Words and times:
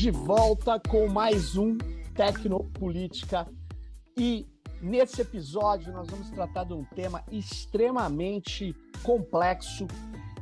de 0.00 0.10
volta 0.10 0.80
com 0.88 1.08
mais 1.08 1.58
um 1.58 1.76
Tecnopolítica 2.14 3.46
e 4.16 4.46
nesse 4.80 5.20
episódio 5.20 5.92
nós 5.92 6.08
vamos 6.08 6.30
tratar 6.30 6.64
de 6.64 6.72
um 6.72 6.86
tema 6.86 7.22
extremamente 7.30 8.74
complexo 9.02 9.86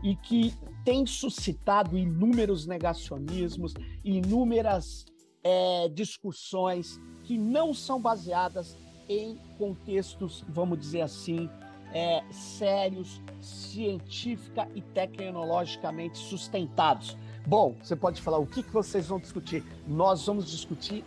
e 0.00 0.14
que 0.14 0.55
tem 0.85 1.05
suscitado 1.05 1.99
inúmeros 1.99 2.67
negacionismos, 2.67 3.75
inúmeras 4.05 5.05
é, 5.43 5.89
discussões 5.89 7.00
que 7.25 7.36
não 7.36 7.75
são 7.75 8.00
baseadas 8.00 8.77
em 9.09 9.35
contextos, 9.59 10.45
vamos 10.49 10.79
dizer 10.79 11.00
assim, 11.00 11.50
é, 11.93 12.22
sérios, 12.31 13.21
científica 13.40 14.68
e 14.72 14.82
tecnologicamente 14.82 16.17
sustentados. 16.17 17.17
Bom, 17.48 17.72
você 17.82 17.96
pode 17.96 18.20
falar 18.20 18.36
o 18.36 18.46
que, 18.46 18.62
que 18.62 18.70
vocês 18.70 19.07
vão 19.07 19.18
discutir. 19.18 19.64
Nós 19.86 20.26
vamos 20.26 20.50
discutir 20.50 21.02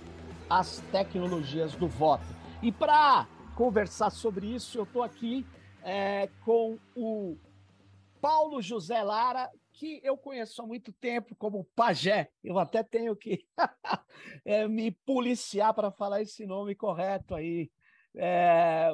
as 0.50 0.80
tecnologias 0.92 1.76
do 1.76 1.88
voto. 1.88 2.26
E 2.64 2.72
para 2.72 3.28
conversar 3.56 4.10
sobre 4.10 4.48
isso, 4.48 4.80
eu 4.80 4.84
estou 4.86 5.04
aqui 5.04 5.46
é, 5.84 6.32
com 6.44 6.80
o 6.96 7.38
Paulo 8.20 8.60
José 8.60 9.04
Lara, 9.04 9.52
que 9.72 10.02
eu 10.04 10.18
conheço 10.18 10.64
há 10.64 10.66
muito 10.66 10.92
tempo 10.94 11.36
como 11.36 11.68
Pajé. 11.76 12.32
Eu 12.44 12.58
até 12.58 12.82
tenho 12.82 13.16
que 13.16 13.46
é, 14.44 14.68
me 14.68 14.90
policiar 15.06 15.76
para 15.76 15.92
falar 15.92 16.24
esse 16.24 16.48
nome 16.48 16.74
correto 16.74 17.36
aí. 17.36 17.70
É, 18.16 18.92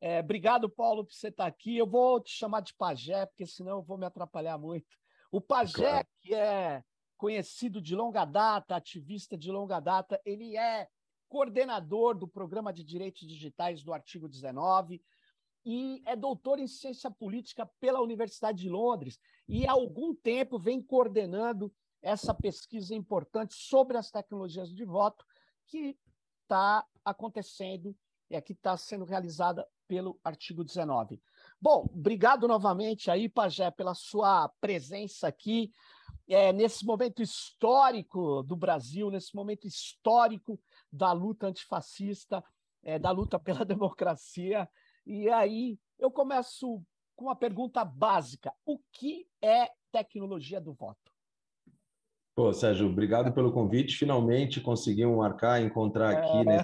é, 0.00 0.20
obrigado, 0.20 0.66
Paulo, 0.66 1.04
por 1.04 1.12
você 1.12 1.28
estar 1.28 1.44
aqui. 1.44 1.76
Eu 1.76 1.86
vou 1.86 2.22
te 2.22 2.30
chamar 2.30 2.62
de 2.62 2.72
Pajé, 2.72 3.26
porque 3.26 3.44
senão 3.44 3.72
eu 3.72 3.82
vou 3.82 3.98
me 3.98 4.06
atrapalhar 4.06 4.56
muito. 4.56 4.96
O 5.36 5.40
Pajé, 5.42 5.74
claro. 5.76 6.08
que 6.22 6.34
é 6.34 6.82
conhecido 7.18 7.78
de 7.78 7.94
longa 7.94 8.24
data, 8.24 8.74
ativista 8.74 9.36
de 9.36 9.52
longa 9.52 9.78
data, 9.78 10.18
ele 10.24 10.56
é 10.56 10.88
coordenador 11.28 12.16
do 12.16 12.26
Programa 12.26 12.72
de 12.72 12.82
Direitos 12.82 13.28
Digitais 13.28 13.82
do 13.82 13.92
Artigo 13.92 14.30
19, 14.30 14.98
e 15.62 16.02
é 16.06 16.16
doutor 16.16 16.58
em 16.58 16.66
ciência 16.66 17.10
política 17.10 17.66
pela 17.78 18.00
Universidade 18.00 18.62
de 18.62 18.70
Londres 18.70 19.20
e 19.46 19.66
há 19.66 19.72
algum 19.72 20.14
tempo 20.14 20.58
vem 20.58 20.80
coordenando 20.80 21.70
essa 22.00 22.32
pesquisa 22.32 22.94
importante 22.94 23.52
sobre 23.56 23.98
as 23.98 24.10
tecnologias 24.10 24.70
de 24.70 24.86
voto 24.86 25.22
que 25.66 25.98
está 26.44 26.82
acontecendo 27.04 27.94
e 28.30 28.40
que 28.40 28.54
está 28.54 28.74
sendo 28.78 29.04
realizada 29.04 29.68
pelo 29.86 30.18
artigo 30.24 30.64
19. 30.64 31.20
Bom, 31.60 31.88
obrigado 31.92 32.46
novamente 32.46 33.10
aí, 33.10 33.28
Pajé, 33.28 33.70
pela 33.70 33.94
sua 33.94 34.48
presença 34.60 35.28
aqui 35.28 35.70
é, 36.28 36.52
nesse 36.52 36.84
momento 36.84 37.22
histórico 37.22 38.42
do 38.42 38.56
Brasil, 38.56 39.10
nesse 39.10 39.34
momento 39.34 39.66
histórico 39.66 40.60
da 40.92 41.12
luta 41.12 41.46
antifascista, 41.46 42.44
é, 42.82 42.98
da 42.98 43.10
luta 43.10 43.38
pela 43.38 43.64
democracia 43.64 44.68
e 45.06 45.28
aí 45.30 45.78
eu 45.98 46.10
começo 46.10 46.82
com 47.14 47.26
uma 47.26 47.36
pergunta 47.36 47.84
básica: 47.84 48.52
o 48.64 48.78
que 48.90 49.28
é 49.40 49.70
tecnologia 49.92 50.60
do 50.60 50.74
voto? 50.74 51.15
Pô, 52.36 52.52
Sérgio, 52.52 52.86
obrigado 52.86 53.32
pelo 53.32 53.50
convite. 53.50 53.96
Finalmente 53.96 54.60
conseguimos 54.60 55.16
marcar, 55.16 55.62
encontrar 55.62 56.10
aqui, 56.10 56.44
né? 56.44 56.62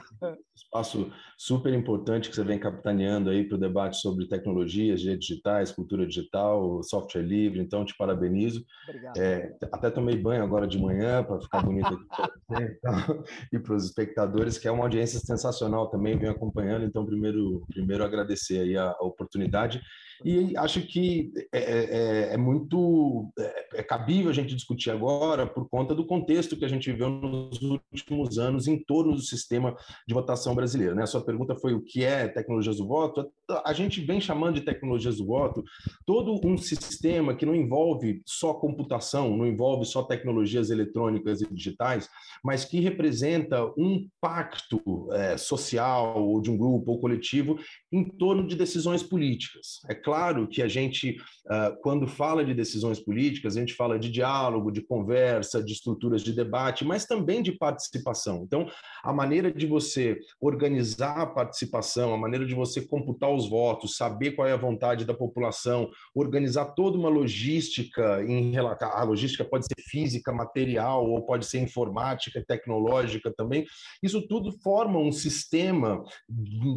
Espaço 0.55 1.11
super 1.39 1.73
importante 1.73 2.29
que 2.29 2.37
você 2.37 2.45
vem 2.45 2.59
capitaneando 2.59 3.31
aí 3.31 3.49
para 3.49 3.57
o 3.57 3.59
debate 3.59 3.97
sobre 3.97 4.29
tecnologias, 4.29 5.01
direitos 5.01 5.27
digitais, 5.27 5.73
cultura 5.73 6.07
digital, 6.07 6.83
software 6.83 7.23
livre. 7.23 7.59
Então, 7.59 7.87
te 7.87 7.97
parabenizo. 7.97 8.63
Obrigado. 8.87 9.17
É, 9.17 9.57
até 9.73 9.91
tomei 9.91 10.15
banho 10.15 10.43
agora 10.43 10.67
de 10.67 10.79
manhã 10.79 11.25
para 11.25 11.41
ficar 11.41 11.63
bonito 11.63 11.87
aqui 11.87 12.05
para 12.07 12.29
você 12.53 12.79
então, 12.79 13.25
e 13.51 13.59
para 13.59 13.75
os 13.75 13.85
espectadores, 13.87 14.59
que 14.59 14.69
é 14.69 14.71
uma 14.71 14.85
audiência 14.85 15.21
sensacional 15.21 15.89
também, 15.89 16.19
venho 16.19 16.33
acompanhando. 16.33 16.85
Então, 16.85 17.07
primeiro, 17.07 17.65
primeiro 17.71 18.05
agradecer 18.05 18.61
aí 18.61 18.77
a, 18.77 18.91
a 18.91 19.07
oportunidade. 19.07 19.81
E 20.25 20.57
acho 20.57 20.83
que 20.83 21.33
é, 21.53 21.59
é, 21.59 21.85
é, 22.31 22.35
é 22.35 22.37
muito 22.37 23.31
é, 23.39 23.81
é, 23.81 23.83
cabível 23.83 24.31
a 24.31 24.35
gente 24.35 24.55
discutir 24.55 24.91
agora 24.91 25.47
por 25.47 25.69
conta 25.69 25.95
do 25.95 26.07
contexto 26.07 26.57
que 26.57 26.65
a 26.65 26.69
gente 26.69 26.91
viveu 26.91 27.11
nos 27.11 27.61
últimos 27.63 28.39
anos 28.39 28.67
em 28.67 28.79
torno 28.79 29.15
do 29.15 29.21
sistema 29.21 29.77
de 30.07 30.15
votação 30.15 30.55
brasileiro. 30.55 30.95
Né? 30.95 31.03
A 31.03 31.07
sua 31.07 31.25
pergunta 31.25 31.57
foi 31.57 31.75
o 31.75 31.83
que 31.83 32.05
é 32.05 32.29
tecnologias 32.29 32.77
do 32.77 32.87
voto. 32.87 33.31
A 33.65 33.73
gente 33.73 34.01
vem 34.01 34.21
chamando 34.21 34.55
de 34.55 34.63
tecnologias 34.63 35.19
do 35.19 35.27
voto 35.27 35.63
todo 36.07 36.41
um 36.47 36.57
sistema 36.57 37.35
que 37.35 37.47
não 37.47 37.55
envolve 37.55 38.23
só 38.27 38.55
computação, 38.55 39.37
não 39.37 39.47
envolve 39.47 39.85
só 39.85 40.03
tecnologias 40.03 40.71
eletrônicas 40.71 41.41
e 41.41 41.53
digitais, 41.53 42.09
mas 42.45 42.65
que 42.65 42.81
representa 42.81 43.65
um 43.79 44.09
pacto 44.21 44.81
é, 45.13 45.37
social 45.37 46.23
ou 46.23 46.41
de 46.41 46.51
um 46.51 46.57
grupo 46.57 46.93
ou 46.93 47.01
coletivo 47.01 47.59
em 47.93 48.03
torno 48.03 48.47
de 48.47 48.57
decisões 48.57 49.03
políticas. 49.03 49.81
É 49.89 49.95
claro 49.95 50.49
que 50.49 50.63
a 50.63 50.69
gente, 50.69 51.19
uh, 51.47 51.77
quando 51.83 52.07
fala 52.07 52.43
de 52.43 52.55
decisões 52.55 52.99
políticas, 52.99 53.55
a 53.55 53.61
gente 53.61 53.75
fala 53.75 53.99
de 53.99 54.11
diálogo, 54.11 54.73
de 54.73 54.81
conversa, 54.81 55.63
de 55.63 55.75
estruturas 55.75 56.23
de 56.23 56.33
debate, 56.33 56.87
mas 56.87 57.05
também 57.05 57.43
de 57.43 57.53
participação. 57.53 58.45
Então, 58.45 58.67
a 59.05 59.13
maneira 59.13 59.53
de 59.53 59.67
você 59.67 60.19
organizar 60.41 61.19
a 61.19 61.27
participação, 61.27 62.15
a 62.15 62.19
maneira 62.19 62.47
de 62.47 62.55
você 62.55 62.81
computar 62.81 63.31
os 63.31 63.49
votos, 63.49 63.97
saber 63.97 64.33
qual 64.33 64.49
é 64.49 64.53
a 64.53 64.57
vontade 64.57 65.05
da 65.05 65.13
população, 65.13 65.91
organizar 66.15 66.65
toda 66.75 66.97
uma 66.97 67.11
logística 67.11 68.25
em 68.25 68.51
relação. 68.53 68.89
A 68.91 69.03
logística 69.03 69.45
pode 69.45 69.67
ser 69.67 69.83
física, 69.83 70.33
material, 70.33 71.11
ou 71.11 71.21
pode 71.27 71.45
ser 71.45 71.59
informática, 71.59 72.43
tecnológica 72.47 73.31
também. 73.37 73.67
Isso 74.03 74.27
tudo 74.27 74.51
forma 74.63 74.99
um 74.99 75.13
sistema 75.13 76.03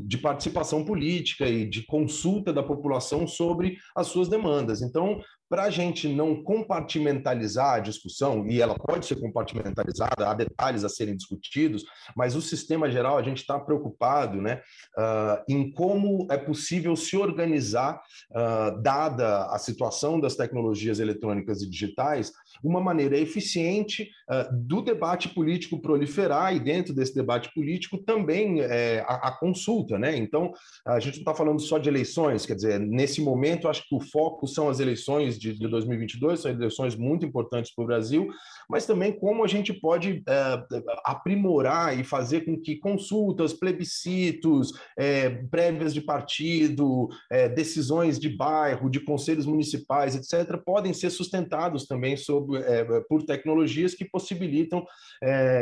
de 0.06 0.18
participação 0.18 0.84
política 0.84 1.05
e 1.06 1.66
de 1.66 1.84
consulta 1.84 2.52
da 2.52 2.64
população 2.64 3.28
sobre 3.28 3.78
as 3.96 4.08
suas 4.08 4.28
demandas. 4.28 4.82
Então, 4.82 5.22
para 5.50 5.64
a 5.64 5.70
gente 5.70 6.08
não 6.08 6.44
compartimentalizar 6.44 7.76
a 7.76 7.80
discussão, 7.80 8.48
e 8.48 8.60
ela 8.60 8.76
pode 8.76 9.06
ser 9.06 9.20
compartimentalizada, 9.20 10.28
há 10.28 10.34
detalhes 10.34 10.84
a 10.84 10.90
serem 10.90 11.16
discutidos, 11.16 11.84
mas 12.16 12.36
o 12.36 12.42
sistema 12.42 12.90
geral, 12.90 13.18
a 13.18 13.24
gente 13.24 13.38
está 13.38 13.60
preocupado 13.60 14.42
né, 14.42 14.62
uh, 14.98 15.44
em 15.48 15.72
como 15.72 16.28
é 16.32 16.38
possível 16.38 16.96
se 16.96 17.16
organizar, 17.16 18.02
uh, 18.32 18.82
dada 18.82 19.46
a 19.46 19.60
situação 19.60 20.20
das 20.20 20.36
tecnologias 20.36 21.00
eletrônicas 21.00 21.62
e 21.62 21.70
digitais, 21.70 22.32
uma 22.64 22.82
maneira 22.82 23.18
eficiente 23.18 24.10
uh, 24.30 24.52
do 24.52 24.82
debate 24.82 25.30
político 25.30 25.80
proliferar, 25.80 26.56
e 26.56 26.60
dentro 26.60 26.94
desse 26.94 27.14
debate 27.14 27.52
político 27.54 27.98
também 28.00 28.62
é, 28.62 29.06
a, 29.08 29.28
a, 29.28 29.32
consulta. 29.32 29.98
Né? 30.00 30.18
Então, 30.18 30.52
a 30.96 31.00
gente 31.00 31.16
não 31.16 31.22
está 31.22 31.36
falando 31.36 31.60
só 31.60 31.78
de 31.78 31.90
eleições, 31.90 32.46
quer 32.46 32.56
dizer, 32.56 32.80
nesse 32.80 33.22
momento, 33.22 33.68
acho 33.68 33.88
que 33.88 33.96
o 33.96 34.00
foco 34.00 34.48
são 34.48 34.70
as 34.70 34.80
eleições 34.80 35.38
de, 35.38 35.54
de 35.54 35.68
2022, 35.68 36.40
são 36.40 36.52
eleições 36.52 36.96
muito 36.96 37.26
importantes 37.26 37.74
para 37.74 37.84
o 37.84 37.88
Brasil, 37.88 38.30
mas 38.70 38.86
também 38.86 39.12
como 39.12 39.44
a 39.44 39.48
gente 39.48 39.74
pode 39.74 40.24
é, 40.28 40.64
aprimorar 41.04 42.00
e 42.00 42.04
fazer 42.04 42.46
com 42.46 42.58
que 42.58 42.78
consultas, 42.78 43.54
plebiscitos, 43.54 44.72
é, 44.98 45.30
prévias 45.30 45.94
de 45.94 46.02
partido, 46.02 47.10
é, 47.30 47.50
decisões 47.50 48.18
de 48.18 48.30
bairro, 48.30 48.90
de 48.90 49.02
conselhos 49.02 49.46
municipais, 49.46 50.16
etc., 50.16 50.58
podem 50.66 50.94
ser 50.94 51.10
sustentados 51.10 51.86
também 51.86 52.16
sobre, 52.16 52.62
por 53.10 53.24
tecnologias 53.24 53.94
que 53.94 54.06
possibilitam 54.06 54.86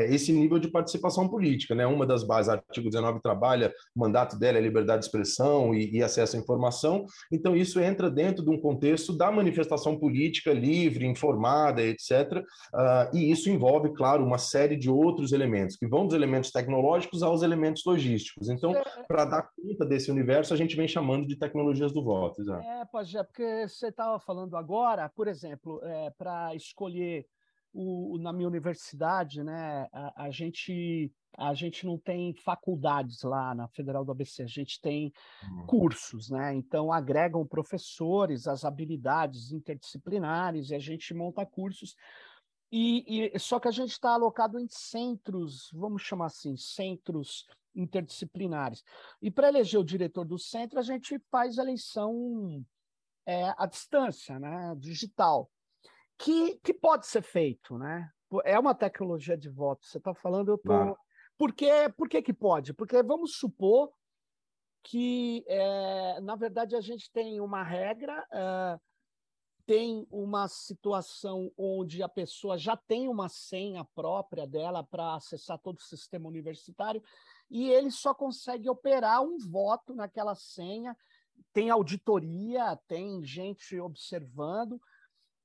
esse 0.09 0.31
nível 0.31 0.59
de 0.59 0.67
participação 0.67 1.27
política. 1.27 1.73
Né? 1.73 1.85
Uma 1.85 2.05
das 2.05 2.23
bases, 2.23 2.49
artigo 2.49 2.89
19 2.89 3.21
trabalha, 3.21 3.73
o 3.95 3.99
mandato 3.99 4.37
dela 4.37 4.57
é 4.57 4.61
liberdade 4.61 5.05
de 5.05 5.11
expressão 5.23 5.73
e, 5.73 5.97
e 5.97 6.03
acesso 6.03 6.35
à 6.35 6.39
informação, 6.39 7.05
então 7.31 7.55
isso 7.55 7.79
entra 7.79 8.09
dentro 8.09 8.43
de 8.43 8.49
um 8.49 8.59
contexto 8.59 9.15
da 9.15 9.31
manifestação 9.31 9.97
política 9.97 10.53
livre, 10.53 11.05
informada, 11.05 11.81
etc. 11.81 12.39
Uh, 12.39 12.43
ah, 12.73 13.11
e 13.13 13.31
isso 13.31 13.49
envolve, 13.49 13.93
claro, 13.93 14.23
uma 14.23 14.37
série 14.37 14.75
de 14.75 14.89
outros 14.89 15.31
elementos, 15.31 15.75
que 15.75 15.87
vão 15.87 16.05
dos 16.05 16.15
elementos 16.15 16.51
tecnológicos 16.51 17.23
aos 17.23 17.41
elementos 17.41 17.83
logísticos. 17.85 18.49
Então, 18.49 18.75
é, 18.75 18.83
para 19.07 19.25
dar 19.25 19.49
conta 19.55 19.85
desse 19.85 20.11
universo, 20.11 20.53
a 20.53 20.57
gente 20.57 20.75
vem 20.75 20.87
chamando 20.87 21.25
de 21.25 21.37
tecnologias 21.37 21.91
do 21.91 22.03
voto. 22.03 22.41
Exato. 22.41 22.63
É, 22.63 22.85
pode 22.85 23.17
é, 23.17 23.23
porque 23.23 23.67
você 23.67 23.87
estava 23.87 24.19
falando 24.19 24.57
agora, 24.57 25.09
por 25.09 25.27
exemplo, 25.27 25.79
é, 25.83 26.09
para 26.11 26.53
escolher 26.55 27.25
o, 27.73 28.17
na 28.19 28.31
minha 28.31 28.47
universidade, 28.47 29.43
né, 29.43 29.87
a, 29.91 30.25
a 30.25 30.31
gente 30.31 31.11
a 31.37 31.53
gente 31.53 31.85
não 31.85 31.97
tem 31.97 32.33
faculdades 32.33 33.23
lá 33.23 33.55
na 33.55 33.67
Federal 33.67 34.05
do 34.05 34.11
ABC, 34.11 34.43
a 34.43 34.47
gente 34.47 34.79
tem 34.79 35.11
uhum. 35.43 35.65
cursos, 35.65 36.29
né? 36.29 36.53
Então 36.53 36.91
agregam 36.91 37.45
professores, 37.45 38.47
as 38.47 38.63
habilidades 38.63 39.51
interdisciplinares 39.51 40.69
e 40.69 40.75
a 40.75 40.79
gente 40.79 41.13
monta 41.13 41.45
cursos. 41.45 41.95
E, 42.71 43.31
e 43.33 43.39
só 43.39 43.59
que 43.59 43.67
a 43.67 43.71
gente 43.71 43.91
está 43.91 44.11
alocado 44.13 44.59
em 44.59 44.67
centros, 44.67 45.69
vamos 45.73 46.01
chamar 46.01 46.27
assim, 46.27 46.55
centros 46.57 47.47
interdisciplinares. 47.75 48.83
E 49.21 49.29
para 49.29 49.47
eleger 49.47 49.79
o 49.79 49.85
diretor 49.85 50.25
do 50.25 50.37
centro, 50.37 50.79
a 50.79 50.83
gente 50.83 51.19
faz 51.31 51.57
eleição 51.57 52.63
é, 53.25 53.53
à 53.57 53.65
distância, 53.65 54.39
né? 54.39 54.75
Digital, 54.77 55.49
que, 56.17 56.59
que 56.63 56.73
pode 56.73 57.07
ser 57.07 57.21
feito, 57.21 57.77
né? 57.77 58.09
é 58.43 58.57
uma 58.57 58.73
tecnologia 58.73 59.37
de 59.37 59.49
voto. 59.49 59.85
Você 59.85 59.97
está 59.97 60.13
falando, 60.13 60.49
eu 60.49 60.55
estou. 60.55 60.95
Tô... 60.95 60.97
Por, 61.37 61.53
que, 61.53 61.89
por 61.97 62.07
que, 62.07 62.21
que 62.21 62.33
pode? 62.33 62.73
Porque 62.73 63.01
vamos 63.03 63.35
supor 63.35 63.91
que, 64.83 65.43
é, 65.47 66.19
na 66.21 66.35
verdade, 66.35 66.75
a 66.75 66.81
gente 66.81 67.11
tem 67.11 67.39
uma 67.39 67.63
regra, 67.63 68.25
é, 68.31 68.79
tem 69.65 70.05
uma 70.11 70.47
situação 70.47 71.51
onde 71.57 72.03
a 72.03 72.09
pessoa 72.09 72.57
já 72.57 72.75
tem 72.75 73.07
uma 73.07 73.29
senha 73.29 73.85
própria 73.95 74.45
dela 74.45 74.83
para 74.83 75.15
acessar 75.15 75.57
todo 75.57 75.77
o 75.77 75.83
sistema 75.83 76.27
universitário 76.27 77.01
e 77.49 77.69
ele 77.69 77.91
só 77.91 78.13
consegue 78.13 78.69
operar 78.69 79.21
um 79.21 79.37
voto 79.37 79.93
naquela 79.93 80.35
senha. 80.35 80.97
Tem 81.53 81.69
auditoria, 81.69 82.75
tem 82.87 83.23
gente 83.23 83.79
observando, 83.79 84.81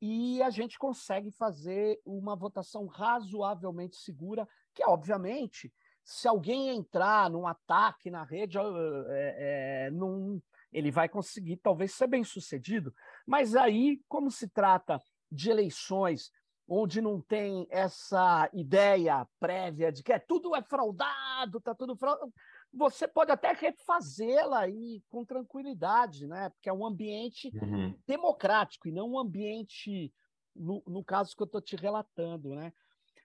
e 0.00 0.40
a 0.42 0.50
gente 0.50 0.78
consegue 0.78 1.30
fazer 1.30 2.00
uma 2.04 2.36
votação 2.36 2.86
razoavelmente 2.86 3.96
segura, 3.96 4.48
que 4.78 4.84
obviamente, 4.84 5.72
se 6.04 6.28
alguém 6.28 6.68
entrar 6.68 7.28
num 7.28 7.48
ataque 7.48 8.12
na 8.12 8.22
rede, 8.22 8.56
é, 8.58 9.86
é, 9.88 9.90
num, 9.90 10.40
ele 10.72 10.92
vai 10.92 11.08
conseguir 11.08 11.56
talvez 11.56 11.92
ser 11.92 12.06
bem 12.06 12.22
sucedido. 12.22 12.94
Mas 13.26 13.56
aí, 13.56 14.00
como 14.08 14.30
se 14.30 14.48
trata 14.48 15.02
de 15.30 15.50
eleições 15.50 16.30
onde 16.68 17.00
não 17.00 17.20
tem 17.20 17.66
essa 17.70 18.48
ideia 18.52 19.26
prévia 19.40 19.90
de 19.90 20.04
que 20.04 20.12
é, 20.12 20.18
tudo 20.20 20.54
é 20.54 20.62
fraudado, 20.62 21.60
tá 21.60 21.74
tudo 21.74 21.96
fraudado, 21.96 22.32
você 22.72 23.08
pode 23.08 23.32
até 23.32 23.52
refazê-la 23.52 24.60
aí 24.60 25.02
com 25.08 25.24
tranquilidade, 25.24 26.28
né? 26.28 26.50
Porque 26.50 26.68
é 26.68 26.72
um 26.72 26.86
ambiente 26.86 27.50
uhum. 27.60 27.98
democrático 28.06 28.86
e 28.86 28.92
não 28.92 29.12
um 29.12 29.18
ambiente, 29.18 30.12
no, 30.54 30.84
no 30.86 31.02
caso 31.02 31.34
que 31.34 31.42
eu 31.42 31.46
estou 31.46 31.60
te 31.60 31.74
relatando, 31.74 32.54
né? 32.54 32.72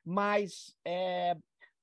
Mas 0.06 0.76
é, 0.86 1.38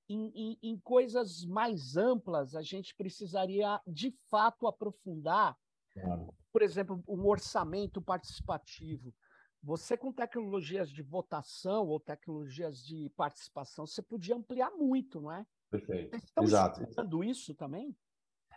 em, 0.09 0.31
em, 0.35 0.59
em, 0.63 0.79
coisas 0.81 1.45
mais 1.45 1.97
amplas, 1.97 2.55
a 2.55 2.63
gente 2.63 2.95
precisaria 2.95 3.81
de 3.87 4.11
fato 4.29 4.67
aprofundar, 4.67 5.57
claro. 5.93 6.35
por 6.53 6.63
exemplo, 6.63 7.03
um 7.09 7.27
orçamento 7.27 8.03
participativo. 8.03 9.15
Você, 9.63 9.97
com 9.97 10.13
tecnologias 10.13 10.91
de 10.91 11.03
votação 11.03 11.87
ou 11.87 12.01
tecnologias 12.01 12.83
de 12.83 13.11
participação, 13.11 13.87
você 13.87 14.03
podia 14.03 14.35
ampliar 14.35 14.71
muito, 14.71 15.21
não 15.21 15.33
é? 15.33 15.47
Perfeito. 15.71 16.11
Vocês 16.11 16.25
estão 16.25 16.45
Exato. 16.45 16.83
estudando 16.83 17.23
isso 17.23 17.55
também? 17.55 17.95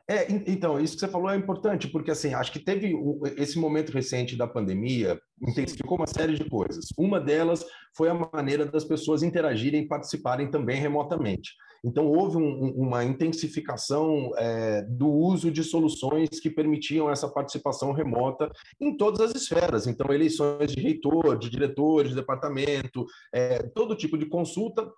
É, 0.10 0.28
então, 0.30 0.80
isso 0.80 0.96
que 0.96 1.00
você 1.00 1.08
falou 1.08 1.30
é 1.30 1.38
importante, 1.38 1.88
porque 1.88 2.12
assim, 2.12 2.34
acho 2.34 2.52
que 2.52 2.60
teve 2.60 2.94
esse 3.38 3.58
momento 3.58 3.92
recente 3.92 4.36
da 4.36 4.46
pandemia, 4.46 5.18
intensificou 5.42 5.98
uma 5.98 6.08
série 6.08 6.36
de 6.36 6.44
coisas. 6.50 6.88
Uma 6.98 7.22
delas 7.22 7.66
foi 7.96 8.10
a 8.10 8.14
maneira 8.14 8.66
das 8.66 8.84
pessoas 8.84 9.24
interagirem 9.24 9.84
e 9.84 9.88
participarem 9.88 10.52
também 10.52 10.80
remotamente. 10.80 11.52
Então, 11.86 12.06
houve 12.08 12.38
um, 12.38 12.72
uma 12.76 13.04
intensificação 13.04 14.32
é, 14.38 14.82
do 14.84 15.10
uso 15.10 15.50
de 15.52 15.64
soluções 15.64 16.30
que 16.40 16.50
permitiam 16.50 17.10
essa 17.10 17.30
participação 17.30 17.92
remota 17.94 18.52
em 18.82 18.96
todas 18.98 19.22
as 19.22 19.36
esferas. 19.36 19.88
Então, 19.88 20.14
eleições 20.14 20.72
de 20.72 20.82
reitor, 20.82 21.38
de 21.38 21.50
diretor, 21.50 22.08
de 22.08 22.16
departamento, 22.16 23.06
é, 23.34 23.64
todo 23.64 23.96
tipo 23.96 24.18
de 24.18 24.26
consulta 24.26 24.90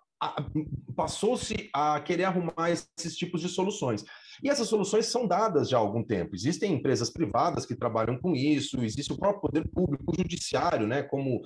passou-se 0.95 1.69
a 1.73 1.99
querer 1.99 2.23
arrumar 2.23 2.71
esses 2.71 3.15
tipos 3.15 3.41
de 3.41 3.49
soluções. 3.49 4.03
E 4.43 4.49
essas 4.49 4.67
soluções 4.67 5.05
são 5.05 5.27
dadas 5.27 5.69
já 5.69 5.77
há 5.77 5.79
algum 5.79 6.03
tempo. 6.03 6.35
Existem 6.35 6.73
empresas 6.73 7.09
privadas 7.09 7.65
que 7.65 7.75
trabalham 7.75 8.17
com 8.17 8.35
isso, 8.35 8.83
existe 8.83 9.13
o 9.13 9.17
próprio 9.17 9.41
poder 9.41 9.67
público, 9.69 10.03
o 10.07 10.15
judiciário, 10.15 10.87
né, 10.87 11.03
como 11.03 11.41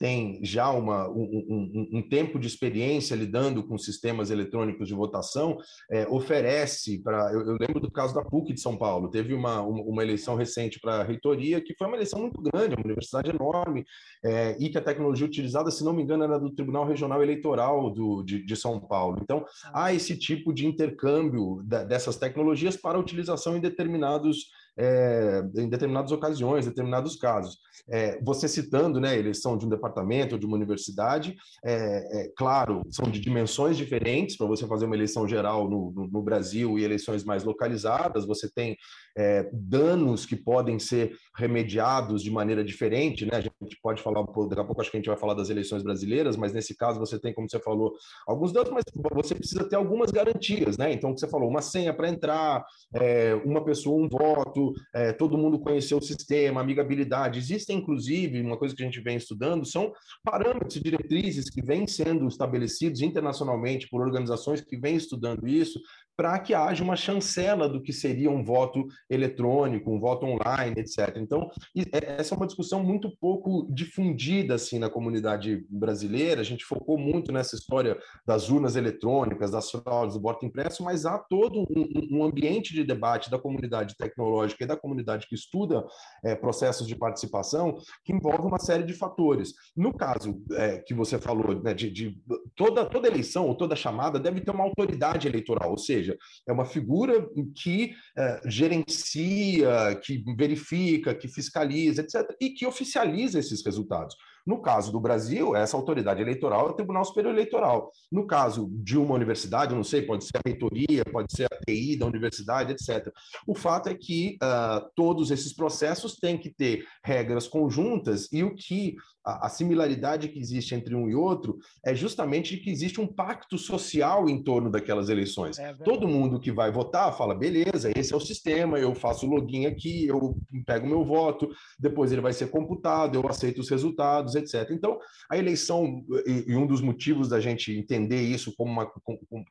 tem 0.00 0.40
já 0.42 0.70
uma, 0.70 1.06
um, 1.10 1.22
um, 1.22 1.98
um, 1.98 2.02
tempo 2.02 2.38
de 2.38 2.46
experiência 2.46 3.14
lidando 3.14 3.62
com 3.62 3.76
sistemas 3.76 4.30
eletrônicos 4.30 4.88
de 4.88 4.94
votação, 4.94 5.58
é, 5.90 6.08
oferece 6.08 7.02
para. 7.02 7.30
Eu, 7.30 7.46
eu, 7.46 7.56
lembro 7.60 7.78
do 7.78 7.90
caso 7.90 8.14
da 8.14 8.24
PUC 8.24 8.54
de 8.54 8.60
São 8.62 8.78
Paulo, 8.78 9.10
teve 9.10 9.34
uma, 9.34 9.60
uma 9.60 10.02
eleição 10.02 10.36
recente 10.36 10.80
para 10.80 11.00
a 11.00 11.02
reitoria, 11.02 11.60
que 11.60 11.74
foi 11.76 11.86
uma 11.86 11.96
eleição 11.98 12.18
muito 12.18 12.40
grande, 12.40 12.74
uma 12.74 12.84
universidade 12.86 13.28
enorme, 13.28 13.84
é, 14.24 14.56
e 14.58 14.70
que 14.70 14.78
a 14.78 14.82
tecnologia 14.82 15.26
utilizada, 15.26 15.70
se 15.70 15.84
não 15.84 15.92
me 15.92 16.02
engano, 16.02 16.24
era 16.24 16.40
do 16.40 16.50
Tribunal 16.50 16.86
Regional 16.86 17.22
Eleitoral 17.22 17.90
do, 17.90 18.22
de, 18.22 18.42
de 18.42 18.56
São 18.56 18.80
Paulo. 18.80 19.18
Então, 19.20 19.44
há 19.70 19.92
esse 19.92 20.16
tipo 20.16 20.54
de 20.54 20.66
intercâmbio 20.66 21.62
da, 21.62 21.84
dessas 21.84 22.16
tecnologias 22.16 22.74
para 22.74 22.98
utilização 22.98 23.54
em 23.54 23.60
determinados 23.60 24.46
é, 24.76 25.42
em 25.56 25.68
determinadas 25.68 26.12
ocasiões, 26.12 26.66
determinados 26.66 27.16
casos. 27.16 27.58
É, 27.88 28.20
você 28.22 28.46
citando 28.46 29.00
né, 29.00 29.18
eleição 29.18 29.56
de 29.56 29.66
um 29.66 29.68
departamento 29.68 30.34
ou 30.34 30.38
de 30.38 30.46
uma 30.46 30.56
universidade, 30.56 31.36
é, 31.64 32.22
é 32.22 32.32
claro, 32.36 32.82
são 32.90 33.10
de 33.10 33.20
dimensões 33.20 33.76
diferentes 33.76 34.36
para 34.36 34.46
você 34.46 34.66
fazer 34.66 34.86
uma 34.86 34.94
eleição 34.94 35.26
geral 35.26 35.68
no, 35.68 35.92
no, 35.92 36.06
no, 36.06 36.22
Brasil 36.22 36.78
e 36.78 36.84
eleições 36.84 37.24
mais 37.24 37.42
localizadas, 37.44 38.26
você 38.26 38.48
tem 38.50 38.76
é, 39.16 39.48
danos 39.52 40.24
que 40.26 40.36
podem 40.36 40.78
ser 40.78 41.12
remediados 41.36 42.22
de 42.22 42.30
maneira 42.30 42.64
diferente, 42.64 43.24
né? 43.24 43.32
A 43.32 43.40
gente 43.40 43.78
pode 43.82 44.02
falar, 44.02 44.22
daqui 44.22 44.60
a 44.60 44.64
pouco 44.64 44.80
acho 44.80 44.90
que 44.90 44.96
a 44.96 45.00
gente 45.00 45.08
vai 45.08 45.16
falar 45.16 45.34
das 45.34 45.50
eleições 45.50 45.82
brasileiras, 45.82 46.36
mas 46.36 46.52
nesse 46.52 46.76
caso 46.76 46.98
você 46.98 47.18
tem, 47.18 47.32
como 47.32 47.48
você 47.48 47.58
falou, 47.58 47.92
alguns 48.26 48.52
danos, 48.52 48.70
mas 48.70 48.84
você 49.14 49.34
precisa 49.34 49.68
ter 49.68 49.76
algumas 49.76 50.10
garantias, 50.10 50.76
né? 50.76 50.92
Então, 50.92 51.10
o 51.10 51.14
que 51.14 51.20
você 51.20 51.28
falou, 51.28 51.48
uma 51.48 51.62
senha 51.62 51.92
para 51.92 52.08
entrar, 52.08 52.64
é, 52.94 53.34
uma 53.44 53.64
pessoa, 53.64 54.02
um 54.02 54.08
voto, 54.08 54.72
é, 54.94 55.12
todo 55.12 55.38
mundo 55.38 55.58
conhecer 55.58 55.94
o 55.94 56.00
sistema, 56.00 56.60
amigabilidade. 56.60 57.38
Existem, 57.38 57.78
inclusive, 57.78 58.40
uma 58.40 58.56
coisa 58.56 58.74
que 58.74 58.82
a 58.82 58.86
gente 58.86 59.00
vem 59.00 59.16
estudando, 59.16 59.64
são 59.64 59.92
parâmetros 60.22 60.76
e 60.76 60.82
diretrizes 60.82 61.50
que 61.50 61.62
vêm 61.62 61.86
sendo 61.86 62.26
estabelecidos 62.28 63.00
internacionalmente 63.00 63.88
por 63.88 64.00
organizações 64.00 64.60
que 64.60 64.76
vêm 64.76 64.96
estudando 64.96 65.46
isso, 65.46 65.80
para 66.16 66.38
que 66.38 66.52
haja 66.52 66.84
uma 66.84 66.96
chancela 66.96 67.68
do 67.68 67.82
que 67.82 67.92
seria 67.92 68.30
um 68.30 68.44
voto 68.44 68.86
eletrônico, 69.08 69.90
um 69.90 69.98
voto 69.98 70.26
online, 70.26 70.74
etc. 70.78 71.16
Então, 71.16 71.50
é, 71.76 72.20
essa 72.20 72.34
é 72.34 72.36
uma 72.36 72.46
discussão 72.46 72.82
muito 72.82 73.10
pouco 73.18 73.66
difundida 73.72 74.54
assim 74.54 74.78
na 74.78 74.90
comunidade 74.90 75.64
brasileira. 75.68 76.40
A 76.40 76.44
gente 76.44 76.64
focou 76.64 76.98
muito 76.98 77.32
nessa 77.32 77.56
história 77.56 77.98
das 78.26 78.50
urnas 78.50 78.76
eletrônicas, 78.76 79.50
das 79.50 79.70
fraudes 79.70 80.14
do 80.14 80.20
voto 80.20 80.44
impresso, 80.44 80.84
mas 80.84 81.06
há 81.06 81.18
todo 81.18 81.60
um, 81.60 82.18
um, 82.18 82.24
ambiente 82.24 82.74
de 82.74 82.84
debate 82.84 83.30
da 83.30 83.38
comunidade 83.38 83.96
tecnológica 83.96 84.64
e 84.64 84.66
da 84.66 84.76
comunidade 84.76 85.26
que 85.26 85.34
estuda 85.34 85.84
é, 86.22 86.34
processos 86.34 86.86
de 86.86 86.96
participação 86.96 87.78
que 88.04 88.12
envolve 88.12 88.46
uma 88.46 88.58
série 88.58 88.84
de 88.84 88.92
fatores. 88.92 89.54
No 89.76 89.92
caso 89.96 90.42
é, 90.52 90.78
que 90.78 90.94
você 90.94 91.18
falou, 91.18 91.62
né, 91.62 91.72
de, 91.72 91.90
de 91.90 92.20
toda, 92.54 92.84
toda 92.84 93.08
eleição 93.08 93.46
ou 93.46 93.54
toda 93.54 93.74
chamada 93.74 94.18
deve 94.18 94.40
ter 94.40 94.50
uma 94.50 94.64
autoridade 94.64 95.26
eleitoral, 95.26 95.70
ou 95.70 95.78
seja, 95.78 95.99
seja, 96.00 96.18
é 96.46 96.52
uma 96.52 96.64
figura 96.64 97.28
que 97.54 97.92
é, 98.16 98.40
gerencia, 98.46 100.00
que 100.02 100.22
verifica, 100.36 101.14
que 101.14 101.28
fiscaliza, 101.28 102.02
etc., 102.02 102.36
e 102.40 102.50
que 102.50 102.66
oficializa 102.66 103.38
esses 103.38 103.64
resultados. 103.64 104.16
No 104.50 104.60
caso 104.60 104.90
do 104.90 104.98
Brasil, 104.98 105.54
essa 105.54 105.76
autoridade 105.76 106.20
eleitoral 106.20 106.66
é 106.66 106.70
o 106.70 106.74
Tribunal 106.74 107.04
Superior 107.04 107.32
Eleitoral. 107.32 107.92
No 108.10 108.26
caso 108.26 108.68
de 108.72 108.98
uma 108.98 109.14
universidade, 109.14 109.76
não 109.76 109.84
sei, 109.84 110.02
pode 110.02 110.24
ser 110.24 110.38
a 110.38 110.40
reitoria, 110.44 111.04
pode 111.04 111.32
ser 111.32 111.44
a 111.44 111.56
TI 111.64 111.96
da 111.96 112.04
universidade, 112.04 112.72
etc. 112.72 113.12
O 113.46 113.54
fato 113.54 113.88
é 113.88 113.94
que 113.94 114.36
uh, 114.42 114.90
todos 114.96 115.30
esses 115.30 115.54
processos 115.54 116.16
têm 116.16 116.36
que 116.36 116.50
ter 116.50 116.84
regras 117.04 117.46
conjuntas 117.46 118.28
e 118.32 118.42
o 118.42 118.52
que 118.52 118.96
a, 119.24 119.46
a, 119.46 119.48
similaridade 119.48 120.28
que 120.28 120.38
existe 120.38 120.74
entre 120.74 120.94
um 120.94 121.08
e 121.08 121.14
outro 121.14 121.58
é 121.84 121.94
justamente 121.94 122.56
que 122.56 122.70
existe 122.70 123.00
um 123.00 123.06
pacto 123.06 123.58
social 123.58 124.28
em 124.28 124.42
torno 124.42 124.70
daquelas 124.70 125.08
eleições. 125.08 125.58
É 125.58 125.74
Todo 125.74 126.08
mundo 126.08 126.40
que 126.40 126.50
vai 126.50 126.72
votar 126.72 127.16
fala, 127.16 127.34
beleza, 127.34 127.92
esse 127.94 128.12
é 128.12 128.16
o 128.16 128.20
sistema, 128.20 128.78
eu 128.78 128.94
faço 128.94 129.26
login 129.26 129.66
aqui, 129.66 130.06
eu 130.06 130.36
pego 130.66 130.86
meu 130.86 131.04
voto, 131.04 131.50
depois 131.78 132.12
ele 132.12 132.20
vai 132.20 132.32
ser 132.32 132.50
computado, 132.50 133.14
eu 133.14 133.28
aceito 133.28 133.60
os 133.60 133.68
resultados, 133.68 134.34
etc. 134.40 134.70
Então, 134.70 134.98
a 135.30 135.36
eleição, 135.36 136.04
e, 136.26 136.50
e 136.52 136.56
um 136.56 136.66
dos 136.66 136.80
motivos 136.80 137.28
da 137.28 137.40
gente 137.40 137.72
entender 137.72 138.20
isso 138.20 138.54
como, 138.56 138.70
uma, 138.70 138.86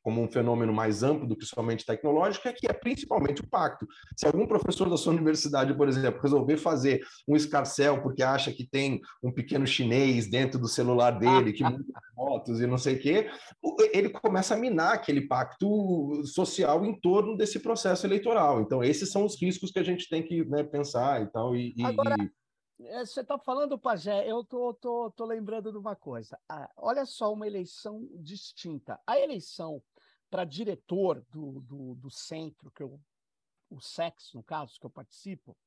como, 0.01 0.21
um 0.21 0.29
fenômeno 0.29 0.73
mais 0.73 1.03
amplo 1.03 1.27
do 1.27 1.35
que 1.35 1.45
somente 1.45 1.85
tecnológico, 1.85 2.47
é 2.47 2.53
que 2.53 2.67
é 2.67 2.73
principalmente 2.73 3.41
o 3.41 3.47
pacto. 3.47 3.87
Se 4.15 4.25
algum 4.25 4.45
professor 4.45 4.89
da 4.89 4.97
sua 4.97 5.13
universidade, 5.13 5.73
por 5.73 5.87
exemplo, 5.87 6.21
resolver 6.21 6.57
fazer 6.57 7.01
um 7.27 7.35
escarcel 7.35 8.01
porque 8.01 8.23
acha 8.23 8.51
que 8.51 8.65
tem 8.65 8.99
um 9.23 9.31
pequeno 9.31 9.65
chinês 9.65 10.29
dentro 10.29 10.59
do 10.59 10.67
celular 10.67 11.11
dele, 11.11 11.53
que 11.53 11.63
muda 11.63 11.83
fotos 12.15 12.59
e 12.59 12.67
não 12.67 12.77
sei 12.77 12.95
o 12.95 12.99
quê, 12.99 13.29
ele 13.93 14.09
começa 14.09 14.53
a 14.53 14.57
minar 14.57 14.93
aquele 14.93 15.21
pacto 15.21 16.21
social 16.25 16.85
em 16.85 16.99
torno 16.99 17.37
desse 17.37 17.59
processo 17.59 18.05
eleitoral. 18.05 18.61
Então, 18.61 18.83
esses 18.83 19.11
são 19.11 19.25
os 19.25 19.39
riscos 19.41 19.71
que 19.71 19.79
a 19.79 19.83
gente 19.83 20.09
tem 20.09 20.23
que 20.23 20.43
né, 20.45 20.63
pensar 20.63 21.21
e 21.21 21.27
tal. 21.27 21.55
E, 21.55 21.73
Agora, 21.83 22.15
é, 22.19 22.29
você 22.79 23.21
está 23.21 23.37
falando, 23.37 23.77
Pajé, 23.77 24.29
eu 24.29 24.43
tô, 24.43 24.73
tô, 24.73 25.11
tô 25.11 25.25
lembrando 25.25 25.71
de 25.71 25.77
uma 25.77 25.95
coisa. 25.95 26.39
Ah, 26.47 26.69
olha 26.77 27.05
só 27.05 27.33
uma 27.33 27.45
eleição 27.45 28.07
distinta. 28.13 28.99
A 29.05 29.19
eleição 29.19 29.83
para 30.29 30.45
diretor 30.45 31.25
do, 31.29 31.59
do, 31.61 31.95
do 31.95 32.09
centro, 32.09 32.71
que 32.71 32.83
eu, 32.83 32.99
o 33.69 33.81
SEX, 33.81 34.33
no 34.33 34.43
caso, 34.43 34.79
que 34.79 34.85
eu 34.85 34.89
participo, 34.89 35.57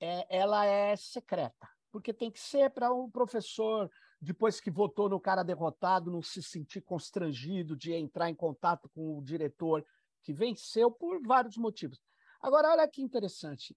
é, 0.00 0.38
ela 0.38 0.64
é 0.66 0.94
secreta 0.96 1.68
porque 1.96 2.12
tem 2.12 2.30
que 2.30 2.38
ser 2.38 2.70
para 2.70 2.92
o 2.92 3.10
professor 3.10 3.90
depois 4.20 4.60
que 4.60 4.70
votou 4.70 5.08
no 5.08 5.18
cara 5.18 5.42
derrotado, 5.42 6.10
não 6.10 6.20
se 6.20 6.42
sentir 6.42 6.82
constrangido 6.82 7.74
de 7.74 7.94
entrar 7.94 8.28
em 8.28 8.34
contato 8.34 8.86
com 8.90 9.16
o 9.16 9.24
diretor 9.24 9.82
que 10.22 10.30
venceu 10.30 10.90
por 10.90 11.22
vários 11.22 11.56
motivos. 11.56 11.98
Agora, 12.38 12.68
olha 12.68 12.86
que 12.86 13.00
interessante. 13.00 13.74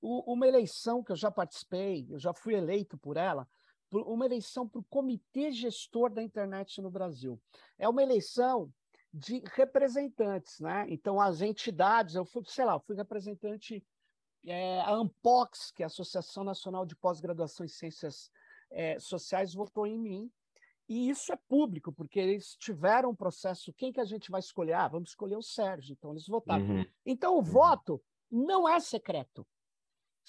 O, 0.00 0.32
uma 0.32 0.46
eleição 0.46 1.02
que 1.02 1.12
eu 1.12 1.16
já 1.16 1.30
participei, 1.30 2.06
eu 2.10 2.18
já 2.18 2.32
fui 2.32 2.54
eleito 2.54 2.96
por 2.98 3.16
ela, 3.16 3.48
por 3.90 4.02
uma 4.02 4.26
eleição 4.26 4.68
para 4.68 4.80
o 4.80 4.84
Comitê 4.84 5.50
Gestor 5.50 6.12
da 6.12 6.22
Internet 6.22 6.80
no 6.80 6.90
Brasil. 6.90 7.40
É 7.78 7.88
uma 7.88 8.02
eleição 8.02 8.72
de 9.12 9.42
representantes, 9.54 10.60
né? 10.60 10.86
Então, 10.88 11.20
as 11.20 11.40
entidades, 11.40 12.14
eu 12.14 12.24
fui, 12.24 12.42
sei 12.46 12.64
lá, 12.64 12.78
fui 12.78 12.94
representante 12.94 13.84
é, 14.46 14.80
a 14.80 14.92
Ampox, 14.92 15.70
que 15.72 15.82
é 15.82 15.86
a 15.86 15.88
Associação 15.88 16.44
Nacional 16.44 16.84
de 16.84 16.94
Pós-Graduação 16.94 17.64
em 17.64 17.68
Ciências 17.68 18.30
é, 18.70 18.98
Sociais, 18.98 19.54
votou 19.54 19.86
em 19.86 19.98
mim. 19.98 20.30
E 20.88 21.10
isso 21.10 21.32
é 21.32 21.38
público, 21.48 21.92
porque 21.92 22.18
eles 22.18 22.56
tiveram 22.56 23.10
um 23.10 23.14
processo. 23.14 23.72
Quem 23.74 23.92
que 23.92 24.00
a 24.00 24.04
gente 24.04 24.30
vai 24.30 24.40
escolher? 24.40 24.74
Ah, 24.74 24.88
vamos 24.88 25.10
escolher 25.10 25.36
o 25.36 25.42
Sérgio. 25.42 25.92
Então, 25.92 26.12
eles 26.12 26.26
votaram. 26.26 26.64
Uhum. 26.64 26.86
Então, 27.04 27.34
o 27.34 27.38
uhum. 27.38 27.42
voto 27.42 28.02
não 28.30 28.68
é 28.68 28.80
secreto. 28.80 29.46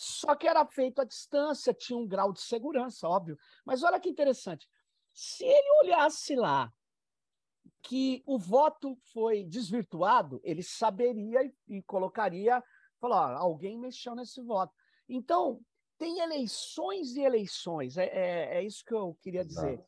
Só 0.01 0.33
que 0.33 0.47
era 0.47 0.65
feito 0.65 1.01
à 1.01 1.03
distância, 1.03 1.73
tinha 1.73 1.99
um 1.99 2.07
grau 2.07 2.31
de 2.31 2.39
segurança, 2.39 3.05
óbvio. 3.05 3.37
Mas 3.65 3.83
olha 3.83 3.99
que 3.99 4.07
interessante. 4.07 4.65
Se 5.13 5.43
ele 5.43 5.69
olhasse 5.83 6.37
lá 6.37 6.71
que 7.81 8.23
o 8.25 8.39
voto 8.39 8.97
foi 9.11 9.43
desvirtuado, 9.43 10.39
ele 10.41 10.63
saberia 10.63 11.43
e, 11.43 11.53
e 11.67 11.81
colocaria, 11.83 12.63
falar, 12.97 13.35
alguém 13.35 13.77
mexeu 13.77 14.15
nesse 14.15 14.41
voto. 14.41 14.73
Então, 15.09 15.59
tem 15.97 16.19
eleições 16.19 17.17
e 17.17 17.21
eleições, 17.21 17.97
é, 17.97 18.05
é, 18.05 18.57
é 18.59 18.63
isso 18.63 18.85
que 18.85 18.93
eu 18.93 19.17
queria 19.21 19.43
dizer. 19.43 19.83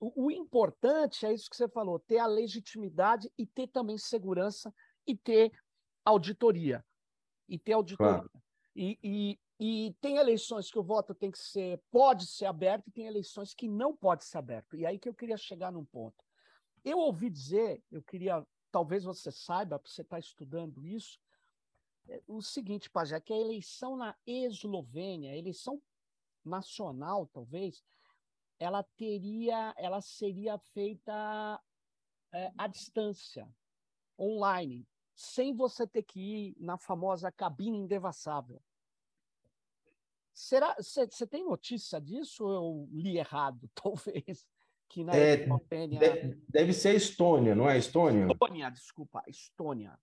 O, 0.00 0.24
o, 0.24 0.30
importante 0.32 1.24
é 1.24 1.32
isso 1.32 1.48
que 1.48 1.54
você 1.54 1.68
falou, 1.68 2.00
ter 2.00 2.18
a 2.18 2.26
legitimidade 2.26 3.32
e 3.38 3.46
ter 3.46 3.68
também 3.68 3.96
segurança 3.96 4.74
e 5.06 5.16
ter 5.16 5.52
auditoria. 6.04 6.84
E 7.48 7.60
ter 7.60 7.74
auditoria. 7.74 8.14
Claro. 8.14 8.30
E, 8.74 8.98
e, 9.02 9.38
e 9.64 9.94
tem 10.00 10.16
eleições 10.16 10.72
que 10.72 10.78
o 10.80 10.82
voto 10.82 11.14
tem 11.14 11.30
que 11.30 11.38
ser, 11.38 11.80
pode 11.88 12.26
ser 12.26 12.46
aberto, 12.46 12.88
e 12.88 12.90
tem 12.90 13.06
eleições 13.06 13.54
que 13.54 13.68
não 13.68 13.96
pode 13.96 14.24
ser 14.24 14.38
aberto. 14.38 14.74
E 14.74 14.84
aí 14.84 14.98
que 14.98 15.08
eu 15.08 15.14
queria 15.14 15.36
chegar 15.36 15.70
num 15.70 15.84
ponto. 15.84 16.24
Eu 16.84 16.98
ouvi 16.98 17.30
dizer, 17.30 17.80
eu 17.88 18.02
queria, 18.02 18.44
talvez 18.72 19.04
você 19.04 19.30
saiba, 19.30 19.80
você 19.84 20.02
está 20.02 20.18
estudando 20.18 20.84
isso, 20.84 21.16
é, 22.08 22.20
o 22.26 22.42
seguinte, 22.42 22.90
Pajé, 22.90 23.20
que 23.20 23.32
a 23.32 23.38
eleição 23.38 23.96
na 23.96 24.16
Eslovênia, 24.26 25.30
a 25.30 25.36
eleição 25.36 25.80
nacional, 26.44 27.30
talvez, 27.32 27.84
ela 28.58 28.82
teria, 28.82 29.72
ela 29.78 30.00
seria 30.00 30.58
feita 30.58 31.62
é, 32.32 32.52
à 32.58 32.66
distância, 32.66 33.48
online, 34.18 34.84
sem 35.14 35.54
você 35.54 35.86
ter 35.86 36.02
que 36.02 36.18
ir 36.20 36.56
na 36.58 36.76
famosa 36.76 37.30
cabine 37.30 37.78
indevassável. 37.78 38.60
Será? 40.34 40.74
Você 40.78 41.26
tem 41.26 41.44
notícia 41.44 42.00
disso 42.00 42.44
ou 42.44 42.52
eu 42.52 42.88
li 42.92 43.18
errado, 43.18 43.68
talvez? 43.74 44.46
que 44.92 45.02
na 45.02 45.16
é, 45.16 45.42
Eslovênia... 45.42 45.98
deve, 45.98 46.38
deve 46.46 46.72
ser 46.74 46.88
a 46.90 46.94
Estônia, 46.94 47.54
não 47.54 47.68
é 47.68 47.78
Estônia? 47.78 48.26
Estônia, 48.30 48.70
desculpa, 48.70 49.22
Estônia. 49.26 49.98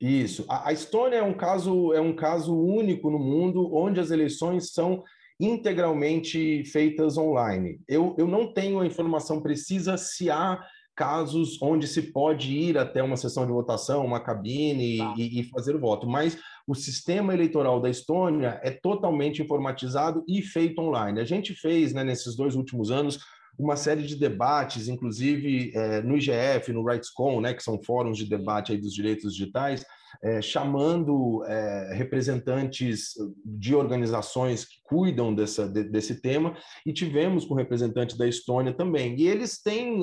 Isso. 0.00 0.46
A, 0.48 0.70
a 0.70 0.72
Estônia 0.72 1.18
é 1.18 1.22
um 1.22 1.34
caso 1.34 1.92
é 1.92 2.00
um 2.00 2.16
caso 2.16 2.58
único 2.58 3.10
no 3.10 3.18
mundo 3.18 3.74
onde 3.74 4.00
as 4.00 4.10
eleições 4.10 4.72
são 4.72 5.04
integralmente 5.38 6.64
feitas 6.64 7.18
online. 7.18 7.80
Eu, 7.86 8.14
eu 8.18 8.26
não 8.26 8.52
tenho 8.52 8.80
a 8.80 8.86
informação 8.86 9.42
precisa 9.42 9.96
se 9.96 10.30
há 10.30 10.58
casos 10.94 11.60
onde 11.60 11.88
se 11.88 12.12
pode 12.12 12.52
ir 12.52 12.78
até 12.78 13.02
uma 13.02 13.16
sessão 13.16 13.44
de 13.44 13.52
votação, 13.52 14.04
uma 14.04 14.20
cabine 14.20 14.98
tá. 14.98 15.14
e, 15.18 15.40
e, 15.40 15.44
fazer 15.44 15.74
o 15.74 15.80
voto, 15.80 16.06
mas 16.06 16.38
o 16.66 16.74
sistema 16.74 17.34
eleitoral 17.34 17.80
da 17.80 17.90
Estônia 17.90 18.60
é 18.62 18.70
totalmente 18.70 19.42
informatizado 19.42 20.24
e 20.26 20.42
feito 20.42 20.80
online. 20.80 21.20
A 21.20 21.24
gente 21.24 21.54
fez, 21.54 21.92
né, 21.92 22.02
nesses 22.02 22.34
dois 22.36 22.54
últimos 22.56 22.90
anos, 22.90 23.18
uma 23.58 23.76
série 23.76 24.02
de 24.02 24.16
debates, 24.16 24.88
inclusive 24.88 25.70
é, 25.74 26.02
no 26.02 26.16
IGF, 26.16 26.72
no 26.72 26.84
RightsCon, 26.84 27.40
né, 27.40 27.54
que 27.54 27.62
são 27.62 27.80
fóruns 27.82 28.18
de 28.18 28.28
debate 28.28 28.72
aí 28.72 28.78
dos 28.78 28.92
direitos 28.92 29.34
digitais, 29.34 29.84
é, 30.22 30.40
chamando 30.40 31.44
é, 31.44 31.92
representantes 31.94 33.14
de 33.44 33.74
organizações 33.74 34.64
que 34.64 34.76
cuidam 34.84 35.34
dessa, 35.34 35.68
de, 35.68 35.84
desse 35.84 36.20
tema, 36.20 36.56
e 36.84 36.92
tivemos 36.92 37.44
com 37.44 37.54
representante 37.54 38.16
da 38.16 38.26
Estônia 38.26 38.72
também. 38.72 39.14
E 39.18 39.26
eles 39.26 39.60
têm, 39.62 40.02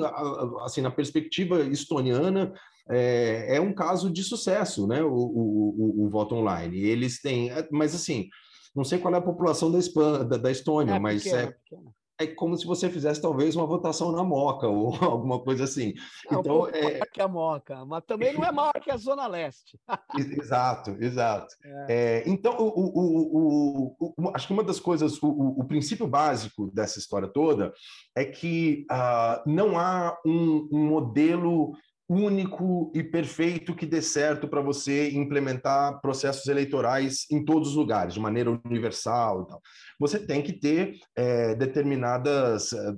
assim, 0.64 0.80
na 0.80 0.90
perspectiva 0.90 1.60
estoniana, 1.62 2.52
é, 2.90 3.56
é 3.56 3.60
um 3.60 3.72
caso 3.72 4.10
de 4.10 4.22
sucesso, 4.22 4.86
né, 4.86 5.02
o, 5.02 5.12
o, 5.12 6.02
o, 6.02 6.06
o 6.06 6.10
voto 6.10 6.34
online. 6.34 6.78
Eles 6.78 7.20
têm, 7.20 7.50
mas 7.70 7.94
assim, 7.94 8.28
não 8.74 8.84
sei 8.84 8.98
qual 8.98 9.14
é 9.14 9.18
a 9.18 9.22
população 9.22 9.70
da, 9.70 9.78
Espan, 9.78 10.24
da, 10.26 10.36
da 10.36 10.50
Estônia, 10.50 10.94
é, 10.94 10.98
mas 10.98 11.22
pequena, 11.22 11.42
é, 11.42 11.46
pequena 11.46 11.92
é 12.22 12.26
como 12.26 12.56
se 12.56 12.66
você 12.66 12.88
fizesse 12.88 13.20
talvez 13.20 13.56
uma 13.56 13.66
votação 13.66 14.12
na 14.12 14.22
Moca 14.22 14.66
ou 14.66 14.94
alguma 15.02 15.40
coisa 15.40 15.64
assim. 15.64 15.94
Não, 16.30 16.40
então 16.40 16.68
é 16.68 16.82
maior 16.82 17.06
que 17.12 17.20
a 17.20 17.28
Moca, 17.28 17.84
mas 17.84 18.04
também 18.06 18.32
não 18.32 18.44
é 18.44 18.52
maior 18.52 18.72
que 18.72 18.90
a 18.90 18.96
Zona 18.96 19.26
Leste. 19.26 19.78
exato, 20.40 20.96
exato. 21.00 21.54
É. 21.64 21.86
É, 21.88 22.28
então, 22.28 22.56
o, 22.58 23.96
o, 23.98 24.14
o, 24.18 24.30
acho 24.34 24.46
que 24.46 24.52
uma 24.52 24.64
das 24.64 24.80
coisas, 24.80 25.18
o, 25.22 25.64
princípio 25.64 26.06
básico 26.06 26.70
dessa 26.72 26.98
história 26.98 27.28
toda 27.28 27.72
é 28.16 28.24
que 28.24 28.86
uh, 28.90 29.50
não 29.50 29.78
há 29.78 30.16
um, 30.24 30.68
um 30.72 30.86
modelo 30.86 31.72
único 32.08 32.92
e 32.94 33.02
perfeito 33.02 33.74
que 33.74 33.86
dê 33.86 34.02
certo 34.02 34.48
para 34.48 34.60
você 34.60 35.10
implementar 35.10 36.00
processos 36.00 36.46
eleitorais 36.46 37.26
em 37.30 37.44
todos 37.44 37.70
os 37.70 37.74
lugares, 37.74 38.14
de 38.14 38.20
maneira 38.20 38.50
universal 38.64 39.42
e 39.42 39.46
tal. 39.46 39.62
Você 39.98 40.18
tem 40.18 40.42
que 40.42 40.52
ter 40.52 40.98
é, 41.16 41.54
determinadas, 41.54 42.72
é, 42.72 42.92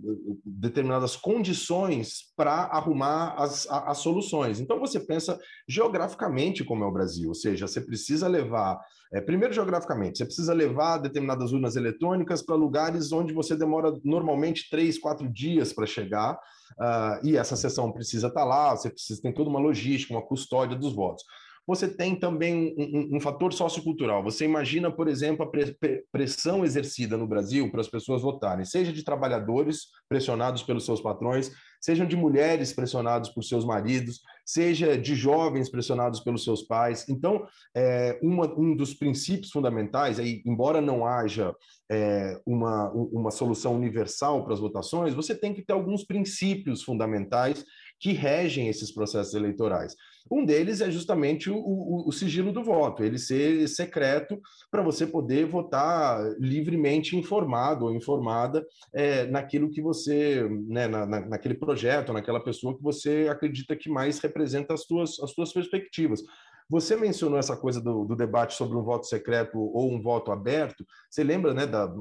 determinadas 0.45 1.17
condições 1.17 2.33
para 2.37 2.53
arrumar 2.53 3.35
as, 3.37 3.67
as 3.69 3.99
soluções. 3.99 4.61
Então, 4.61 4.79
você 4.79 5.01
pensa 5.01 5.39
geograficamente 5.69 6.65
como 6.65 6.85
é 6.85 6.87
o 6.87 6.93
Brasil, 6.93 7.29
ou 7.29 7.35
seja, 7.35 7.67
você 7.67 7.81
precisa 7.81 8.29
levar, 8.29 8.79
é, 9.13 9.21
primeiro 9.21 9.55
geograficamente, 9.55 10.19
você 10.19 10.25
precisa 10.25 10.53
levar 10.53 10.99
determinadas 10.99 11.53
urnas 11.53 11.77
eletrônicas 11.77 12.43
para 12.43 12.55
lugares 12.55 13.13
onde 13.13 13.33
você 13.33 13.57
demora 13.57 13.93
normalmente 14.05 14.69
três, 14.71 14.99
quatro 14.99 15.29
dias 15.29 15.73
para 15.73 15.87
chegar, 15.87 16.35
uh, 16.35 17.27
e 17.27 17.37
essa 17.37 17.57
sessão 17.57 17.93
precisa 17.93 18.29
estar 18.29 18.41
tá 18.41 18.47
lá, 18.47 18.77
você 18.77 18.91
precisa 18.91 19.21
ter 19.21 19.33
toda 19.33 19.51
uma 19.51 19.61
logística, 19.61 20.15
uma 20.15 20.27
custódia 20.27 20.77
dos 20.77 20.95
votos. 20.95 21.25
Você 21.67 21.89
tem 21.89 22.15
também 22.15 22.75
um, 22.77 23.15
um, 23.15 23.17
um 23.17 23.21
fator 23.21 23.53
sociocultural. 23.53 24.23
Você 24.23 24.45
imagina, 24.45 24.91
por 24.91 25.09
exemplo, 25.09 25.45
a 25.45 25.51
pre 25.51 25.77
pressão 26.13 26.65
exercida 26.65 27.17
no 27.17 27.27
Brasil 27.27 27.71
para 27.71 27.81
as 27.81 27.89
pessoas 27.89 28.23
votarem, 28.23 28.65
seja 28.65 28.93
de 28.93 29.03
trabalhadores 29.03 29.87
pressionados 30.09 30.63
pelos 30.63 30.85
seus 30.85 31.01
patrões, 31.01 31.51
sejam 31.81 32.07
de 32.07 32.17
mulheres 32.17 32.73
pressionados 32.73 33.31
por 33.31 33.43
seus 33.43 33.65
maridos, 33.65 34.21
seja 34.45 34.97
de 34.97 35.15
jovens 35.15 35.71
pressionados 35.71 36.21
pelos 36.21 36.45
seus 36.45 36.63
pais. 36.63 37.07
Então, 37.09 37.47
é, 37.75 38.19
uma, 38.23 38.47
um 38.59 38.75
dos 38.75 38.95
princípios 38.95 39.51
fundamentais, 39.51 40.19
aí, 40.19 40.43
embora 40.47 40.81
não 40.81 41.07
haja 41.07 41.55
é, 41.91 42.41
uma, 42.47 42.91
uma 42.91 43.31
solução 43.31 43.75
universal 43.75 44.45
para 44.45 44.55
as 44.55 44.61
votações, 44.61 45.15
você 45.15 45.35
tem 45.35 45.53
que 45.53 45.63
ter 45.63 45.73
alguns 45.73 46.05
princípios 46.05 46.83
fundamentais 46.83 47.65
que 48.01 48.13
regem 48.13 48.69
esses 48.69 48.93
processos 48.93 49.35
eleitorais. 49.35 49.95
Um 50.31 50.45
deles 50.45 50.81
é 50.81 50.91
justamente 50.91 51.51
o, 51.51 51.57
o, 51.57 52.09
o 52.09 52.13
sigilo 52.13 52.51
do 52.51 52.65
voto, 52.65 53.05
ele 53.05 53.19
ser 53.19 53.69
secreto 53.69 54.41
para 54.71 54.83
você 54.83 55.07
poder 55.07 55.47
votar 55.47 56.19
livremente 56.39 57.17
informado 57.17 57.85
ou 57.85 57.95
informada 57.95 58.65
é, 58.93 59.27
naquilo 59.27 59.71
que 59.71 59.83
você, 59.83 60.49
né, 60.67 60.87
na, 60.89 61.05
na, 61.05 61.21
naquele 61.21 61.55
projeto, 61.55 62.13
naquela 62.13 62.43
pessoa 62.43 62.75
que 62.75 62.83
você 62.83 63.29
acredita 63.31 63.77
que 63.77 63.91
mais 63.91 64.19
representa 64.19 64.73
as 64.73 64.85
suas, 64.85 65.21
as 65.21 65.31
suas 65.33 65.53
perspectivas. 65.53 66.23
Você 66.69 66.97
mencionou 66.97 67.39
essa 67.39 67.57
coisa 67.57 67.81
do, 67.81 68.05
do, 68.05 68.17
debate 68.17 68.55
sobre 68.55 68.77
um 68.77 68.83
voto 68.83 69.07
secreto 69.07 69.59
ou 69.59 69.93
um 69.93 70.01
voto 70.01 70.33
aberto. 70.33 70.85
Você 71.11 71.23
lembra, 71.23 71.53
né, 71.53 71.67
da, 71.67 71.93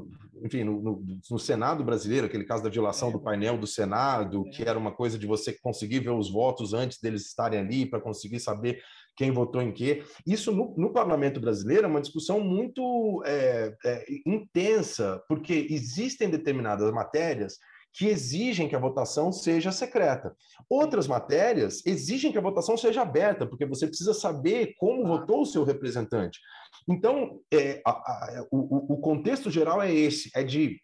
enfim, 0.42 0.64
no, 0.64 0.82
no, 0.82 1.04
no 1.30 1.40
Senado 1.40 1.84
brasileiro, 1.84 2.28
aquele 2.28 2.46
caso 2.46 2.64
da 2.64 2.70
violação 2.70 3.12
do 3.12 3.20
painel 3.20 3.58
do 3.58 3.68
Senado, 3.68 4.46
que 4.46 4.64
era 4.64 4.80
uma 4.80 4.92
coisa 4.92 5.20
de 5.20 5.28
você 5.28 5.54
conseguir 5.62 6.00
ver 6.00 6.12
os 6.12 6.32
votos 6.32 6.74
antes 6.74 7.00
deles 7.00 7.26
estarem 7.26 7.60
ali, 7.60 7.86
para 7.86 8.00
conseguir 8.00 8.40
saber 8.40 8.82
quem 9.16 9.32
votou 9.32 9.62
em 9.62 9.72
quê. 9.72 10.04
Isso 10.26 10.52
no, 10.52 10.74
no 10.78 10.92
parlamento 10.92 11.40
brasileiro 11.40 11.86
é 11.86 11.90
uma 11.90 12.02
discussão 12.02 12.40
muito 12.40 13.22
é, 13.26 13.76
é, 13.86 14.06
intensa, 14.26 15.22
porque 15.28 15.68
existem 15.70 16.30
determinadas 16.30 16.92
matérias 16.92 17.60
que 17.94 18.08
exigem 18.08 18.68
que 18.68 18.76
a 18.76 18.80
votação 18.80 19.32
seja 19.32 19.72
secreta. 19.72 20.36
Outras 20.70 21.08
matérias 21.08 21.86
exigem 21.86 22.32
que 22.32 22.38
a 22.38 22.42
votação 22.42 22.76
seja 22.76 23.04
aberta, 23.04 23.46
porque 23.46 23.66
você 23.66 23.86
precisa 23.88 24.14
saber 24.14 24.74
como 24.78 25.08
votou 25.08 25.42
o 25.42 25.46
seu 25.46 25.64
representante. 25.64 26.40
Então, 26.90 27.40
é, 27.54 27.82
a, 27.86 27.92
a, 27.92 28.48
o, 28.52 28.94
o 28.96 28.98
contexto 28.98 29.52
geral 29.52 29.82
é 29.82 29.94
esse: 29.94 30.32
é 30.36 30.44
de 30.44 30.82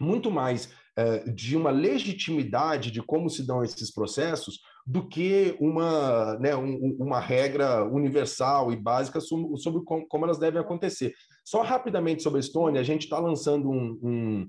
muito 0.00 0.30
mais 0.30 0.68
é, 0.98 1.30
de 1.30 1.56
uma 1.56 1.70
legitimidade 1.70 2.90
de 2.90 3.00
como 3.00 3.30
se 3.30 3.46
dão 3.46 3.62
esses 3.62 3.92
processos 3.92 4.58
do 4.84 5.06
que 5.06 5.56
uma, 5.60 6.36
né, 6.38 6.56
um, 6.56 6.96
uma 6.98 7.20
regra 7.20 7.84
universal 7.84 8.72
e 8.72 8.76
básica 8.76 9.20
sobre, 9.20 9.84
como, 9.84 10.24
elas 10.24 10.38
devem 10.38 10.60
acontecer. 10.60 11.12
Só 11.44 11.62
rapidamente 11.62 12.22
sobre 12.22 12.38
a 12.38 12.40
Estônia, 12.40 12.80
a 12.80 12.84
gente 12.84 13.02
está 13.02 13.18
lançando 13.20 13.70
um, 13.70 13.98
um, 14.02 14.48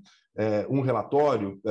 um 0.68 0.80
relatório, 0.80 1.60
é, 1.66 1.70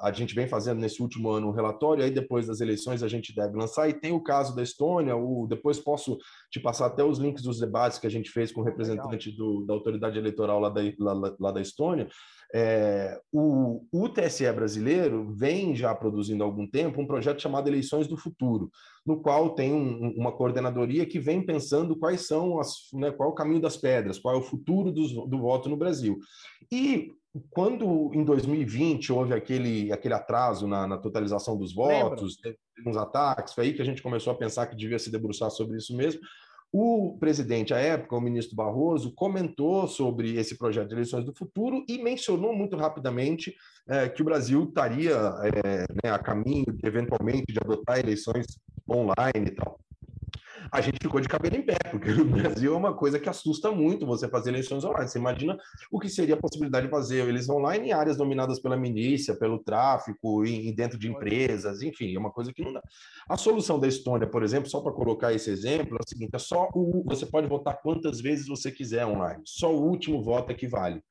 a 0.00 0.12
gente 0.12 0.34
vem 0.34 0.46
fazendo 0.46 0.80
nesse 0.80 1.00
último 1.00 1.30
ano 1.30 1.48
um 1.48 1.52
relatório, 1.52 2.04
aí 2.04 2.10
depois 2.10 2.46
das 2.46 2.60
eleições 2.60 3.02
a 3.02 3.08
gente 3.08 3.34
deve 3.34 3.56
lançar, 3.56 3.88
e 3.88 3.94
tem 3.94 4.12
o 4.12 4.20
caso 4.20 4.54
da 4.54 4.62
Estônia, 4.62 5.16
o, 5.16 5.46
depois 5.46 5.78
posso 5.78 6.18
te 6.50 6.60
passar 6.60 6.86
até 6.86 7.04
os 7.04 7.18
links 7.18 7.42
dos 7.42 7.60
debates 7.60 7.98
que 7.98 8.06
a 8.06 8.10
gente 8.10 8.30
fez 8.30 8.52
com 8.52 8.60
o 8.60 8.64
representante 8.64 9.30
do, 9.30 9.64
da 9.64 9.74
autoridade 9.74 10.18
eleitoral 10.18 10.60
lá 10.60 10.68
da, 10.68 10.80
lá, 10.98 11.36
lá 11.38 11.50
da 11.52 11.60
Estônia, 11.60 12.08
é, 12.52 13.20
o, 13.32 13.86
o, 13.92 14.08
TSE 14.08 14.50
brasileiro 14.52 15.32
vem 15.32 15.74
já 15.76 15.94
produzindo 15.94 16.42
há 16.42 16.46
algum 16.46 16.66
tempo 16.66 17.00
um 17.00 17.06
projeto 17.06 17.40
chamado 17.40 17.68
Eleições 17.68 18.08
do 18.08 18.16
Futuro, 18.16 18.70
no 19.06 19.20
qual 19.20 19.50
tem 19.50 19.72
um, 19.72 20.12
uma 20.16 20.32
coordenadoria 20.32 21.06
que 21.06 21.20
vem 21.20 21.46
pensando 21.46 21.96
quais 21.96 22.26
são 22.26 22.58
as, 22.58 22.88
né, 22.92 23.12
qual 23.12 23.28
é 23.28 23.32
o 23.32 23.36
caminho 23.36 23.60
das 23.60 23.76
pedras, 23.76 24.18
qual 24.18 24.34
é 24.34 24.38
o 24.38 24.42
futuro 24.42 24.90
do, 24.90 25.26
do 25.26 25.38
voto 25.38 25.68
no 25.68 25.76
Brasil. 25.76 26.18
E 26.72 27.12
quando 27.50 28.10
em 28.12 28.24
2020 28.24 29.12
houve 29.12 29.34
aquele, 29.34 29.92
aquele 29.92 30.14
atraso 30.14 30.66
na, 30.66 30.86
na 30.86 30.98
totalização 30.98 31.56
dos 31.56 31.72
votos, 31.74 32.36
teve 32.36 32.58
uns 32.86 32.96
ataques, 32.96 33.54
foi 33.54 33.66
aí 33.66 33.72
que 33.74 33.82
a 33.82 33.84
gente 33.84 34.02
começou 34.02 34.32
a 34.32 34.36
pensar 34.36 34.66
que 34.66 34.76
devia 34.76 34.98
se 34.98 35.10
debruçar 35.10 35.50
sobre 35.50 35.76
isso 35.76 35.96
mesmo. 35.96 36.20
O 36.72 37.16
presidente, 37.18 37.74
à 37.74 37.78
época, 37.78 38.16
o 38.16 38.20
ministro 38.20 38.54
Barroso, 38.54 39.12
comentou 39.14 39.88
sobre 39.88 40.36
esse 40.36 40.56
projeto 40.56 40.88
de 40.88 40.94
eleições 40.94 41.24
do 41.24 41.34
futuro 41.34 41.84
e 41.88 41.98
mencionou 41.98 42.54
muito 42.54 42.76
rapidamente 42.76 43.54
é, 43.88 44.08
que 44.08 44.22
o 44.22 44.24
Brasil 44.24 44.64
estaria 44.64 45.16
é, 45.42 45.86
né, 46.04 46.12
a 46.12 46.18
caminho, 46.18 46.66
eventualmente, 46.84 47.52
de 47.52 47.58
adotar 47.58 47.98
eleições 47.98 48.46
online 48.88 49.48
e 49.48 49.54
tal 49.54 49.80
a 50.72 50.80
gente 50.80 50.98
ficou 51.00 51.20
de 51.20 51.28
cabelo 51.28 51.56
em 51.56 51.62
pé, 51.62 51.76
porque 51.90 52.10
no 52.12 52.24
Brasil 52.24 52.74
é 52.74 52.76
uma 52.76 52.94
coisa 52.94 53.18
que 53.18 53.28
assusta 53.28 53.70
muito 53.72 54.06
você 54.06 54.28
fazer 54.28 54.50
eleições 54.50 54.84
online. 54.84 55.08
Você 55.08 55.18
imagina 55.18 55.58
o 55.90 55.98
que 55.98 56.08
seria 56.08 56.34
a 56.34 56.38
possibilidade 56.38 56.86
de 56.86 56.90
fazer 56.90 57.26
eleições 57.28 57.56
online 57.56 57.88
em 57.88 57.92
áreas 57.92 58.16
dominadas 58.16 58.60
pela 58.60 58.76
milícia, 58.76 59.34
pelo 59.34 59.58
tráfico, 59.58 60.44
e, 60.44 60.72
dentro 60.72 60.98
de 60.98 61.08
empresas, 61.08 61.82
enfim, 61.82 62.14
é 62.14 62.18
uma 62.18 62.30
coisa 62.30 62.52
que 62.52 62.62
não 62.62 62.72
dá. 62.72 62.82
A 63.28 63.36
solução 63.36 63.78
da 63.78 63.88
Estônia, 63.88 64.26
por 64.26 64.42
exemplo, 64.42 64.68
só 64.68 64.80
para 64.80 64.92
colocar 64.92 65.32
esse 65.32 65.50
exemplo, 65.50 65.96
é 65.96 66.02
o 66.02 66.08
seguinte: 66.08 66.34
é 66.34 66.38
só 66.38 66.68
o, 66.74 67.02
você 67.04 67.26
pode 67.26 67.48
votar 67.48 67.80
quantas 67.80 68.20
vezes 68.20 68.46
você 68.46 68.70
quiser 68.70 69.06
online, 69.06 69.42
só 69.44 69.74
o 69.74 69.82
último 69.88 70.22
voto 70.22 70.52
é 70.52 70.54
que 70.54 70.68
vale. 70.68 71.02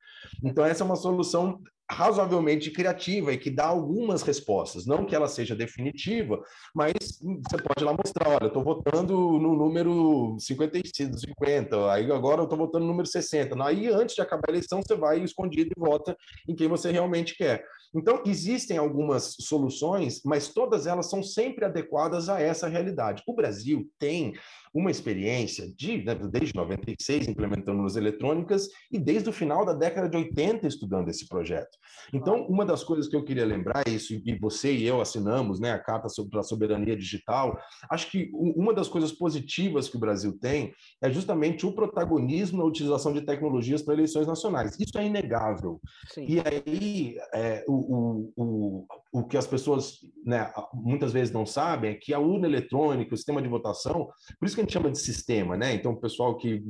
Então, 0.42 0.64
essa 0.64 0.82
é 0.82 0.86
uma 0.86 0.96
solução 0.96 1.60
razoavelmente 1.90 2.70
criativa 2.70 3.32
e 3.32 3.38
que 3.38 3.50
dá 3.50 3.66
algumas 3.66 4.22
respostas. 4.22 4.86
Não 4.86 5.04
que 5.04 5.14
ela 5.14 5.26
seja 5.26 5.56
definitiva, 5.56 6.40
mas 6.74 6.92
você 7.20 7.62
pode 7.62 7.84
lá 7.84 7.92
mostrar, 7.92 8.28
olha, 8.28 8.44
eu 8.44 8.48
estou 8.48 8.62
votando 8.62 9.14
no 9.14 9.56
número 9.56 10.36
55, 10.38 11.18
50, 11.18 11.92
aí 11.92 12.10
agora 12.10 12.40
eu 12.40 12.44
estou 12.44 12.58
votando 12.58 12.84
no 12.84 12.90
número 12.92 13.08
60. 13.08 13.62
Aí, 13.64 13.88
antes 13.88 14.14
de 14.14 14.22
acabar 14.22 14.48
a 14.48 14.52
eleição, 14.52 14.80
você 14.80 14.94
vai 14.94 15.18
escondido 15.20 15.70
e 15.76 15.80
vota 15.80 16.16
em 16.48 16.54
quem 16.54 16.68
você 16.68 16.90
realmente 16.90 17.36
quer. 17.36 17.64
Então, 17.94 18.22
existem 18.24 18.78
algumas 18.78 19.36
soluções, 19.40 20.20
mas 20.24 20.48
todas 20.48 20.86
elas 20.86 21.10
são 21.10 21.22
sempre 21.22 21.64
adequadas 21.64 22.28
a 22.28 22.40
essa 22.40 22.68
realidade. 22.68 23.22
O 23.26 23.34
Brasil 23.34 23.88
tem 23.98 24.34
uma 24.72 24.90
experiência 24.90 25.68
de, 25.74 26.04
né, 26.04 26.14
desde 26.14 26.54
96 26.54 27.26
implementando 27.26 27.84
as 27.84 27.96
eletrônicas 27.96 28.68
e 28.90 28.98
desde 28.98 29.28
o 29.28 29.32
final 29.32 29.64
da 29.64 29.72
década 29.72 30.08
de 30.08 30.16
80 30.16 30.66
estudando 30.66 31.08
esse 31.08 31.26
projeto. 31.26 31.76
Então, 32.12 32.46
uma 32.46 32.64
das 32.64 32.84
coisas 32.84 33.08
que 33.08 33.16
eu 33.16 33.24
queria 33.24 33.44
lembrar, 33.44 33.86
isso, 33.88 34.14
e 34.14 34.38
você 34.38 34.72
e 34.72 34.86
eu 34.86 35.00
assinamos, 35.00 35.58
né, 35.58 35.72
a 35.72 35.78
Carta 35.78 36.08
sobre 36.08 36.38
a 36.38 36.42
Soberania 36.42 36.96
Digital, 36.96 37.58
acho 37.90 38.10
que 38.10 38.30
uma 38.32 38.72
das 38.72 38.88
coisas 38.88 39.10
positivas 39.12 39.88
que 39.88 39.96
o 39.96 40.00
Brasil 40.00 40.38
tem 40.38 40.72
é 41.02 41.10
justamente 41.10 41.66
o 41.66 41.72
protagonismo 41.72 42.58
na 42.58 42.64
utilização 42.64 43.12
de 43.12 43.22
tecnologias 43.22 43.82
para 43.82 43.94
eleições 43.94 44.26
nacionais. 44.26 44.78
Isso 44.78 44.96
é 44.98 45.06
inegável. 45.06 45.80
Sim. 46.12 46.26
E 46.28 46.40
aí, 46.40 47.16
é, 47.34 47.64
o, 47.66 47.79
o, 47.88 48.32
o 48.36 48.99
que 49.28 49.36
as 49.36 49.46
pessoas 49.46 49.98
né, 50.24 50.52
muitas 50.72 51.12
vezes 51.12 51.32
não 51.32 51.44
sabem 51.44 51.90
é 51.90 51.94
que 51.94 52.14
a 52.14 52.18
urna 52.20 52.46
eletrônica, 52.46 53.12
o 53.12 53.16
sistema 53.16 53.42
de 53.42 53.48
votação, 53.48 54.08
por 54.38 54.46
isso 54.46 54.54
que 54.54 54.60
a 54.60 54.64
gente 54.64 54.72
chama 54.72 54.90
de 54.90 54.98
sistema, 54.98 55.56
né? 55.56 55.74
Então, 55.74 55.92
o 55.92 56.00
pessoal 56.00 56.36
que. 56.36 56.62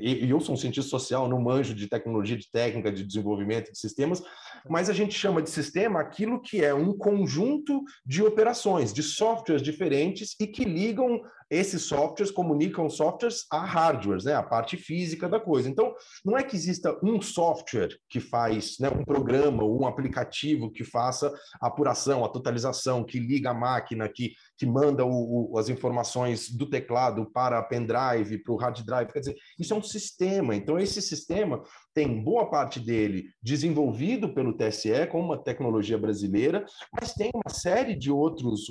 E 0.00 0.28
eu 0.28 0.40
sou 0.40 0.54
um 0.54 0.58
cientista 0.58 0.90
social, 0.90 1.28
não 1.28 1.40
manjo 1.40 1.74
de 1.74 1.88
tecnologia, 1.88 2.36
de 2.36 2.50
técnica, 2.50 2.90
de 2.90 3.04
desenvolvimento 3.04 3.70
de 3.70 3.78
sistemas, 3.78 4.22
mas 4.68 4.90
a 4.90 4.92
gente 4.92 5.14
chama 5.14 5.40
de 5.40 5.50
sistema 5.50 6.00
aquilo 6.00 6.40
que 6.40 6.64
é 6.64 6.74
um 6.74 6.92
conjunto 6.96 7.82
de 8.04 8.22
operações, 8.22 8.92
de 8.92 9.02
softwares 9.02 9.62
diferentes 9.62 10.34
e 10.40 10.46
que 10.46 10.64
ligam 10.64 11.20
esses 11.50 11.82
softwares 11.82 12.32
comunicam 12.32 12.90
softwares 12.90 13.46
a 13.50 13.64
hardwares, 13.64 14.24
né, 14.24 14.34
a 14.34 14.42
parte 14.42 14.76
física 14.76 15.28
da 15.28 15.38
coisa. 15.38 15.68
Então, 15.68 15.94
não 16.24 16.36
é 16.36 16.42
que 16.42 16.56
exista 16.56 16.98
um 17.02 17.20
software 17.22 17.96
que 18.08 18.18
faz, 18.18 18.76
né, 18.80 18.88
um 18.88 19.04
programa 19.04 19.64
um 19.64 19.86
aplicativo 19.86 20.70
que 20.70 20.84
faça 20.84 21.32
a 21.60 21.70
apuração, 21.76 22.24
a 22.24 22.28
totalização, 22.28 23.04
que 23.04 23.20
liga 23.20 23.50
a 23.50 23.54
máquina, 23.54 24.08
que 24.08 24.34
que 24.56 24.66
manda 24.66 25.04
o, 25.04 25.52
o, 25.52 25.58
as 25.58 25.68
informações 25.68 26.50
do 26.50 26.66
teclado 26.66 27.30
para 27.32 27.58
a 27.58 27.62
pendrive, 27.62 28.38
para 28.38 28.52
o 28.52 28.56
hard 28.56 28.84
drive. 28.84 29.12
Quer 29.12 29.20
dizer, 29.20 29.36
isso 29.58 29.74
é 29.74 29.76
um 29.76 29.82
sistema. 29.82 30.54
Então, 30.54 30.78
esse 30.78 31.02
sistema 31.02 31.62
tem 31.94 32.22
boa 32.22 32.48
parte 32.48 32.80
dele 32.80 33.26
desenvolvido 33.42 34.32
pelo 34.32 34.56
TSE 34.56 35.06
como 35.10 35.24
uma 35.24 35.42
tecnologia 35.42 35.98
brasileira, 35.98 36.64
mas 36.92 37.12
tem 37.12 37.30
uma 37.34 37.52
série 37.52 37.94
de 37.94 38.10
outros 38.10 38.66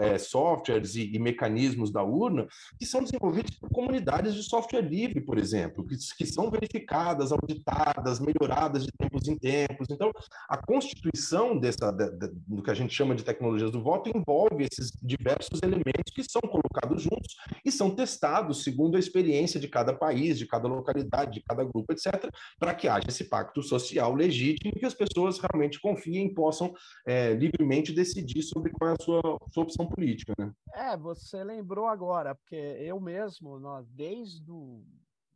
é, 0.00 0.18
softwares 0.18 0.94
e, 0.94 1.10
e, 1.14 1.18
mecanismos 1.18 1.90
da 1.90 2.02
urna 2.02 2.46
que 2.78 2.86
são 2.86 3.02
desenvolvidos 3.02 3.58
por 3.58 3.70
comunidades 3.70 4.34
de 4.34 4.42
software 4.42 4.82
livre, 4.82 5.20
por 5.20 5.38
exemplo, 5.38 5.86
que, 5.86 5.96
que 6.16 6.26
são 6.26 6.50
verificadas, 6.50 7.32
auditadas, 7.32 8.20
melhoradas 8.20 8.84
de 8.84 8.92
tempos 8.92 9.28
em 9.28 9.36
tempos. 9.36 9.88
Então, 9.90 10.10
a 10.48 10.56
constituição 10.56 11.58
dessa, 11.58 11.90
da, 11.90 12.08
da, 12.08 12.28
do 12.46 12.62
que 12.62 12.70
a 12.70 12.74
gente 12.74 12.94
chama 12.94 13.14
de 13.14 13.24
tecnologias 13.24 13.70
do 13.70 13.82
voto 13.82 14.10
envolve 14.14 14.66
esses 14.70 14.90
diversos 15.02 15.25
elementos 15.62 16.12
que 16.14 16.22
são 16.22 16.40
colocados 16.42 17.02
juntos 17.02 17.36
e 17.64 17.70
são 17.70 17.94
testados 17.94 18.62
segundo 18.62 18.96
a 18.96 19.00
experiência 19.00 19.58
de 19.58 19.68
cada 19.68 19.94
país, 19.94 20.38
de 20.38 20.46
cada 20.46 20.68
localidade, 20.68 21.34
de 21.34 21.42
cada 21.42 21.64
grupo, 21.64 21.92
etc., 21.92 22.30
para 22.58 22.74
que 22.74 22.88
haja 22.88 23.08
esse 23.08 23.24
pacto 23.24 23.62
social 23.62 24.14
legítimo 24.14 24.72
e 24.74 24.78
que 24.78 24.86
as 24.86 24.94
pessoas 24.94 25.38
realmente 25.38 25.80
confiem 25.80 26.26
e 26.26 26.34
possam 26.34 26.74
é, 27.06 27.34
livremente 27.34 27.92
decidir 27.92 28.42
sobre 28.42 28.70
qual 28.72 28.90
é 28.90 28.94
a 28.94 29.04
sua, 29.04 29.38
sua 29.52 29.62
opção 29.62 29.86
política. 29.86 30.32
Né? 30.38 30.52
É, 30.74 30.96
você 30.96 31.42
lembrou 31.42 31.86
agora, 31.86 32.34
porque 32.34 32.56
eu 32.56 33.00
mesmo, 33.00 33.58
desde 33.90 34.50
o, 34.50 34.84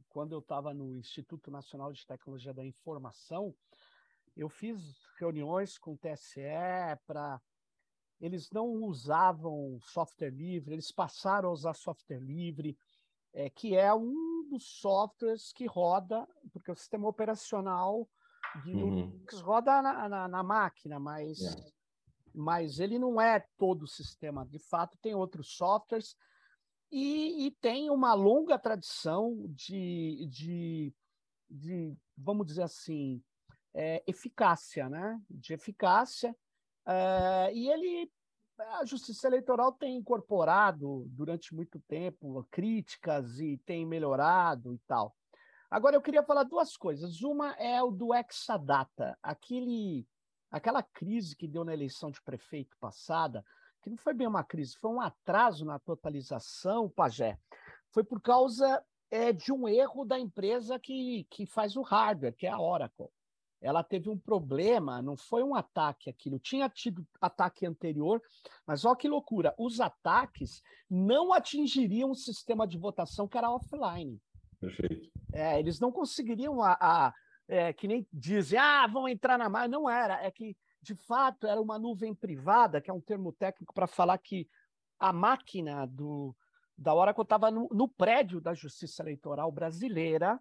quando 0.09 0.33
eu 0.33 0.41
estava 0.41 0.75
no 0.75 0.97
Instituto 0.97 1.51
Nacional 1.51 1.93
de 1.93 2.07
Tecnologia 2.07 2.53
da 2.53 2.65
Informação, 2.65 3.55
eu 4.37 4.49
fiz 4.49 4.81
reuniões 5.19 5.79
com 5.79 5.93
o 5.93 5.99
TSE 5.99 6.41
para 7.07 7.41
eles 8.21 8.51
não 8.51 8.67
usavam 8.85 9.79
software 9.83 10.31
livre, 10.31 10.75
eles 10.75 10.93
passaram 10.93 11.49
a 11.49 11.53
usar 11.53 11.75
software 11.75 12.21
livre, 12.21 12.77
é, 13.33 13.49
que 13.49 13.75
é 13.75 13.93
um 13.95 14.47
dos 14.51 14.65
softwares 14.65 15.53
que 15.53 15.67
roda, 15.67 16.29
porque 16.53 16.71
o 16.71 16.77
sistema 16.77 17.09
operacional 17.09 18.09
de 18.63 18.73
uhum. 18.73 18.95
Linux 18.95 19.41
roda 19.41 19.81
na, 19.81 20.09
na, 20.09 20.29
na, 20.29 20.43
máquina, 20.43 20.99
mas, 20.99 21.39
yeah. 21.39 21.61
É. 21.61 21.73
mas 22.35 22.79
ele 22.79 22.99
não 22.99 23.21
é 23.21 23.45
todo 23.57 23.85
o 23.85 23.89
sistema. 23.89 24.45
De 24.45 24.59
fato, 24.59 24.99
tem 25.01 25.15
outros 25.15 25.57
softwares 25.57 26.17
e, 26.91 27.47
e 27.47 27.51
tem 27.53 27.89
uma 27.89 28.13
longa 28.13 28.59
tradição 28.59 29.47
de, 29.49 30.27
de, 30.29 30.95
de 31.49 31.97
vamos 32.19 32.47
dizer 32.47 32.65
assim, 32.65 33.23
é, 33.73 34.03
eficácia, 34.07 34.89
né? 34.89 35.21
De 35.31 35.55
eficácia 35.55 36.37
é, 36.87 37.53
e 37.53 37.69
ele, 37.69 38.11
a 38.59 38.85
Justiça 38.85 39.27
Eleitoral 39.27 39.73
tem 39.73 39.97
incorporado 39.97 41.05
durante 41.09 41.55
muito 41.55 41.79
tempo 41.81 42.47
críticas 42.51 43.39
e 43.39 43.59
tem 43.59 43.87
melhorado 43.87 44.75
e 44.75 44.79
tal. 44.87 45.15
Agora 45.71 45.95
eu 45.95 46.03
queria 46.03 46.23
falar 46.23 46.43
duas 46.45 46.77
coisas. 46.77 47.23
Uma 47.23 47.53
é 47.53 47.83
o 47.83 47.91
do 47.91 48.15
Exadata, 48.15 49.17
aquele, 49.23 50.07
aquela 50.51 50.83
crise 50.83 51.37
que 51.37 51.47
deu 51.47 51.65
na 51.65 51.73
eleição 51.73 52.11
de 52.11 52.21
prefeito 52.23 52.77
passada, 52.81 53.45
que 53.83 53.89
não 53.89 53.97
foi 53.97 54.13
bem 54.13 54.27
uma 54.27 54.45
crise, 54.45 54.77
foi 54.79 54.91
um 54.91 55.01
atraso 55.01 55.65
na 55.65 55.79
totalização, 55.79 56.89
Pajé. 56.91 57.39
Foi 57.93 58.05
por 58.05 58.21
causa 58.21 58.85
é, 59.11 59.33
de 59.33 59.53
um 59.53 59.69
erro 59.69 60.05
da 60.05 60.19
empresa 60.19 60.79
que, 60.79 61.25
que 61.31 61.47
faz 61.47 61.77
o 61.77 61.83
hardware, 61.83 62.35
que 62.35 62.47
é 62.47 62.51
a 62.51 62.61
Oracle 62.61 63.09
ela 63.61 63.83
teve 63.85 64.09
um 64.09 64.19
problema, 64.19 65.03
não 65.03 65.17
foi 65.17 65.43
um 65.43 65.55
ataque 65.55 66.09
aquilo, 66.09 66.39
tinha 66.39 66.69
tido 66.69 67.07
ataque 67.21 67.67
anterior, 67.67 68.23
mas 68.67 68.85
olha 68.85 68.97
que 68.97 69.09
loucura, 69.09 69.55
os 69.59 69.81
ataques 69.81 70.63
não 70.89 71.33
atingiriam 71.33 72.11
o 72.11 72.15
sistema 72.15 72.67
de 72.67 72.79
votação 72.79 73.29
que 73.29 73.37
era 73.37 73.51
offline. 73.51 74.21
Perfeito. 74.59 75.11
É, 75.33 75.59
eles 75.59 75.79
não 75.79 75.93
conseguiriam 75.93 76.63
a, 76.63 76.77
a 76.81 77.15
é, 77.49 77.73
que 77.73 77.89
nem 77.89 78.07
dizem, 78.13 78.59
ah, 78.59 78.87
vão 78.87 79.09
entrar 79.09 79.39
na 79.39 79.49
máquina, 79.49 79.77
não 79.79 79.91
era, 79.91 80.23
é 80.25 80.31
que 80.31 80.57
de 80.83 80.95
fato, 80.95 81.47
era 81.47 81.61
uma 81.61 81.79
nuvem 81.79 82.15
privada, 82.15 82.81
que 82.81 82.91
é 82.91 82.95
um 82.95 83.01
termo 83.01 83.33
técnico 83.33 83.75
para 83.75 83.87
falar 83.87 84.17
que 84.19 84.49
a 84.99 85.13
máquina 85.13 85.87
do, 85.87 86.35
da 86.77 86.95
Oracle 86.95 87.23
estava 87.23 87.51
no, 87.51 87.69
no, 87.71 87.89
prédio 87.89 88.41
da 88.41 88.55
Justiça 88.55 89.03
Eleitoral 89.03 89.53
brasileira. 89.53 90.41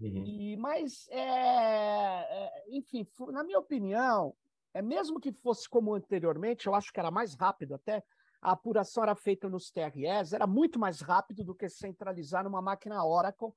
Uhum. 0.00 0.24
E, 0.26 0.56
mas, 0.56 1.06
é, 1.10 1.20
é, 1.20 2.64
enfim, 2.68 3.06
na 3.28 3.44
minha 3.44 3.58
opinião, 3.58 4.34
é 4.72 4.82
mesmo 4.82 5.20
que 5.20 5.32
fosse 5.32 5.68
como 5.68 5.94
anteriormente, 5.94 6.66
eu 6.66 6.74
acho 6.74 6.92
que 6.92 6.98
era 6.98 7.10
mais 7.10 7.34
rápido 7.34 7.74
até, 7.74 8.02
a 8.42 8.52
apuração 8.52 9.02
era 9.02 9.14
feita 9.14 9.48
nos 9.48 9.70
TRS, 9.70 10.34
era 10.34 10.46
muito 10.46 10.78
mais 10.78 11.00
rápido 11.00 11.42
do 11.42 11.54
que 11.54 11.68
centralizar 11.68 12.44
numa 12.44 12.60
máquina 12.60 13.04
Oracle. 13.04 13.52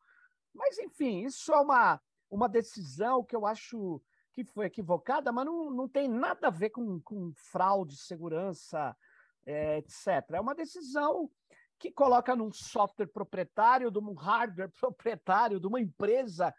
Mas, 0.54 0.78
enfim, 0.78 1.26
isso 1.26 1.52
é 1.52 1.60
uma, 1.60 2.00
uma 2.30 2.48
decisão 2.48 3.24
que 3.24 3.36
eu 3.36 3.46
acho 3.46 4.02
que 4.32 4.46
foi 4.46 4.68
equivocada, 4.68 5.32
mas 5.32 5.46
não, 5.46 5.72
não 5.72 5.90
tem 5.90 6.08
nada 6.08 6.48
a 6.48 6.52
ver 6.52 6.70
com, 6.70 7.02
com 7.02 7.34
fraude, 7.36 7.98
segurança, 7.98 8.96
é, 9.46 9.80
etc. 9.80 10.32
É 10.32 10.40
uma 10.40 10.54
decisão 10.54 11.30
que 11.80 11.92
coloca 11.92 12.36
num 12.36 12.52
software 12.52 13.08
proprietário, 13.08 13.92
de 13.92 14.00
um 14.00 14.14
hardware 14.14 14.72
proprietário, 14.80 15.60
de 15.60 15.68
uma 15.68 15.80
empresa 15.80 16.54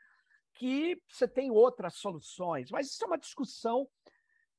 que 0.55 1.01
você 1.09 1.27
tem 1.29 1.51
outras 1.51 1.97
soluções. 1.97 2.71
Mas 2.71 2.89
isso 2.89 3.05
é 3.05 3.07
uma 3.07 3.19
discussão 3.19 3.89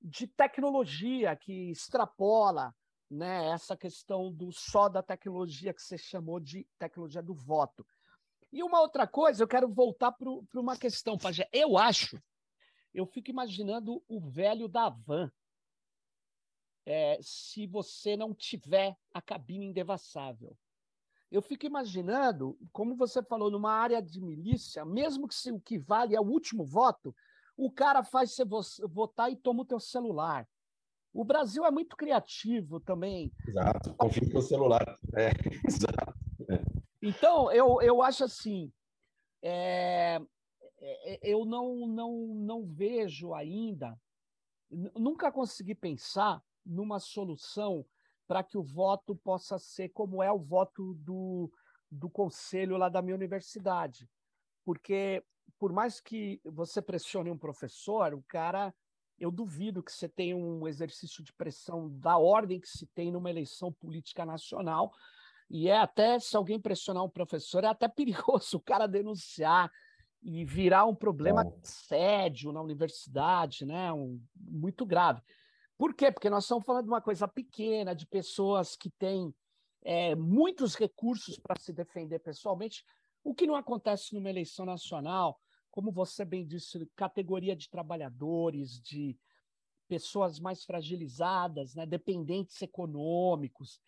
de 0.02 0.28
tecnologia 0.28 1.36
que 1.36 1.72
extrapola 1.72 2.74
né, 3.10 3.50
essa 3.52 3.76
questão 3.76 4.32
do 4.32 4.52
só 4.52 4.88
da 4.88 5.04
tecnologia 5.04 5.74
que 5.74 5.82
você 5.82 5.98
chamou 5.98 6.40
de 6.40 6.66
tecnologia 6.78 7.22
do 7.22 7.34
voto. 7.34 7.86
E 8.52 8.64
uma 8.64 8.80
outra 8.82 9.06
coisa, 9.06 9.44
eu 9.44 9.48
quero 9.48 9.68
voltar 9.68 10.12
para 10.12 10.30
uma 10.56 10.78
questão, 10.78 11.18
Pajé. 11.18 11.48
Eu 11.52 11.78
acho 11.78 12.18
eu 12.94 13.06
fico 13.06 13.30
imaginando 13.30 14.04
o 14.08 14.20
velho 14.20 14.68
da 14.68 14.90
van. 14.90 15.32
É, 16.92 17.20
se 17.22 17.68
você 17.68 18.18
não 18.18 18.34
tiver 18.34 18.98
a 19.14 19.22
cabine 19.22 19.68
indevassável. 19.68 20.58
Eu 21.32 21.40
fico 21.40 21.68
imaginando, 21.68 22.58
como 22.72 22.96
você 22.96 23.22
falou, 23.22 23.52
numa 23.52 23.72
área 23.72 24.02
de 24.02 24.20
milícia, 24.20 24.84
mesmo 24.84 25.28
que 25.28 25.36
se 25.36 25.52
o 25.52 25.60
que 25.60 25.78
vale 25.78 26.16
é 26.16 26.20
o 26.20 26.26
último 26.26 26.66
voto, 26.66 27.16
o 27.56 27.70
cara 27.70 28.04
faz 28.04 28.36
você 28.36 28.88
votar 28.88 29.32
e 29.32 29.36
toma 29.36 29.62
o 29.62 29.66
teu 29.66 29.80
celular. 29.80 30.50
O 31.14 31.24
Brasil 31.24 31.64
é 31.64 31.70
muito 31.70 31.96
criativo 31.96 32.80
também. 32.80 33.32
Exato, 33.48 33.94
confia 33.94 34.28
no 34.34 34.42
celular. 34.42 34.98
É, 35.14 35.30
exato. 35.68 36.16
É. 36.50 36.60
Então, 37.04 37.52
eu, 37.52 37.80
eu 37.84 38.02
acho 38.02 38.24
assim, 38.24 38.74
é, 39.44 40.20
é, 40.80 41.14
é, 41.14 41.20
eu 41.22 41.46
não, 41.46 41.86
não, 41.86 42.34
não 42.34 42.66
vejo 42.66 43.36
ainda, 43.36 43.96
nunca 44.96 45.32
consegui 45.32 45.76
pensar 45.76 46.44
numa 46.70 47.00
solução 47.00 47.86
para 48.28 48.44
que 48.44 48.58
o 48.58 48.64
voto 48.64 49.16
possa 49.16 49.58
ser 49.58 49.90
como 49.90 50.22
é 50.22 50.32
o 50.32 50.38
voto 50.38 50.94
do, 50.94 51.52
do 51.92 52.10
conselho 52.10 52.78
lá 52.78 52.88
da 52.88 53.02
minha 53.02 53.16
universidade. 53.16 54.08
Porque, 54.64 55.24
por 55.58 55.74
mais 55.74 56.00
que 56.00 56.40
você 56.46 56.80
pressione 56.82 57.32
um 57.32 57.38
professor, 57.38 58.14
o 58.14 58.24
cara, 58.28 58.74
eu 59.18 59.32
duvido 59.32 59.82
que 59.82 59.92
você 59.92 60.08
tenha 60.08 60.38
um 60.38 60.68
exercício 60.68 61.24
de 61.24 61.34
pressão 61.34 61.90
da 61.90 62.18
ordem 62.18 62.60
que 62.60 62.70
se 62.70 62.86
tem 62.86 63.12
numa 63.12 63.32
eleição 63.32 63.74
política 63.74 64.24
nacional. 64.26 64.94
E 65.50 65.68
é 65.68 65.78
até, 65.78 66.20
se 66.20 66.38
alguém 66.38 66.60
pressionar 66.60 67.04
um 67.04 67.10
professor, 67.10 67.64
é 67.64 67.68
até 67.68 67.88
perigoso 67.88 68.58
o 68.58 68.62
cara 68.62 68.88
denunciar 68.88 69.72
e 70.22 70.46
virar 70.46 70.86
um 70.86 70.94
problema 70.94 71.44
sério 71.64 72.52
na 72.52 72.62
universidade, 72.62 73.66
né? 73.66 73.92
Um, 73.92 74.22
muito 74.36 74.86
grave. 74.86 75.22
Por 75.80 75.94
quê? 75.94 76.12
Porque 76.12 76.30
nós 76.30 76.44
estamos 76.44 76.66
falando 76.66 76.84
de 76.84 76.92
uma 76.92 77.02
coisa 77.02 77.26
pequena, 77.26 77.96
de 77.96 78.06
pessoas 78.06 78.76
que 78.76 78.90
têm 78.90 79.34
é, 79.82 80.14
muitos 80.14 80.76
recursos 80.76 81.40
para 81.40 81.58
se 81.58 81.72
defender 81.72 82.20
pessoalmente, 82.20 82.84
o 83.24 83.34
que 83.34 83.48
não 83.48 83.56
acontece 83.56 84.14
numa 84.14 84.30
eleição 84.30 84.66
nacional, 84.66 85.40
como 85.72 85.90
você 85.90 86.26
bem 86.26 86.46
disse, 86.46 86.86
categoria 86.98 87.56
de 87.56 87.70
trabalhadores, 87.70 88.82
de 88.82 89.18
pessoas 89.88 90.38
mais 90.38 90.66
fragilizadas, 90.66 91.74
né, 91.74 91.86
dependentes 91.86 92.62
econômicos. 92.62 93.80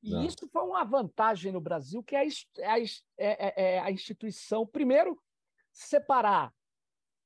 E 0.00 0.10
não. 0.12 0.22
isso 0.22 0.48
foi 0.48 0.62
uma 0.62 0.84
vantagem 0.84 1.50
no 1.50 1.60
Brasil, 1.60 2.04
que 2.04 2.14
é 2.14 2.20
a, 2.20 2.78
é, 2.78 2.84
é, 3.18 3.74
é 3.74 3.78
a 3.80 3.90
instituição, 3.90 4.64
primeiro, 4.64 5.20
separar 5.72 6.54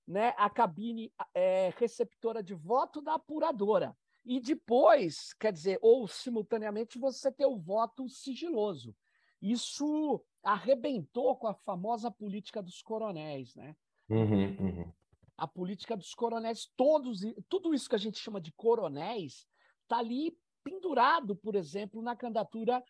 né, 0.09 0.33
a 0.39 0.49
cabine 0.49 1.13
é, 1.35 1.71
receptora 1.77 2.43
de 2.43 2.55
voto 2.55 3.03
da 3.03 3.17
apuradora. 3.17 3.95
E 4.29 4.41
depois, 4.41 5.33
quer 5.35 5.53
dizer, 5.53 5.79
ou 5.81 6.09
simultaneamente, 6.09 6.99
você 6.99 7.31
ter 7.31 7.47
o 7.47 7.57
voto 7.57 8.09
sigiloso. 8.09 8.93
Isso 9.41 10.21
arrebentou 10.43 11.37
com 11.37 11.47
a 11.47 11.55
famosa 11.55 12.11
política 12.11 12.61
dos 12.61 12.83
coronéis, 12.83 13.55
né? 13.55 13.77
Uhum, 14.09 14.57
uhum. 14.59 14.93
A 15.37 15.47
política 15.47 15.97
dos 15.97 16.13
coronéis, 16.13 16.69
todos, 16.77 17.21
tudo 17.49 17.73
isso 17.73 17.89
que 17.89 17.95
a 17.95 17.99
gente 17.99 18.19
chama 18.19 18.41
de 18.41 18.51
coronéis, 18.51 19.47
está 19.83 19.99
ali 19.99 20.37
pendurado, 20.65 21.37
por 21.37 21.55
exemplo, 21.55 22.03
na 22.03 22.17
candidatura 22.17 22.83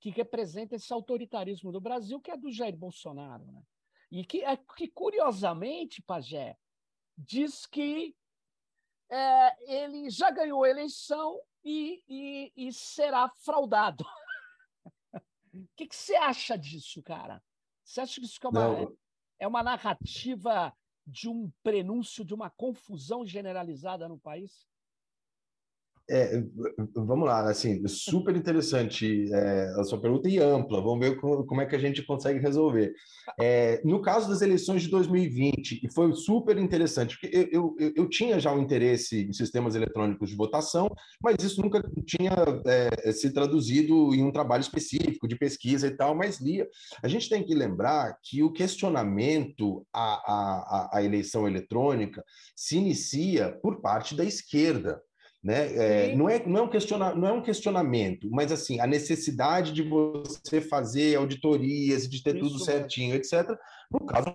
que 0.00 0.10
representa 0.10 0.74
esse 0.74 0.92
autoritarismo 0.92 1.70
do 1.70 1.80
Brasil, 1.80 2.20
que 2.20 2.32
é 2.32 2.36
do 2.36 2.50
Jair 2.50 2.76
Bolsonaro. 2.76 3.44
Né? 3.46 3.62
E 4.10 4.24
que, 4.24 4.42
é, 4.42 4.56
que 4.56 4.88
curiosamente, 4.88 6.02
Pajé, 6.02 6.56
diz 7.16 7.64
que 7.64 8.16
é, 9.10 9.82
ele 9.82 10.08
já 10.08 10.30
ganhou 10.30 10.64
a 10.64 10.70
eleição 10.70 11.40
e, 11.64 12.02
e, 12.08 12.52
e 12.56 12.72
será 12.72 13.28
fraudado. 13.28 14.04
O 15.52 15.66
que, 15.76 15.86
que, 15.88 15.96
você 15.96 16.14
acha 16.14 16.56
disso, 16.56 17.02
cara? 17.02 17.42
Você 17.84 18.00
acha 18.00 18.20
que 18.20 18.26
isso 18.26 18.38
é 18.42 18.48
uma, 18.48 18.92
é 19.40 19.48
uma 19.48 19.62
narrativa 19.64 20.72
de 21.04 21.28
um 21.28 21.50
prenúncio 21.62 22.24
de 22.24 22.32
uma 22.32 22.48
confusão 22.50 23.26
generalizada 23.26 24.08
no 24.08 24.18
país? 24.18 24.69
É, 26.12 26.42
vamos 26.92 27.24
lá, 27.24 27.48
assim, 27.48 27.86
super 27.86 28.34
interessante 28.34 29.32
é, 29.32 29.74
a 29.78 29.84
sua 29.84 30.00
pergunta 30.00 30.28
e 30.28 30.40
ampla. 30.40 30.82
Vamos 30.82 30.98
ver 30.98 31.16
como, 31.20 31.60
é 31.60 31.66
que 31.66 31.76
a 31.76 31.78
gente 31.78 32.02
consegue 32.02 32.40
resolver. 32.40 32.92
É, 33.38 33.80
no 33.84 34.02
caso 34.02 34.28
das 34.28 34.42
eleições 34.42 34.82
de 34.82 34.88
2020, 34.88 35.80
e 35.84 35.92
foi 35.92 36.12
super 36.14 36.58
interessante, 36.58 37.16
porque 37.16 37.48
eu, 37.52 37.76
eu, 37.78 37.92
eu, 37.94 38.08
tinha 38.08 38.40
já 38.40 38.52
um 38.52 38.60
interesse 38.60 39.22
em 39.22 39.32
sistemas 39.32 39.76
eletrônicos 39.76 40.30
de 40.30 40.36
votação, 40.36 40.90
mas 41.22 41.36
isso 41.44 41.62
nunca 41.62 41.80
tinha 42.04 42.32
é, 42.66 43.12
se 43.12 43.32
traduzido 43.32 44.12
em 44.12 44.24
um 44.24 44.32
trabalho 44.32 44.62
específico 44.62 45.28
de 45.28 45.36
pesquisa 45.36 45.86
e 45.86 45.96
tal, 45.96 46.12
mas 46.16 46.40
lia. 46.40 46.66
A 47.04 47.06
gente 47.06 47.28
tem 47.28 47.44
que 47.44 47.54
lembrar 47.54 48.18
que 48.20 48.42
o 48.42 48.52
questionamento 48.52 49.86
à, 49.92 50.14
à, 50.14 50.98
à 50.98 51.04
eleição 51.04 51.46
eletrônica 51.46 52.24
se 52.56 52.76
inicia 52.78 53.56
por 53.62 53.80
parte 53.80 54.16
da 54.16 54.24
esquerda. 54.24 55.00
Né? 55.42 56.10
É, 56.10 56.16
não, 56.16 56.28
é, 56.28 56.44
não, 56.46 56.58
é 56.58 56.62
um 56.62 56.68
questiona, 56.68 57.14
não 57.14 57.26
é 57.26 57.32
um 57.32 57.42
questionamento, 57.42 58.28
mas 58.30 58.52
assim, 58.52 58.78
a 58.78 58.86
necessidade 58.86 59.72
de 59.72 59.82
você 59.82 60.60
fazer 60.60 61.16
auditorias, 61.16 62.06
de 62.06 62.22
ter 62.22 62.36
Isso 62.36 62.46
tudo 62.46 62.58
certinho, 62.62 63.14
etc. 63.14 63.48
No 63.90 64.04
caso 64.04 64.34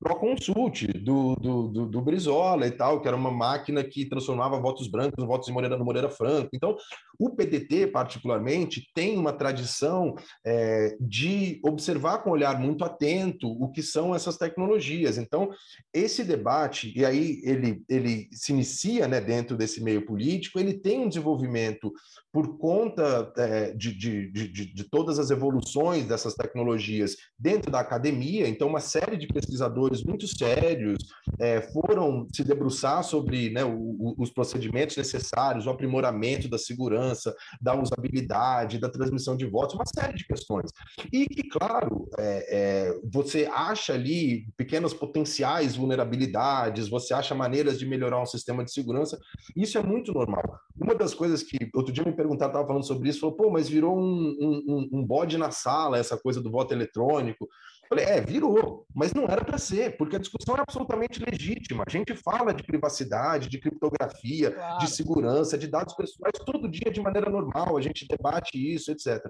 Proconsult 0.00 0.86
do, 0.94 1.36
do, 1.36 1.68
do, 1.68 1.86
do, 1.86 2.00
Brizola 2.00 2.66
e 2.66 2.70
tal, 2.70 3.02
que 3.02 3.08
era 3.08 3.16
uma 3.16 3.30
máquina 3.30 3.84
que 3.84 4.08
transformava 4.08 4.58
votos 4.58 4.88
brancos 4.88 5.22
em 5.22 5.26
votos 5.26 5.46
de 5.46 5.52
Moreira 5.52 5.76
no 5.76 5.84
Moreira 5.84 6.08
Franco. 6.08 6.48
Então, 6.54 6.74
o 7.18 7.28
PDT, 7.28 7.88
particularmente, 7.88 8.88
tem 8.94 9.18
uma 9.18 9.32
tradição 9.32 10.14
é, 10.42 10.96
de 10.98 11.60
observar 11.62 12.18
com 12.18 12.30
um 12.30 12.32
olhar 12.32 12.58
muito 12.58 12.82
atento 12.82 13.46
o 13.46 13.70
que 13.70 13.82
são 13.82 14.14
essas 14.14 14.38
tecnologias. 14.38 15.18
Então, 15.18 15.50
esse 15.92 16.24
debate, 16.24 16.92
e 16.96 17.04
aí 17.04 17.42
ele, 17.44 17.82
ele 17.86 18.28
se 18.32 18.52
inicia 18.52 19.06
né, 19.06 19.20
dentro 19.20 19.54
desse 19.54 19.82
meio 19.82 20.06
político, 20.06 20.58
ele 20.58 20.74
tem 20.74 21.00
um 21.00 21.08
desenvolvimento 21.08 21.92
por 22.32 22.56
conta 22.56 23.32
é, 23.36 23.72
de, 23.72 23.92
de, 23.92 24.30
de, 24.30 24.72
de 24.72 24.84
todas 24.84 25.18
as 25.18 25.30
evoluções 25.30 26.06
dessas 26.06 26.34
tecnologias 26.34 27.16
dentro 27.38 27.70
da 27.70 27.80
academia. 27.80 28.48
Então, 28.48 28.68
uma 28.68 28.80
série 28.80 29.16
de 29.16 29.26
pesquisadores 29.26 29.89
pesquisadores 29.90 30.04
muito 30.04 30.26
sérios 30.26 30.98
é, 31.38 31.60
foram 31.72 32.26
se 32.32 32.44
debruçar 32.44 33.02
sobre 33.02 33.50
né, 33.50 33.64
o, 33.64 33.70
o, 33.70 34.14
os 34.18 34.30
procedimentos 34.30 34.96
necessários, 34.96 35.66
o 35.66 35.70
aprimoramento 35.70 36.48
da 36.48 36.58
segurança, 36.58 37.34
da 37.60 37.74
usabilidade, 37.74 38.78
da 38.78 38.88
transmissão 38.88 39.36
de 39.36 39.46
votos, 39.46 39.74
uma 39.74 39.84
série 39.86 40.14
de 40.14 40.26
questões. 40.26 40.70
E 41.12 41.26
que, 41.26 41.48
claro, 41.48 42.08
é, 42.18 42.46
é, 42.50 43.00
você 43.12 43.48
acha 43.52 43.92
ali 43.92 44.46
pequenas 44.56 44.94
potenciais 44.94 45.76
vulnerabilidades, 45.76 46.88
você 46.88 47.12
acha 47.12 47.34
maneiras 47.34 47.78
de 47.78 47.86
melhorar 47.86 48.22
um 48.22 48.26
sistema 48.26 48.64
de 48.64 48.72
segurança, 48.72 49.18
isso 49.56 49.76
é 49.76 49.82
muito 49.82 50.12
normal. 50.12 50.60
Uma 50.80 50.94
das 50.94 51.14
coisas 51.14 51.42
que 51.42 51.70
outro 51.74 51.92
dia 51.92 52.04
me 52.04 52.12
perguntaram, 52.12 52.50
estava 52.50 52.66
falando 52.66 52.86
sobre 52.86 53.08
isso, 53.08 53.20
falou, 53.20 53.36
pô, 53.36 53.50
mas 53.50 53.68
virou 53.68 53.98
um, 53.98 54.36
um, 54.40 54.88
um 54.92 55.04
bode 55.04 55.36
na 55.36 55.50
sala 55.50 55.98
essa 55.98 56.16
coisa 56.16 56.40
do 56.40 56.50
voto 56.50 56.72
eletrônico. 56.72 57.48
Falei, 57.90 58.04
é, 58.04 58.20
virou, 58.20 58.86
mas 58.94 59.12
não 59.12 59.24
era 59.24 59.44
para 59.44 59.58
ser, 59.58 59.96
porque 59.96 60.14
a 60.14 60.18
discussão 60.20 60.54
é 60.54 60.60
absolutamente 60.60 61.20
legítima. 61.20 61.82
A 61.84 61.90
gente 61.90 62.14
fala 62.14 62.54
de 62.54 62.62
privacidade, 62.62 63.48
de 63.48 63.58
criptografia, 63.58 64.52
claro. 64.52 64.78
de 64.78 64.88
segurança, 64.88 65.58
de 65.58 65.66
dados 65.66 65.94
pessoais 65.94 66.34
todo 66.46 66.70
dia 66.70 66.88
de 66.92 67.00
maneira 67.00 67.28
normal, 67.28 67.76
a 67.76 67.80
gente 67.80 68.06
debate 68.06 68.52
isso, 68.54 68.92
etc. 68.92 69.20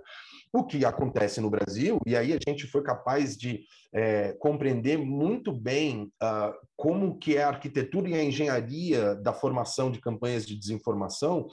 O 0.52 0.62
que 0.64 0.84
acontece 0.84 1.40
no 1.40 1.48
Brasil, 1.48 1.98
e 2.04 2.14
aí 2.14 2.34
a 2.34 2.38
gente 2.46 2.66
foi 2.66 2.82
capaz 2.82 3.34
de 3.34 3.62
é, 3.94 4.34
compreender 4.34 4.98
muito 4.98 5.54
bem 5.54 6.12
uh, 6.22 6.52
como 6.76 7.18
que 7.18 7.38
é 7.38 7.44
a 7.44 7.48
arquitetura 7.48 8.10
e 8.10 8.14
a 8.14 8.22
engenharia 8.22 9.14
da 9.14 9.32
formação 9.32 9.90
de 9.90 10.00
campanhas 10.00 10.44
de 10.46 10.54
desinformação, 10.54 11.48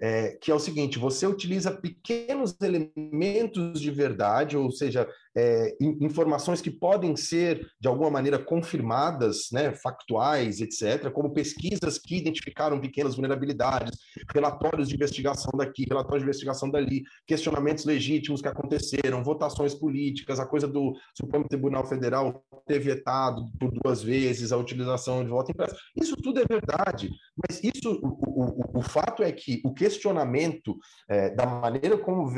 é, 0.00 0.38
que 0.40 0.50
é 0.50 0.54
o 0.54 0.60
seguinte: 0.60 0.98
você 0.98 1.26
utiliza 1.26 1.70
pequenos 1.70 2.56
elementos 2.60 3.80
de 3.80 3.90
verdade, 3.90 4.56
ou 4.56 4.70
seja, 4.70 5.08
é, 5.36 5.76
informações 5.80 6.60
que 6.60 6.70
podem 6.70 7.16
ser, 7.16 7.66
de 7.80 7.88
alguma 7.88 8.10
maneira, 8.10 8.38
confirmadas, 8.38 9.48
né, 9.52 9.72
factuais, 9.72 10.60
etc., 10.60 11.10
como 11.10 11.32
pesquisas 11.32 11.98
que 11.98 12.16
identificaram 12.16 12.80
pequenas 12.80 13.14
vulnerabilidades, 13.14 13.98
relatórios 14.32 14.88
de 14.88 14.94
investigação 14.94 15.50
daqui, 15.56 15.86
relatórios 15.88 16.22
de 16.22 16.28
investigação 16.28 16.70
dali, 16.70 17.02
questionamentos 17.26 17.84
legítimos 17.84 18.42
que 18.42 18.48
aconteceram, 18.48 19.24
votações 19.24 19.74
políticas, 19.74 20.38
a 20.38 20.46
coisa 20.46 20.68
do 20.68 20.94
Supremo 21.16 21.48
Tribunal 21.48 21.86
Federal 21.86 22.44
ter 22.66 22.78
vetado 22.78 23.50
por 23.58 23.70
duas 23.70 24.02
vezes 24.02 24.52
a 24.52 24.56
utilização 24.56 25.24
de 25.24 25.30
voto 25.30 25.50
impresso. 25.50 25.76
Isso 25.96 26.16
tudo 26.16 26.40
é 26.40 26.44
verdade, 26.44 27.10
mas 27.36 27.62
isso, 27.62 27.98
o, 28.02 28.78
o, 28.78 28.78
o 28.78 28.82
fato 28.82 29.22
é 29.22 29.32
que 29.32 29.60
o 29.64 29.72
questionamento 29.72 30.76
é, 31.08 31.30
da 31.30 31.46
maneira 31.46 31.96
como 31.98 32.30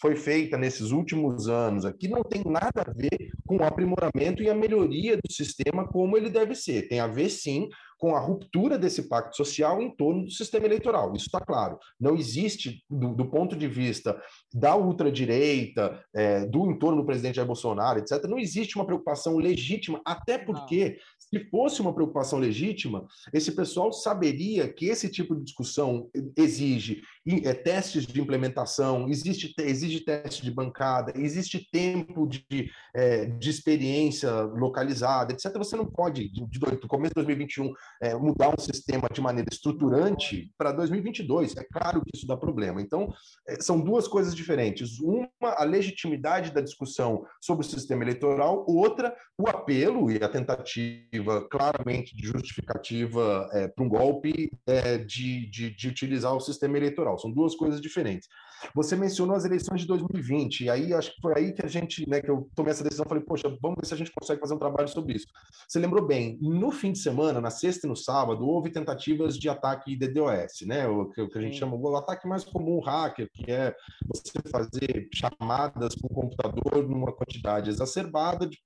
foi 0.00 0.16
feita 0.16 0.58
nesses 0.58 0.90
últimos 0.90 1.48
anos 1.48 1.84
aqui 1.84 2.08
não 2.08 2.23
tem 2.28 2.42
nada 2.44 2.82
a 2.82 2.92
ver 2.92 3.30
com 3.46 3.58
o 3.58 3.64
aprimoramento 3.64 4.42
e 4.42 4.50
a 4.50 4.54
melhoria 4.54 5.16
do 5.16 5.32
sistema 5.32 5.86
como 5.86 6.16
ele 6.16 6.30
deve 6.30 6.54
ser. 6.54 6.88
Tem 6.88 7.00
a 7.00 7.06
ver, 7.06 7.28
sim, 7.28 7.68
com 7.98 8.14
a 8.14 8.20
ruptura 8.20 8.78
desse 8.78 9.08
pacto 9.08 9.36
social 9.36 9.80
em 9.80 9.90
torno 9.94 10.24
do 10.24 10.30
sistema 10.30 10.66
eleitoral. 10.66 11.14
Isso 11.14 11.26
está 11.26 11.40
claro. 11.40 11.78
Não 11.98 12.14
existe, 12.16 12.84
do, 12.90 13.14
do, 13.14 13.30
ponto 13.30 13.56
de 13.56 13.66
vista 13.66 14.20
da 14.52 14.76
ultradireita, 14.76 16.04
é, 16.14 16.44
do 16.44 16.70
entorno 16.70 17.00
do 17.00 17.06
presidente 17.06 17.36
Jair 17.36 17.46
Bolsonaro, 17.46 17.98
etc., 17.98 18.24
não 18.24 18.38
existe 18.38 18.76
uma 18.76 18.84
preocupação 18.84 19.38
legítima, 19.38 20.02
até 20.04 20.36
porque, 20.36 20.98
se 21.34 21.50
fosse 21.50 21.80
uma 21.80 21.92
preocupação 21.92 22.38
legítima, 22.38 23.06
esse 23.32 23.52
pessoal 23.52 23.92
saberia 23.92 24.72
que 24.72 24.86
esse 24.86 25.08
tipo 25.10 25.34
de 25.34 25.42
discussão 25.42 26.08
exige 26.36 27.02
é, 27.26 27.52
testes 27.52 28.06
de 28.06 28.20
implementação, 28.20 29.08
existe, 29.08 29.52
exige 29.58 30.00
teste 30.00 30.42
de 30.42 30.50
bancada, 30.50 31.12
existe 31.16 31.68
tempo 31.72 32.26
de, 32.26 32.70
é, 32.94 33.26
de 33.26 33.50
experiência 33.50 34.30
localizada, 34.42 35.32
etc. 35.32 35.52
Você 35.56 35.74
não 35.76 35.86
pode, 35.86 36.28
de, 36.28 36.46
de, 36.46 36.58
do 36.58 36.86
começo 36.86 37.10
de 37.10 37.24
2021, 37.24 37.72
é, 38.00 38.14
mudar 38.14 38.50
um 38.50 38.60
sistema 38.60 39.08
de 39.12 39.20
maneira 39.20 39.48
estruturante 39.50 40.52
para 40.56 40.70
2022. 40.70 41.56
É 41.56 41.64
claro 41.64 42.02
que 42.02 42.10
isso 42.14 42.26
dá 42.26 42.36
problema. 42.36 42.80
Então, 42.80 43.12
é, 43.48 43.60
são 43.60 43.80
duas 43.80 44.06
coisas 44.06 44.34
diferentes. 44.34 45.00
Uma, 45.00 45.28
a 45.42 45.64
legitimidade 45.64 46.52
da 46.52 46.60
discussão 46.60 47.24
sobre 47.40 47.66
o 47.66 47.68
sistema 47.68 48.04
eleitoral, 48.04 48.64
outra, 48.68 49.16
o 49.38 49.48
apelo 49.48 50.10
e 50.10 50.22
a 50.22 50.28
tentativa 50.28 51.23
claramente 51.50 52.16
de 52.16 52.26
justificativa 52.26 53.48
é, 53.52 53.68
para 53.68 53.84
um 53.84 53.88
golpe 53.88 54.50
é, 54.66 54.98
de, 54.98 55.48
de, 55.50 55.70
de 55.74 55.88
utilizar 55.88 56.34
o 56.34 56.40
sistema 56.40 56.76
eleitoral. 56.76 57.18
São 57.18 57.30
duas 57.30 57.54
coisas 57.54 57.80
diferentes. 57.80 58.28
Você 58.74 58.96
mencionou 58.96 59.36
as 59.36 59.44
eleições 59.44 59.80
de 59.82 59.86
2020, 59.86 60.64
e 60.64 60.70
aí 60.70 60.92
acho 60.92 61.14
que 61.14 61.20
foi 61.20 61.32
aí 61.36 61.52
que 61.52 61.64
a 61.64 61.68
gente, 61.68 62.08
né, 62.08 62.20
que 62.20 62.30
eu 62.30 62.48
tomei 62.54 62.72
essa 62.72 62.82
decisão, 62.82 63.06
falei, 63.08 63.22
poxa, 63.22 63.48
vamos 63.60 63.76
ver 63.80 63.86
se 63.86 63.94
a 63.94 63.96
gente 63.96 64.12
consegue 64.12 64.40
fazer 64.40 64.54
um 64.54 64.58
trabalho 64.58 64.88
sobre 64.88 65.14
isso. 65.14 65.26
Você 65.68 65.78
lembrou 65.78 66.06
bem, 66.06 66.38
no 66.40 66.70
fim 66.70 66.92
de 66.92 66.98
semana, 66.98 67.40
na 67.40 67.50
sexta 67.50 67.86
e 67.86 67.90
no 67.90 67.96
sábado, 67.96 68.46
houve 68.46 68.70
tentativas 68.70 69.38
de 69.38 69.48
ataque 69.48 69.96
DDoS, 69.96 70.66
né, 70.66 70.86
o 70.86 71.10
que, 71.10 71.38
a 71.38 71.40
gente 71.40 71.58
chama 71.58 71.76
o 71.76 71.96
ataque 71.96 72.26
mais 72.26 72.44
comum, 72.44 72.80
hacker, 72.80 73.28
que 73.32 73.50
é 73.50 73.74
você 74.06 74.40
fazer 74.50 75.08
chamadas 75.12 75.94
para 75.94 76.06
o 76.06 76.14
computador 76.14 76.88
numa 76.88 77.12
quantidade 77.12 77.70
exacerbada, 77.70 78.46
de, 78.46 78.58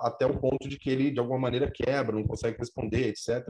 até 0.00 0.26
o 0.26 0.38
ponto 0.38 0.68
de 0.68 0.78
que 0.78 0.90
ele, 0.90 1.10
de 1.10 1.18
alguma 1.18 1.38
maneira, 1.38 1.70
quebra, 1.70 2.16
não 2.16 2.26
consegue 2.26 2.58
responder, 2.58 3.08
etc. 3.08 3.48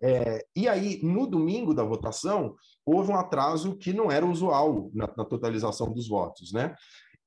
É, 0.00 0.44
e 0.54 0.68
aí, 0.68 1.00
no 1.02 1.26
domingo 1.26 1.74
da 1.74 1.82
votação, 1.82 2.54
houve 2.88 3.10
um 3.10 3.16
atraso 3.16 3.76
que 3.76 3.92
não 3.92 4.10
era 4.10 4.24
usual 4.24 4.90
na, 4.94 5.08
na 5.16 5.24
totalização 5.24 5.92
dos 5.92 6.08
votos, 6.08 6.52
né? 6.52 6.74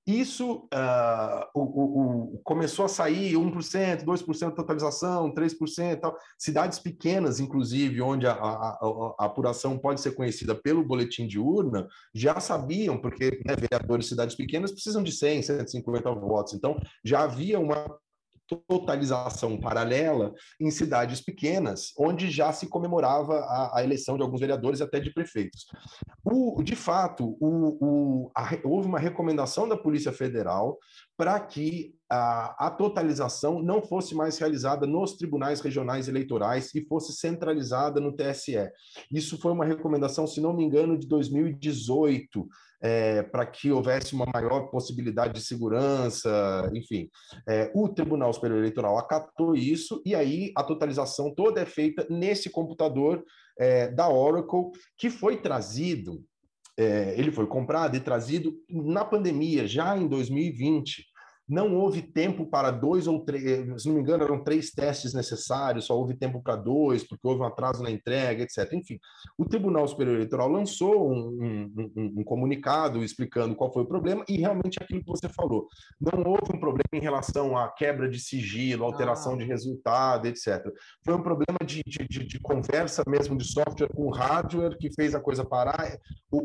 Isso 0.05 0.67
uh, 0.73 1.45
o, 1.53 1.61
o, 1.61 2.35
o, 2.35 2.41
começou 2.43 2.85
a 2.85 2.89
sair 2.89 3.35
1%, 3.35 4.03
2% 4.03 4.49
de 4.49 4.55
totalização, 4.55 5.31
3%, 5.31 5.99
tal. 5.99 6.17
cidades 6.39 6.79
pequenas, 6.79 7.39
inclusive, 7.39 8.01
onde 8.01 8.25
a, 8.25 8.33
a, 8.33 8.79
a, 9.19 9.25
apuração 9.25 9.77
pode 9.77 10.01
ser 10.01 10.13
conhecida 10.13 10.55
pelo 10.55 10.83
boletim 10.83 11.27
de 11.27 11.37
urna, 11.37 11.87
já 12.15 12.39
sabiam, 12.39 12.97
porque 12.97 13.41
né, 13.45 13.55
vereadores 13.55 14.05
de 14.05 14.09
cidades 14.09 14.35
pequenas 14.35 14.71
precisam 14.71 15.03
de 15.03 15.11
100, 15.11 15.43
150 15.43 16.11
votos. 16.15 16.53
Então, 16.55 16.75
já 17.05 17.21
havia 17.21 17.59
uma 17.59 17.85
totalização 18.67 19.59
paralela 19.59 20.33
em 20.59 20.69
cidades 20.71 21.21
pequenas, 21.21 21.93
onde 21.97 22.29
já 22.29 22.51
se 22.51 22.67
comemorava 22.67 23.35
a, 23.35 23.79
a 23.79 23.83
eleição 23.83 24.17
de 24.17 24.23
alguns 24.23 24.39
vereadores 24.39 24.81
até 24.81 24.99
de 24.99 25.13
prefeitos. 25.13 25.65
O, 26.23 26.61
de 26.63 26.75
fato, 26.75 27.37
o, 27.39 27.77
o, 28.25 28.31
a, 28.35 28.49
houve 28.63 28.87
uma 28.87 28.99
recomendação 28.99 29.67
da 29.67 29.77
Polícia 29.77 30.11
Federal 30.11 30.77
para 31.17 31.39
que 31.39 31.93
a, 32.09 32.67
a, 32.67 32.71
totalização 32.71 33.61
não 33.61 33.81
fosse 33.81 34.13
mais 34.13 34.37
realizada 34.37 34.85
nos 34.85 35.15
tribunais 35.15 35.61
regionais 35.61 36.07
eleitorais 36.07 36.73
e 36.75 36.85
fosse 36.85 37.13
centralizada 37.13 38.01
no 38.01 38.13
TSE. 38.13 38.69
Isso 39.11 39.37
foi 39.37 39.51
uma 39.51 39.65
recomendação, 39.65 40.27
se 40.27 40.41
não 40.41 40.53
me 40.53 40.63
engano, 40.63 40.97
de 40.97 41.07
2018 41.07 42.47
é, 42.81 43.21
para 43.21 43.45
que 43.45 43.71
houvesse 43.71 44.13
uma 44.13 44.25
maior 44.33 44.69
possibilidade 44.69 45.33
de 45.33 45.41
segurança, 45.41 46.69
enfim. 46.73 47.09
É, 47.47 47.71
o 47.75 47.87
Tribunal 47.87 48.33
Superior 48.33 48.59
Eleitoral 48.59 48.97
acatou 48.97 49.55
isso 49.55 50.01
e 50.05 50.15
aí 50.15 50.51
a 50.55 50.63
totalização 50.63 51.33
toda 51.33 51.61
é 51.61 51.65
feita 51.65 52.05
nesse 52.09 52.49
computador 52.49 53.23
é, 53.59 53.89
da 53.89 54.09
Oracle, 54.09 54.71
que 54.97 55.09
foi 55.09 55.37
trazido, 55.37 56.23
ele 57.15 57.31
foi 57.31 57.45
comprado 57.45 57.95
e 57.95 57.99
trazido 57.99 58.55
na 58.67 59.05
pandemia, 59.05 59.67
já 59.67 59.95
em 59.95 60.07
2020. 60.07 61.05
Não 61.51 61.75
houve 61.75 62.01
tempo 62.01 62.45
para 62.45 62.71
dois 62.71 63.07
ou 63.07 63.25
três, 63.25 63.81
se 63.81 63.89
não 63.89 63.95
me 63.95 64.01
engano, 64.01 64.23
eram 64.23 64.41
três 64.41 64.71
testes 64.71 65.13
necessários, 65.13 65.83
só 65.83 65.97
houve 65.97 66.13
tempo 66.13 66.41
para 66.41 66.55
dois, 66.55 67.03
porque 67.03 67.27
houve 67.27 67.41
um 67.41 67.45
atraso 67.45 67.83
na 67.83 67.91
entrega, 67.91 68.41
etc. 68.41 68.71
Enfim, 68.71 68.97
o 69.37 69.43
Tribunal 69.43 69.85
Superior 69.85 70.15
Eleitoral 70.15 70.47
lançou 70.47 71.11
um, 71.11 71.69
um, 71.77 72.13
um, 72.19 72.23
comunicado 72.23 73.03
explicando 73.03 73.53
qual 73.53 73.69
foi 73.73 73.83
o 73.83 73.85
problema 73.85 74.23
e 74.29 74.37
realmente 74.37 74.81
aquilo 74.81 75.01
que 75.01 75.09
você 75.09 75.27
falou. 75.27 75.67
Não 75.99 76.23
houve 76.23 76.55
um 76.55 76.59
problema 76.59 76.87
em 76.93 77.01
relação 77.01 77.57
à 77.57 77.67
quebra 77.67 78.07
de 78.07 78.17
sigilo, 78.17 78.85
alteração 78.85 79.33
ah. 79.33 79.37
de 79.37 79.43
resultado, 79.43 80.27
etc. 80.27 80.65
Foi 81.03 81.13
um 81.13 81.21
problema 81.21 81.59
de, 81.65 81.83
de, 81.85 82.07
de, 82.07 82.25
de, 82.27 82.39
conversa 82.39 83.03
mesmo 83.05 83.37
de 83.37 83.43
software 83.43 83.89
com 83.93 84.09
hardware 84.09 84.77
que 84.77 84.89
fez 84.93 85.13
a 85.13 85.19
coisa 85.19 85.43
parar. 85.43 85.97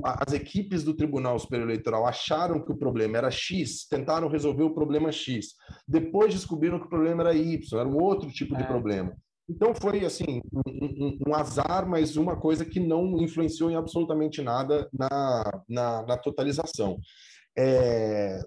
As 0.03 0.33
equipes 0.33 0.83
do 0.83 0.95
Tribunal 0.95 1.39
Superior 1.39 1.69
Eleitoral 1.69 2.05
acharam 2.07 2.61
que 2.61 2.73
o 2.73 2.77
problema 2.77 3.19
era 3.19 3.31
X, 3.31 3.87
tentaram 3.89 4.27
resolver 4.27 4.65
o 4.65 4.75
problema 4.75 4.96
problema 4.97 5.13
X. 5.13 5.55
Depois 5.87 6.33
descobriram 6.33 6.79
que 6.79 6.87
o 6.87 6.91
problema 6.91 7.23
era 7.23 7.35
Y, 7.35 7.79
era 7.79 7.89
um 7.89 8.03
outro 8.03 8.31
tipo 8.31 8.55
é. 8.55 8.59
de 8.59 8.65
problema. 8.67 9.17
Então 9.49 9.73
foi 9.75 10.05
assim 10.05 10.41
um, 10.53 11.19
um, 11.29 11.35
azar, 11.35 11.89
mas 11.89 12.17
uma 12.17 12.39
coisa 12.39 12.65
que 12.65 12.81
não 12.81 13.21
influenciou 13.21 13.71
em 13.71 13.77
absolutamente 13.77 14.43
nada 14.43 14.89
na, 14.93 15.63
na, 15.69 16.03
na 16.03 16.17
totalização. 16.17 16.99
É... 17.57 18.41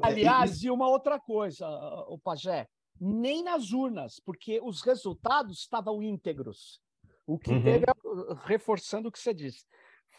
Aliás, 0.00 0.62
e 0.62 0.70
uma 0.70 0.88
outra 0.88 1.18
coisa, 1.18 1.66
o 2.08 2.18
Pajé, 2.18 2.68
nem 3.00 3.42
nas 3.42 3.72
urnas, 3.72 4.20
porque 4.24 4.60
os 4.62 4.80
resultados 4.82 5.58
estavam 5.58 6.02
íntegros. 6.02 6.80
O 7.26 7.38
que 7.38 7.50
uhum. 7.50 7.62
teve, 7.62 7.84
reforçando 8.44 9.08
o 9.08 9.12
que 9.12 9.18
você 9.18 9.34
disse, 9.34 9.64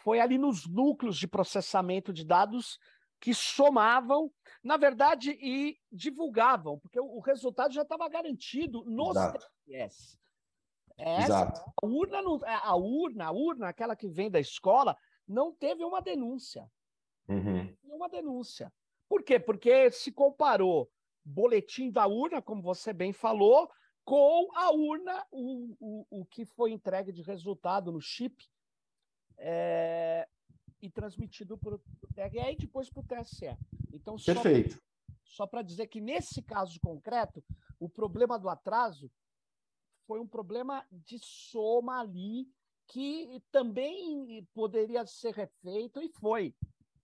foi 0.02 0.20
ali 0.20 0.36
nos 0.36 0.66
núcleos 0.68 1.16
de 1.16 1.26
processamento 1.26 2.12
de 2.12 2.24
dados 2.24 2.78
que 3.20 3.34
somavam, 3.34 4.30
na 4.62 4.76
verdade, 4.76 5.36
e 5.40 5.78
divulgavam, 5.90 6.78
porque 6.78 7.00
o, 7.00 7.20
resultado 7.20 7.72
já 7.72 7.82
estava 7.82 8.08
garantido 8.08 8.84
no 8.84 9.12
TSS. 9.12 10.18
Essa, 10.98 11.52
a 11.82 11.86
urna, 11.86 12.18
a 12.18 12.76
urna, 12.76 13.26
a 13.26 13.32
urna, 13.32 13.68
aquela 13.68 13.94
que 13.94 14.08
vem 14.08 14.30
da 14.30 14.40
escola, 14.40 14.96
não 15.28 15.52
teve 15.52 15.84
uma 15.84 16.00
denúncia. 16.00 16.70
Uhum. 17.28 17.76
Uma 17.84 18.08
denúncia. 18.08 18.72
Por 19.08 19.22
quê? 19.22 19.38
Porque 19.38 19.90
se 19.90 20.10
comparou 20.10 20.90
boletim 21.24 21.90
da 21.90 22.06
urna, 22.06 22.40
como 22.40 22.62
você 22.62 22.92
bem 22.92 23.12
falou, 23.12 23.70
com 24.04 24.48
a 24.54 24.70
urna, 24.70 25.26
o, 25.30 25.76
o, 25.80 26.20
o 26.20 26.24
que 26.24 26.44
foi 26.44 26.70
entregue 26.70 27.12
de 27.12 27.22
resultado 27.22 27.90
no 27.90 28.00
chip. 28.00 28.48
É, 29.36 30.26
e 30.82 30.90
transmitido 30.90 31.56
para 31.56 31.74
o 31.74 31.80
TRE 32.14 32.52
e 32.52 32.56
depois 32.56 32.90
para 32.90 33.00
o 33.00 33.24
TSE. 33.24 33.56
Então, 33.92 34.16
Perfeito. 34.16 34.78
Só 35.24 35.46
para 35.46 35.62
dizer 35.62 35.86
que, 35.88 36.00
nesse 36.00 36.40
caso 36.42 36.78
concreto, 36.80 37.42
o 37.80 37.88
problema 37.88 38.38
do 38.38 38.48
atraso 38.48 39.10
foi 40.06 40.20
um 40.20 40.26
problema 40.26 40.86
de 40.90 41.18
soma 41.20 42.00
ali 42.00 42.48
que 42.86 43.42
também 43.50 44.46
poderia 44.54 45.04
ser 45.06 45.34
refeito 45.34 46.00
e 46.00 46.08
foi 46.08 46.54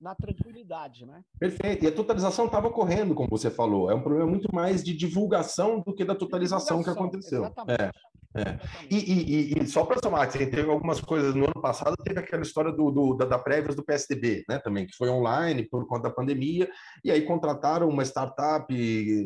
na 0.01 0.15
tranquilidade, 0.15 1.05
né? 1.07 1.25
Perfeito. 1.39 1.85
E 1.85 1.89
a 1.89 1.95
totalização 1.95 2.47
estava 2.47 2.69
ocorrendo, 2.69 3.15
como 3.15 3.29
você 3.29 3.51
falou. 3.51 3.91
É 3.91 3.95
um 3.95 4.03
problema 4.03 4.29
muito 4.29 4.53
mais 4.55 4.83
de 4.83 4.97
divulgação 4.97 5.81
do 5.81 5.95
que 5.95 6.05
da 6.05 6.15
totalização 6.15 6.79
divulgação, 6.79 6.95
que 6.95 7.01
aconteceu. 7.01 7.45
Exatamente. 7.45 7.83
É. 7.83 7.91
É. 8.35 8.59
E, 8.91 8.97
e, 8.97 9.59
e, 9.59 9.67
só 9.67 9.85
para 9.85 10.01
somar, 10.03 10.27
assim, 10.27 10.39
teve 10.39 10.71
algumas 10.71 11.01
coisas 11.01 11.35
no 11.35 11.45
ano 11.45 11.61
passado, 11.61 11.97
teve 12.03 12.19
aquela 12.19 12.43
história 12.43 12.73
do, 12.73 12.91
do 12.91 13.15
da, 13.15 13.27
da, 13.27 13.39
prévias 13.39 13.77
do 13.77 13.85
PSDB, 13.85 14.45
né, 14.49 14.59
também, 14.59 14.87
que 14.87 14.97
foi 14.97 15.11
online 15.11 15.69
por 15.69 15.87
conta 15.87 16.05
da 16.05 16.15
pandemia, 16.15 16.69
e 17.05 17.11
aí 17.11 17.23
contrataram 17.23 17.89
uma 17.89 18.03
startup 18.05 18.67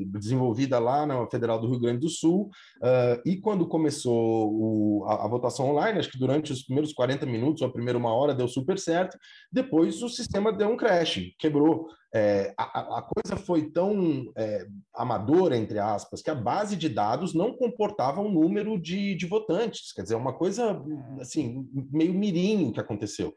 desenvolvida 0.06 0.78
lá 0.78 1.06
na 1.06 1.26
Federal 1.28 1.60
do 1.60 1.68
Rio 1.68 1.78
Grande 1.78 2.00
do 2.00 2.08
Sul, 2.08 2.50
uh, 2.78 3.22
e 3.24 3.36
quando 3.36 3.68
começou 3.68 4.52
o, 4.52 5.04
a, 5.06 5.24
a, 5.24 5.28
votação 5.28 5.70
online, 5.70 6.00
acho 6.00 6.10
que 6.10 6.18
durante 6.18 6.52
os 6.52 6.62
primeiros 6.62 6.92
40 6.92 7.24
minutos, 7.26 7.62
ou 7.62 7.68
a 7.68 7.72
primeira 7.72 7.98
uma 7.98 8.12
hora, 8.12 8.34
deu 8.34 8.48
super 8.48 8.78
certo, 8.78 9.16
depois 9.52 10.02
o 10.02 10.08
sistema 10.08 10.52
deu 10.52 10.68
um 10.68 10.76
crash, 10.76 11.20
quebrou. 11.38 11.88
É, 12.18 12.54
a, 12.56 12.98
a, 12.98 13.02
coisa 13.02 13.36
foi 13.36 13.68
tão 13.70 14.32
é, 14.34 14.66
amadora, 14.94 15.54
entre 15.54 15.78
aspas, 15.78 16.22
que 16.22 16.30
a 16.30 16.34
base 16.34 16.74
de 16.74 16.88
dados 16.88 17.34
não 17.34 17.52
comportava 17.52 18.22
um 18.22 18.32
número 18.32 18.80
de, 18.80 19.14
de 19.14 19.26
votantes. 19.26 19.92
Quer 19.92 20.00
dizer, 20.00 20.14
uma 20.14 20.32
coisa 20.32 20.82
assim, 21.20 21.68
meio 21.92 22.14
mirim 22.14 22.72
que 22.72 22.80
aconteceu. 22.80 23.34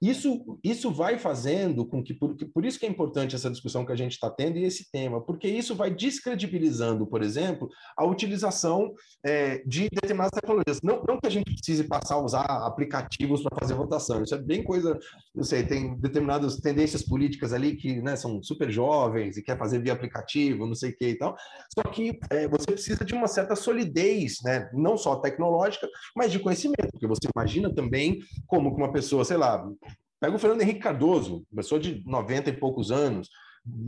Isso, 0.00 0.58
isso 0.62 0.90
vai 0.90 1.18
fazendo 1.18 1.86
com 1.86 2.02
que 2.02 2.14
por, 2.14 2.36
por 2.52 2.64
isso 2.64 2.78
que 2.78 2.86
é 2.86 2.88
importante 2.88 3.34
essa 3.34 3.50
discussão 3.50 3.84
que 3.84 3.92
a 3.92 3.96
gente 3.96 4.12
está 4.12 4.30
tendo 4.30 4.58
e 4.58 4.64
esse 4.64 4.90
tema, 4.90 5.20
porque 5.20 5.48
isso 5.48 5.74
vai 5.74 5.90
descredibilizando, 5.90 7.06
por 7.06 7.22
exemplo, 7.22 7.68
a 7.96 8.04
utilização 8.04 8.92
é, 9.24 9.62
de 9.66 9.88
determinadas 9.90 10.32
tecnologias. 10.32 10.80
Não, 10.82 11.02
não 11.06 11.18
que 11.18 11.26
a 11.26 11.30
gente 11.30 11.52
precise 11.52 11.84
passar 11.84 12.16
a 12.16 12.24
usar 12.24 12.44
aplicativos 12.44 13.42
para 13.42 13.58
fazer 13.58 13.74
votação, 13.74 14.22
isso 14.22 14.34
é 14.34 14.38
bem 14.38 14.62
coisa, 14.62 14.98
não 15.34 15.44
sei, 15.44 15.64
tem 15.64 15.98
determinadas 15.98 16.56
tendências 16.56 17.02
políticas 17.02 17.52
ali 17.52 17.76
que 17.76 18.00
né, 18.02 18.16
são 18.16 18.42
super 18.42 18.70
jovens 18.70 19.36
e 19.36 19.42
quer 19.42 19.58
fazer 19.58 19.80
via 19.80 19.92
aplicativo, 19.92 20.66
não 20.66 20.74
sei 20.74 20.90
o 20.90 20.96
que 20.96 21.08
e 21.08 21.18
tal. 21.18 21.36
Só 21.74 21.82
que 21.90 22.18
é, 22.30 22.48
você 22.48 22.66
precisa 22.66 23.04
de 23.04 23.14
uma 23.14 23.26
certa 23.26 23.56
solidez, 23.56 24.38
né, 24.44 24.70
não 24.72 24.96
só 24.96 25.16
tecnológica, 25.16 25.88
mas 26.14 26.32
de 26.32 26.38
conhecimento, 26.38 26.90
porque 26.92 27.06
você 27.06 27.28
imagina 27.34 27.74
também 27.74 28.18
como 28.46 28.74
que 28.74 28.80
uma 28.80 28.92
pessoa, 28.92 29.24
sei 29.24 29.36
lá, 29.36 29.65
Pega 30.20 30.34
o 30.34 30.38
Fernando 30.38 30.62
Henrique 30.62 30.80
Cardoso, 30.80 31.44
pessoa 31.54 31.80
de 31.80 32.02
90 32.06 32.50
e 32.50 32.56
poucos 32.56 32.90
anos, 32.90 33.28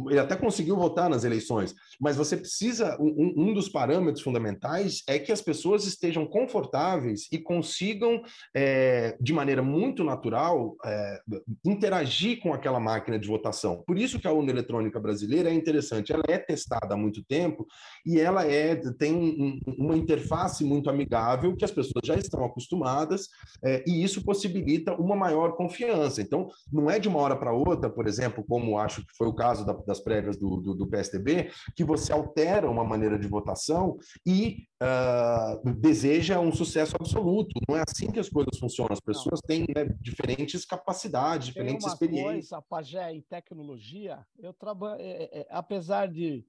ele 0.08 0.18
até 0.18 0.36
conseguiu 0.36 0.76
votar 0.76 1.08
nas 1.08 1.24
eleições, 1.24 1.74
mas 2.00 2.16
você 2.16 2.36
precisa, 2.36 2.96
um, 3.00 3.34
um, 3.36 3.54
dos 3.54 3.68
parâmetros 3.68 4.22
fundamentais 4.22 5.02
é 5.06 5.18
que 5.18 5.30
as 5.30 5.40
pessoas 5.40 5.86
estejam 5.86 6.26
confortáveis 6.26 7.28
e 7.30 7.38
consigam, 7.38 8.22
é, 8.54 9.16
de 9.20 9.32
maneira 9.32 9.62
muito 9.62 10.02
natural, 10.02 10.76
é, 10.84 11.20
interagir 11.64 12.40
com 12.40 12.52
aquela 12.52 12.80
máquina 12.80 13.18
de 13.18 13.28
votação. 13.28 13.82
Por 13.86 13.98
isso 13.98 14.18
que 14.18 14.26
a 14.26 14.32
urna 14.32 14.50
eletrônica 14.50 14.98
brasileira 14.98 15.50
é 15.50 15.54
interessante, 15.54 16.12
ela 16.12 16.24
é 16.28 16.38
testada 16.38 16.94
há 16.94 16.96
muito 16.96 17.22
tempo 17.24 17.66
e 18.04 18.18
ela 18.18 18.44
é, 18.44 18.74
tem 18.98 19.14
um, 19.14 19.60
uma 19.78 19.96
interface 19.96 20.64
muito 20.64 20.90
amigável 20.90 21.56
que 21.56 21.64
as 21.64 21.70
pessoas 21.70 22.02
já 22.04 22.16
estão 22.16 22.44
acostumadas 22.44 23.28
é, 23.62 23.84
e 23.86 24.02
isso 24.02 24.24
possibilita 24.24 24.94
uma 24.94 25.14
maior 25.14 25.52
confiança. 25.56 26.20
Então, 26.20 26.48
não 26.72 26.90
é 26.90 26.98
de 26.98 27.08
uma 27.08 27.20
hora 27.20 27.36
para 27.36 27.52
outra, 27.52 27.88
por 27.88 28.06
exemplo, 28.06 28.44
como 28.46 28.78
acho 28.78 29.02
que 29.02 29.16
foi 29.16 29.26
o 29.26 29.34
caso 29.34 29.67
da, 29.68 29.72
das 29.85 30.00
prévias 30.00 30.37
do, 30.37 30.57
do, 30.57 30.74
do, 30.74 30.87
PSDB, 30.87 31.50
que 31.76 31.85
você 31.85 32.12
altera 32.12 32.70
uma 32.70 32.85
maneira 32.85 33.18
de 33.18 33.28
votação 33.28 33.98
e 34.26 34.66
uh, 34.83 35.72
deseja 35.74 36.40
um 36.40 36.52
sucesso 36.52 36.96
absoluto. 36.96 37.61
Não 37.68 37.76
é 37.76 37.85
assim 37.87 38.11
que 38.11 38.18
as 38.18 38.28
coisas 38.28 38.59
funcionam. 38.59 38.92
As 38.92 39.00
pessoas 39.00 39.40
têm 39.40 39.66
né, 39.74 39.85
diferentes 40.00 40.64
capacidades, 40.64 41.48
diferentes 41.48 41.85
Tem 41.85 41.88
uma 41.88 41.94
experiências. 41.94 42.48
Coisa, 42.48 42.62
Pajé, 42.68 43.12
em 43.12 43.20
tecnologia, 43.22 44.24
eu 44.38 44.52
trabalho, 44.52 45.00
é, 45.00 45.11
é, 45.11 45.40
é, 45.40 45.46
apesar 45.50 46.09
de 46.09 46.44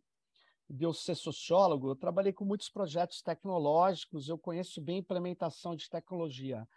de 0.71 0.83
eu 0.85 0.93
ser 0.93 1.15
sociólogo, 1.15 1.89
eu 1.89 1.95
trabalhei 1.95 2.31
com 2.31 2.45
muitos 2.45 2.69
projetos 2.69 3.23
tecnológicos, 3.23 4.29
eu 4.29 4.37
conheço 4.37 4.79
bem 4.79 4.97
a 4.97 4.99
implementação 4.99 5.75
de 5.75 5.89
tecnologia. 5.89 6.67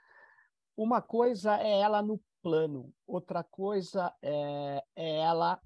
Uma 0.75 1.03
coisa 1.03 1.61
é 1.61 1.81
ela 1.81 2.01
no 2.01 2.19
plano, 2.43 2.93
outra 3.07 3.45
coisa 3.45 4.13
é, 4.23 4.83
é 4.97 5.19
ela 5.19 5.61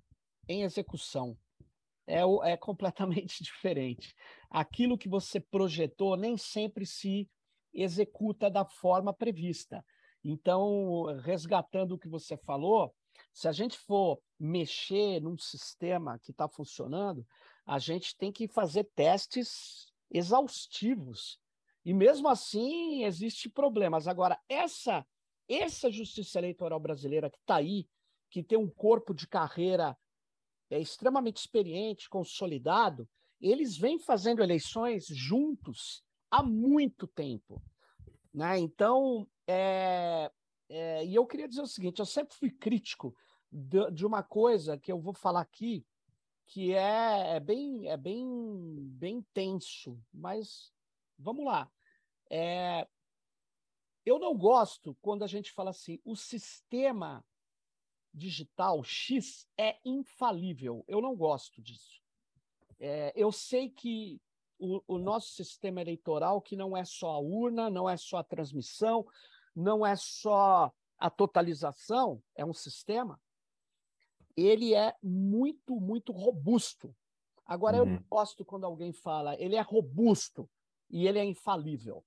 em 0.49 0.63
execução. 0.63 1.37
É, 2.07 2.21
é 2.45 2.57
completamente 2.57 3.43
diferente. 3.45 4.15
Aquilo 4.51 4.99
que 4.99 5.09
você 5.09 5.41
projetou 5.41 6.17
nem 6.17 6.37
sempre 6.37 6.87
se 6.87 7.29
executa 7.73 8.51
da 8.51 8.65
forma 8.65 9.13
prevista. 9.13 9.85
Então, 10.25 11.05
resgatando 11.23 11.93
o 11.93 11.99
que 11.99 12.09
você 12.09 12.37
falou, 12.37 12.95
se 13.33 13.49
a 13.49 13.53
gente 13.53 13.79
for 13.79 14.21
mexer 14.39 15.21
num 15.21 15.39
sistema 15.39 16.19
que 16.19 16.31
está 16.31 16.49
funcionando, 16.49 17.27
a 17.65 17.79
gente 17.79 18.17
tem 18.17 18.33
que 18.33 18.49
fazer 18.49 18.85
testes 18.95 19.93
exaustivos. 20.11 21.41
E 21.85 21.93
mesmo 21.93 22.29
assim, 22.29 23.05
existe 23.05 23.49
problemas. 23.49 24.09
Agora, 24.09 24.41
essa, 24.49 25.07
essa 25.49 25.91
justiça 25.91 26.39
eleitoral 26.39 26.81
brasileira 26.81 27.31
que 27.31 27.39
está 27.39 27.57
aí, 27.57 27.89
que 28.31 28.43
tem 28.43 28.59
um 28.59 28.69
corpo 28.69 29.15
de 29.15 29.27
carreira 29.27 29.97
é 30.71 30.81
extremamente 30.81 31.39
experiente, 31.39 32.09
consolidado, 32.09 33.09
eles 33.41 33.77
vêm 33.77 33.99
fazendo 33.99 34.43
eleições 34.43 35.07
juntos 35.07 36.03
há 36.31 36.43
muito 36.43 37.07
tempo. 37.07 37.63
Né? 38.33 38.59
Então, 38.59 39.27
é, 39.47 40.31
é, 40.69 41.05
e 41.05 41.15
eu 41.15 41.27
queria 41.27 41.49
dizer 41.49 41.63
o 41.63 41.67
seguinte: 41.67 42.01
eu 42.01 42.07
sempre 42.07 42.35
fui 42.35 42.51
crítico 42.51 43.15
de, 43.51 43.91
de 43.91 44.05
uma 44.07 44.23
coisa 44.23 44.79
que 44.79 44.91
eu 44.91 45.01
vou 45.01 45.15
falar 45.15 45.41
aqui, 45.41 45.87
que 46.47 46.73
é, 46.73 47.37
é, 47.37 47.41
bem, 47.41 47.89
é 47.89 47.97
bem, 47.97 48.27
bem 48.93 49.25
tenso, 49.33 49.99
mas 50.13 50.73
vamos 51.19 51.45
lá. 51.45 51.71
É, 52.31 52.87
eu 54.05 54.19
não 54.19 54.37
gosto 54.37 54.97
quando 55.01 55.23
a 55.25 55.27
gente 55.27 55.53
fala 55.53 55.71
assim, 55.71 56.01
o 56.05 56.15
sistema 56.15 57.25
digital 58.17 58.83
X 58.83 59.47
é 59.59 59.77
infalível. 59.85 60.83
Eu 60.89 61.01
não 61.03 61.15
gosto 61.15 61.61
disso. 61.61 62.01
É, 62.81 63.13
eu 63.15 63.31
sei 63.31 63.69
que 63.69 64.21
o, 64.59 64.83
o, 64.89 64.99
nosso 64.99 65.29
sistema 65.33 65.83
eleitoral, 65.83 66.41
que 66.41 66.57
não 66.57 66.77
é 66.77 66.85
só 66.85 67.11
a 67.11 67.19
urna, 67.19 67.69
não 67.69 67.89
é 67.89 67.97
só 67.97 68.19
a 68.19 68.25
transmissão, 68.25 69.07
não 69.55 69.85
é 69.87 69.95
só 69.97 70.73
a 70.99 71.11
totalização, 71.11 72.23
é 72.35 72.45
um 72.45 72.55
sistema, 72.55 73.21
ele 74.35 74.75
é 74.75 74.95
muito, 75.03 75.79
muito 75.79 76.13
robusto. 76.13 76.95
Agora, 77.45 77.83
uhum. 77.83 77.95
eu 77.95 78.05
gosto 78.11 78.45
quando 78.45 78.65
alguém 78.65 78.93
fala, 78.93 79.35
ele 79.41 79.57
é 79.57 79.61
robusto 79.61 80.49
e 80.91 81.07
ele 81.07 81.19
é 81.19 81.25
infalível. 81.25 82.05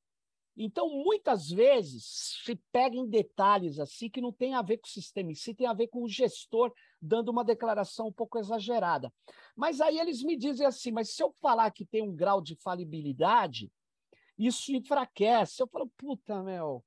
Então, 0.61 0.89
muitas 0.89 1.49
vezes, 1.49 2.03
se 2.43 2.53
pega 2.69 2.93
em 2.93 3.07
detalhes 3.07 3.79
assim 3.79 4.09
que 4.09 4.19
não 4.19 4.33
tem 4.33 4.55
a 4.55 4.61
ver 4.61 4.79
com 4.79 4.87
o 4.87 4.91
sistema 4.91 5.31
em 5.31 5.33
si, 5.33 5.55
tem 5.55 5.65
a 5.65 5.73
ver 5.73 5.87
com 5.87 6.03
o 6.03 6.09
gestor 6.09 6.73
dando 7.01 7.29
uma 7.29 7.45
declaração 7.45 8.07
um 8.07 8.11
pouco 8.11 8.37
exagerada. 8.37 9.09
Mas 9.55 9.79
aí 9.79 9.97
eles 9.97 10.21
me 10.21 10.35
dizem 10.35 10.67
assim, 10.67 10.91
mas 10.91 11.11
se 11.11 11.23
eu 11.23 11.31
falar 11.31 11.71
que 11.71 11.85
tem 11.85 12.01
um 12.01 12.13
grau 12.13 12.41
de 12.41 12.57
falibilidade, 12.57 13.71
isso 14.37 14.73
enfraquece. 14.73 15.61
Eu 15.61 15.67
falo, 15.67 15.89
puta, 15.95 16.43
meu, 16.43 16.83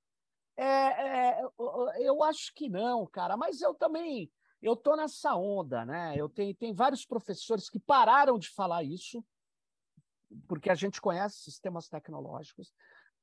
é, 0.55 0.67
é, 0.67 1.43
eu 1.97 2.23
acho 2.23 2.53
que 2.55 2.69
não, 2.69 3.07
cara, 3.07 3.39
mas 3.39 3.63
eu 3.63 3.73
também, 3.73 4.31
eu 4.61 4.77
tô 4.77 4.95
nessa 4.97 5.35
onda, 5.35 5.87
né? 5.87 6.15
Eu 6.15 6.29
tenho, 6.29 6.55
tem 6.55 6.75
vários 6.75 7.07
professores 7.07 7.71
que 7.71 7.81
pararam 7.81 8.39
de 8.39 8.51
falar 8.51 8.85
isso, 8.85 9.25
porque 10.47 10.69
a 10.69 10.75
gente 10.75 11.01
conhece 11.01 11.39
sistemas 11.39 11.89
tecnológicos, 11.89 12.71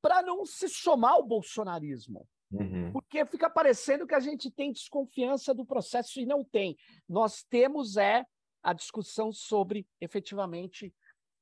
para 0.01 0.21
não 0.21 0.45
se 0.45 0.67
somar 0.69 1.13
ao 1.13 1.25
bolsonarismo. 1.25 2.27
Uhum. 2.51 2.91
Porque 2.91 3.25
fica 3.25 3.49
parecendo 3.49 4.07
que 4.07 4.15
a 4.15 4.19
gente 4.19 4.49
tem 4.49 4.71
desconfiança 4.71 5.53
do 5.53 5.65
processo 5.65 6.19
e 6.19 6.25
não 6.25 6.43
tem. 6.43 6.75
Nós 7.07 7.43
temos 7.43 7.95
é 7.95 8.25
a 8.63 8.73
discussão 8.73 9.31
sobre 9.31 9.87
efetivamente 10.01 10.93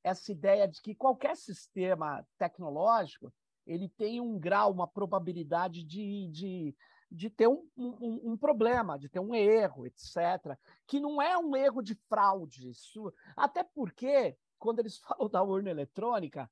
essa 0.04 0.30
ideia 0.30 0.68
de 0.68 0.80
que 0.80 0.94
qualquer 0.94 1.36
sistema 1.36 2.24
tecnológico 2.38 3.32
ele 3.66 3.88
tem 3.88 4.20
um 4.20 4.38
grau, 4.38 4.72
uma 4.72 4.86
probabilidade 4.86 5.84
de, 5.84 6.28
de, 6.28 6.76
de 7.10 7.28
ter 7.28 7.48
um, 7.48 7.68
um, 7.76 8.32
um, 8.32 8.36
problema, 8.36 8.98
de 8.98 9.08
ter 9.08 9.20
um 9.20 9.34
erro, 9.34 9.86
etc. 9.86 10.56
Que 10.86 10.98
não 10.98 11.20
é 11.20 11.36
um 11.36 11.54
erro 11.54 11.82
de 11.82 11.94
fraude. 12.08 12.70
Isso, 12.70 13.12
até 13.36 13.62
porque, 13.62 14.36
quando 14.58 14.78
eles 14.78 14.98
falam 15.04 15.28
da 15.28 15.42
urna 15.42 15.70
eletrônica, 15.70 16.50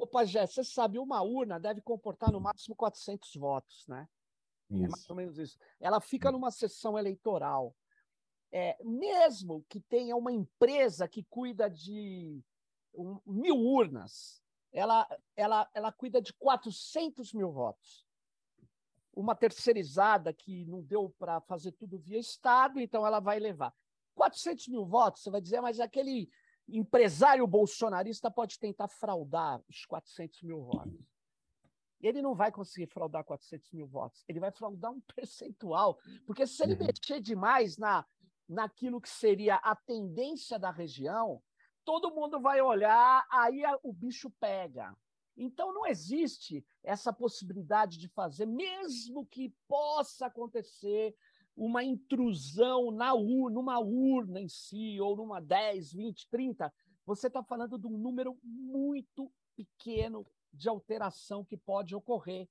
Ô, 0.00 0.06
Pajé, 0.06 0.46
você 0.46 0.64
sabe, 0.64 0.98
uma 0.98 1.20
urna 1.20 1.60
deve 1.60 1.82
comportar 1.82 2.32
no 2.32 2.40
máximo 2.40 2.74
400 2.74 3.34
votos, 3.36 3.86
né? 3.86 4.08
Isso. 4.70 4.84
É 4.84 4.88
mais 4.88 5.10
ou 5.10 5.16
menos 5.16 5.38
isso. 5.38 5.58
Ela 5.78 6.00
fica 6.00 6.30
hum. 6.30 6.32
numa 6.32 6.50
sessão 6.50 6.98
eleitoral. 6.98 7.76
é, 8.50 8.76
mesmo 8.82 9.64
que 9.68 9.78
tenha 9.78 10.16
uma 10.16 10.32
empresa 10.32 11.06
que 11.06 11.22
cuida 11.24 11.68
de 11.68 12.42
um, 12.94 13.20
mil 13.26 13.56
urnas, 13.56 14.42
ela, 14.72 15.06
ela, 15.36 15.70
ela 15.74 15.92
cuida 15.92 16.20
de 16.20 16.32
400 16.32 17.32
mil 17.34 17.52
votos. 17.52 18.06
Uma 19.12 19.34
terceirizada 19.34 20.32
que 20.32 20.64
não 20.64 20.82
deu 20.82 21.14
para 21.18 21.40
fazer 21.42 21.72
tudo 21.72 21.98
via 21.98 22.18
Estado, 22.18 22.80
então 22.80 23.06
ela 23.06 23.20
vai 23.20 23.38
levar. 23.38 23.74
400 24.14 24.68
mil 24.68 24.84
votos, 24.86 25.22
você 25.22 25.30
vai 25.30 25.40
dizer, 25.40 25.60
mas 25.60 25.78
aquele 25.78 26.30
empresário 26.76 27.46
bolsonarista 27.46 28.30
pode 28.30 28.58
tentar 28.58 28.88
fraudar 28.88 29.62
os 29.68 29.84
400 29.84 30.42
mil 30.42 30.62
votos. 30.62 31.00
Ele 32.00 32.22
não 32.22 32.34
vai 32.34 32.50
conseguir 32.50 32.86
fraudar 32.86 33.24
400 33.24 33.72
mil 33.72 33.86
votos, 33.86 34.24
ele 34.26 34.40
vai 34.40 34.50
fraudar 34.50 34.90
um 34.90 35.00
percentual, 35.14 35.98
porque 36.26 36.46
se 36.46 36.62
ele 36.62 36.74
uhum. 36.74 36.86
mexer 36.86 37.20
demais 37.20 37.76
na, 37.76 38.06
naquilo 38.48 39.00
que 39.00 39.08
seria 39.08 39.56
a 39.56 39.76
tendência 39.76 40.58
da 40.58 40.70
região, 40.70 41.42
todo 41.84 42.14
mundo 42.14 42.40
vai 42.40 42.60
olhar, 42.60 43.26
aí 43.30 43.62
o 43.82 43.92
bicho 43.92 44.30
pega. 44.40 44.96
Então 45.36 45.72
não 45.72 45.86
existe 45.86 46.64
essa 46.82 47.12
possibilidade 47.12 47.98
de 47.98 48.08
fazer, 48.08 48.46
mesmo 48.46 49.26
que 49.26 49.54
possa 49.66 50.26
acontecer 50.26 51.14
uma 51.60 51.84
intrusão 51.84 52.90
na 52.90 53.12
urna, 53.12 53.54
numa 53.54 53.78
urna 53.78 54.40
em 54.40 54.48
si, 54.48 54.98
ou 54.98 55.14
numa 55.14 55.42
10, 55.42 55.92
20, 55.92 56.26
30, 56.30 56.72
você 57.04 57.26
está 57.26 57.42
falando 57.42 57.78
de 57.78 57.86
um 57.86 57.98
número 57.98 58.38
muito 58.42 59.30
pequeno 59.54 60.26
de 60.50 60.70
alteração 60.70 61.44
que 61.44 61.58
pode 61.58 61.94
ocorrer. 61.94 62.48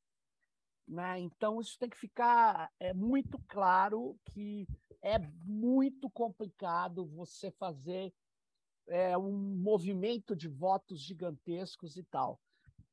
Né? 0.87 1.21
Então, 1.21 1.59
isso 1.59 1.75
tem 1.79 1.89
que 1.89 1.97
ficar 1.97 2.71
é, 2.79 2.93
muito 2.93 3.39
claro 3.47 4.15
que 4.25 4.67
é 5.01 5.17
muito 5.43 6.07
complicado 6.11 7.07
você 7.07 7.49
fazer 7.49 8.13
é, 8.87 9.17
um 9.17 9.31
movimento 9.31 10.35
de 10.35 10.47
votos 10.47 11.01
gigantescos 11.01 11.97
e 11.97 12.03
tal. 12.03 12.39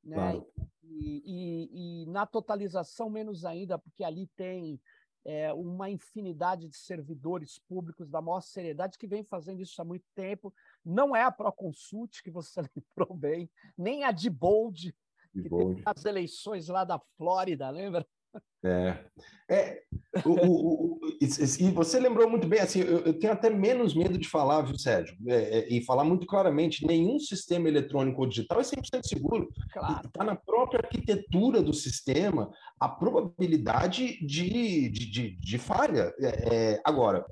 Né? 0.02 0.16
Claro. 0.16 0.46
E, 0.82 1.22
e, 1.26 2.04
e, 2.04 2.06
na 2.06 2.24
totalização, 2.24 3.10
menos 3.10 3.44
ainda, 3.44 3.78
porque 3.78 4.02
ali 4.02 4.28
tem 4.28 4.80
é, 5.26 5.52
uma 5.52 5.90
infinidade 5.90 6.68
de 6.68 6.76
servidores 6.76 7.58
públicos 7.58 8.08
da 8.08 8.22
maior 8.22 8.40
seriedade 8.40 8.96
que 8.96 9.08
vem 9.08 9.24
fazendo 9.24 9.60
isso 9.60 9.82
há 9.82 9.84
muito 9.84 10.04
tempo. 10.14 10.54
Não 10.84 11.16
é 11.16 11.24
a 11.24 11.32
Proconsult, 11.32 12.22
que 12.22 12.30
você 12.30 12.60
lembrou 12.96 13.16
bem, 13.16 13.50
nem 13.76 14.04
a 14.04 14.12
de 14.12 14.30
Bold, 14.30 14.94
que 15.32 15.50
teve 15.50 15.82
as 15.84 16.04
eleições 16.04 16.68
lá 16.68 16.84
da 16.84 17.00
Flórida, 17.16 17.68
lembra? 17.70 18.06
É. 18.64 19.04
é 19.48 19.86
o, 20.24 20.30
o, 20.30 20.92
o, 20.94 21.00
e 21.20 21.70
você 21.70 21.98
lembrou 21.98 22.28
muito 22.28 22.46
bem, 22.46 22.60
assim, 22.60 22.80
eu, 22.80 23.00
eu, 23.00 23.18
tenho 23.18 23.32
até 23.32 23.50
menos 23.50 23.94
medo 23.94 24.18
de 24.18 24.28
falar, 24.28 24.62
viu, 24.62 24.78
Sérgio? 24.78 25.16
É, 25.26 25.58
é, 25.58 25.68
e 25.72 25.84
falar 25.84 26.04
muito 26.04 26.26
claramente: 26.26 26.86
nenhum 26.86 27.18
sistema 27.18 27.68
eletrônico 27.68 28.20
ou 28.20 28.26
digital 28.26 28.60
é 28.60 28.62
100% 28.62 28.80
seguro. 29.04 29.48
Claro. 29.72 30.06
Está 30.06 30.24
na 30.24 30.36
própria 30.36 30.80
arquitetura 30.80 31.62
do 31.62 31.72
sistema 31.72 32.50
a 32.78 32.88
probabilidade 32.88 34.18
de, 34.24 34.88
de, 34.88 35.10
de, 35.10 35.36
de 35.36 35.58
falha. 35.58 36.12
É, 36.20 36.54
é, 36.54 36.80
agora, 36.84 37.24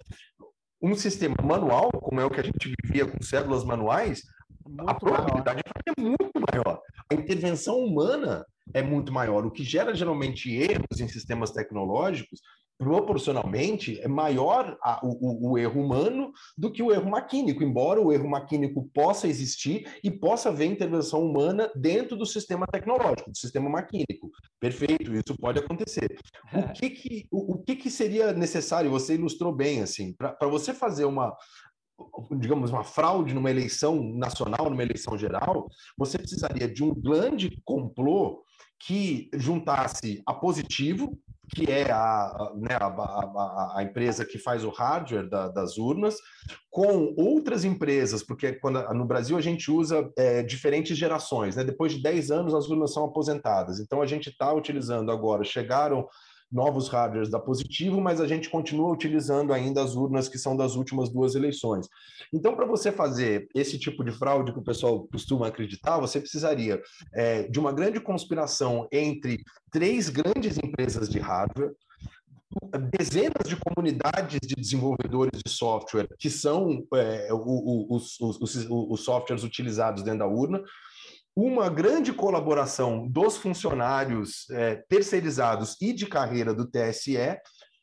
um 0.82 0.95
sistema 0.95 1.37
manual, 1.43 1.91
como 1.91 2.20
é 2.20 2.24
o 2.24 2.30
que 2.30 2.41
a 2.41 2.45
gente 2.45 2.74
vivia 2.82 3.07
com 3.07 3.22
células 3.22 3.64
manuais, 3.64 4.22
muito 4.66 4.91
a 4.91 4.95
probabilidade 4.95 5.62
maior. 5.64 5.97
é 5.99 6.01
muito 6.01 6.41
maior. 6.53 6.80
A 7.11 7.14
intervenção 7.14 7.78
humana 7.78 8.45
é 8.72 8.82
muito 8.82 9.12
maior, 9.12 9.45
o 9.45 9.51
que 9.51 9.62
gera 9.62 9.95
geralmente 9.95 10.51
erros 10.55 11.01
em 11.01 11.09
sistemas 11.09 11.51
tecnológicos 11.51 12.41
proporcionalmente 12.85 13.99
é 14.01 14.07
maior 14.07 14.76
a, 14.82 15.01
o, 15.03 15.53
o, 15.53 15.59
erro 15.59 15.80
humano 15.80 16.32
do 16.57 16.70
que 16.70 16.82
o 16.82 16.93
erro 16.93 17.11
maquínico, 17.11 17.64
embora 17.64 17.99
o 17.99 18.12
erro 18.12 18.28
maquínico 18.28 18.91
possa 18.93 19.26
existir 19.26 19.99
e 20.05 20.11
possa 20.11 20.51
haver 20.51 20.66
intervenção 20.66 21.24
humana 21.24 21.72
dentro 21.74 22.14
do 22.14 22.26
sistema 22.26 22.66
tecnológico, 22.66 23.30
do 23.30 23.37
sistema 23.39 23.70
maquínico. 23.70 24.30
Perfeito, 24.61 25.14
isso 25.14 25.35
pode 25.41 25.59
acontecer. 25.61 26.18
O 26.53 26.59
é. 26.59 26.72
que, 26.72 26.91
que, 26.91 27.26
o, 27.30 27.55
o 27.55 27.62
que, 27.62 27.74
que 27.74 27.91
seria 27.91 28.35
necessário? 28.35 28.91
Você 28.91 29.14
ilustrou 29.14 29.51
bem, 29.51 29.80
assim, 29.80 30.12
para 30.12 30.37
você 30.47 30.74
fazer 30.74 31.07
uma, 31.07 31.35
digamos, 32.39 32.70
uma 32.70 32.85
fraude 32.85 33.32
numa 33.32 33.51
eleição 33.51 34.03
nacional, 34.14 34.68
numa 34.68 34.82
eleição 34.82 35.16
geral, 35.16 35.68
você 35.97 36.18
precisaria 36.18 36.68
de 36.68 36.85
um 36.85 36.95
grande 36.95 37.59
complô 37.64 38.45
que 38.78 39.30
juntasse 39.35 40.22
a 40.26 40.35
Positivo, 40.35 41.18
que 41.55 41.71
é 41.71 41.91
a, 41.91 42.53
né, 42.57 42.77
a, 42.81 42.87
a, 42.87 43.75
a, 43.79 43.83
empresa 43.83 44.25
que 44.25 44.39
faz 44.39 44.65
o 44.65 44.71
hardware 44.71 45.29
da, 45.29 45.49
das 45.49 45.79
urnas, 45.79 46.17
com 46.71 47.15
outras 47.17 47.65
empresas, 47.65 48.23
porque 48.23 48.55
quando, 48.55 48.83
no 48.93 49.05
Brasil 49.05 49.37
a 49.37 49.41
gente 49.41 49.71
usa 49.71 50.11
é, 50.19 50.43
diferentes 50.43 50.97
gerações, 50.97 51.57
né? 51.57 51.63
depois 51.63 51.93
de 51.93 52.03
10 52.03 52.31
anos 52.31 52.55
as 52.55 52.69
urnas 52.69 52.93
são 52.93 53.05
aposentadas, 53.05 53.79
então 53.79 54.03
a 54.03 54.07
gente 54.07 54.31
está 54.31 54.53
utilizando 54.53 55.13
agora, 55.13 55.45
chegaram 55.45 56.07
novos 56.55 56.89
hardwares 56.89 57.29
da 57.29 57.41
Positivo, 57.41 58.01
mas 58.01 58.21
a 58.21 58.27
gente 58.29 58.49
continua 58.49 58.93
utilizando 58.93 59.53
ainda 59.53 59.83
as 59.83 59.97
urnas 59.97 60.29
que 60.29 60.39
são 60.39 60.57
das 60.57 60.77
últimas 60.77 61.09
duas 61.09 61.35
eleições. 61.35 61.89
Então, 62.33 62.55
para 62.55 62.65
você 62.65 62.93
fazer 62.93 63.49
esse 63.55 63.77
tipo 63.79 64.05
de 64.05 64.13
fraude 64.13 64.53
que 64.53 64.59
o 64.61 64.65
pessoal 64.65 65.07
costuma 65.09 65.49
acreditar, 65.49 65.99
você 65.99 66.21
precisaria 66.21 66.81
é, 67.13 67.43
de 67.49 67.59
uma 67.59 67.73
grande 67.73 67.99
conspiração 67.99 68.87
entre 68.93 69.43
três 69.73 70.09
grandes 70.09 70.57
empresas 70.57 71.09
de 71.09 71.19
hardware, 71.19 71.73
dezenas 72.97 73.49
de 73.49 73.57
comunidades 73.57 74.39
de 74.41 74.55
desenvolvedores 74.55 75.41
de 75.45 75.51
software 75.51 76.07
que 76.19 76.31
são 76.31 76.87
é, 76.95 77.29
os, 77.33 78.21
os, 78.21 78.41
os, 78.41 78.67
os 78.71 79.01
softwares 79.05 79.43
utilizados 79.43 80.05
dentro 80.05 80.21
da 80.21 80.29
urna, 80.29 80.63
uma 81.37 81.68
grande 81.68 82.12
colaboração 82.12 83.09
dos 83.09 83.37
funcionários 83.37 84.49
é, 84.51 84.76
terceirizados 84.89 85.76
e 85.80 85.93
de 85.93 86.07
carreira 86.07 86.55
do 86.55 86.66
TSE, 86.66 87.16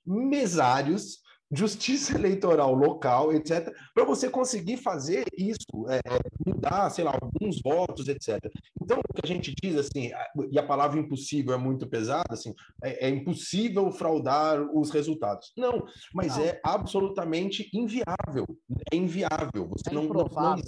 mesários, 0.06 1.20
justiça 1.52 2.16
eleitoral 2.18 2.74
local, 2.74 3.34
etc., 3.34 3.70
para 3.93 4.06
você 4.06 4.30
conseguir 4.30 4.78
fazer 4.78 5.26
isso, 5.38 5.66
é, 5.89 5.99
mudar, 6.47 6.89
sei 6.91 7.04
lá, 7.04 7.18
alguns 7.22 7.62
votos, 7.62 8.08
etc. 8.08 8.39
Então, 8.82 8.99
o 8.99 9.14
que 9.14 9.22
a 9.22 9.28
gente 9.28 9.54
diz, 9.62 9.76
assim, 9.76 10.12
e 10.49 10.58
a 10.58 10.66
palavra 10.66 10.97
impossível 10.97 11.54
é 11.54 11.58
muito 11.58 11.88
pesada, 11.88 12.34
assim, 12.34 12.54
é, 12.82 13.08
é 13.08 13.10
impossível 13.10 13.91
fraudar 13.91 14.62
os 14.74 14.91
resultados. 14.91 15.52
Não, 15.58 15.86
mas 16.14 16.38
não. 16.38 16.45
é 16.45 16.60
absolutamente 16.64 17.70
inviável. 17.74 18.45
É 18.91 18.95
inviável. 18.95 19.68
Você 19.70 19.89
é 19.89 19.93
não, 19.93 20.04
não, 20.04 20.14
não 20.14 20.64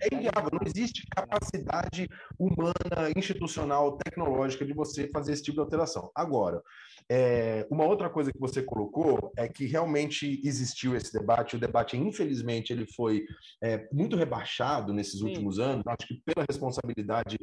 é 0.00 0.14
inviável, 0.14 0.50
não 0.52 0.66
existe 0.66 1.06
capacidade 1.14 2.08
humana, 2.38 3.10
institucional, 3.16 3.96
tecnológica 3.98 4.64
de 4.64 4.72
você 4.72 5.08
fazer 5.08 5.32
esse 5.32 5.42
tipo 5.42 5.56
de 5.56 5.60
alteração. 5.60 6.10
Agora, 6.14 6.62
é, 7.08 7.66
uma 7.70 7.84
outra 7.84 8.08
coisa 8.08 8.32
que 8.32 8.38
você 8.38 8.62
colocou 8.62 9.32
é 9.36 9.46
que 9.48 9.66
realmente 9.66 10.40
existiu 10.44 10.96
esse 10.96 11.12
debate. 11.12 11.56
O 11.56 11.60
debate, 11.60 11.96
infelizmente, 11.96 12.72
ele 12.72 12.86
foi 12.86 13.26
é, 13.62 13.86
muito 13.92 14.16
rebaixado 14.16 14.92
nesses 14.92 15.20
Sim. 15.20 15.26
últimos 15.26 15.58
anos. 15.58 15.84
Acho 15.86 16.08
que 16.08 16.22
pela 16.24 16.46
responsabilidade 16.48 17.36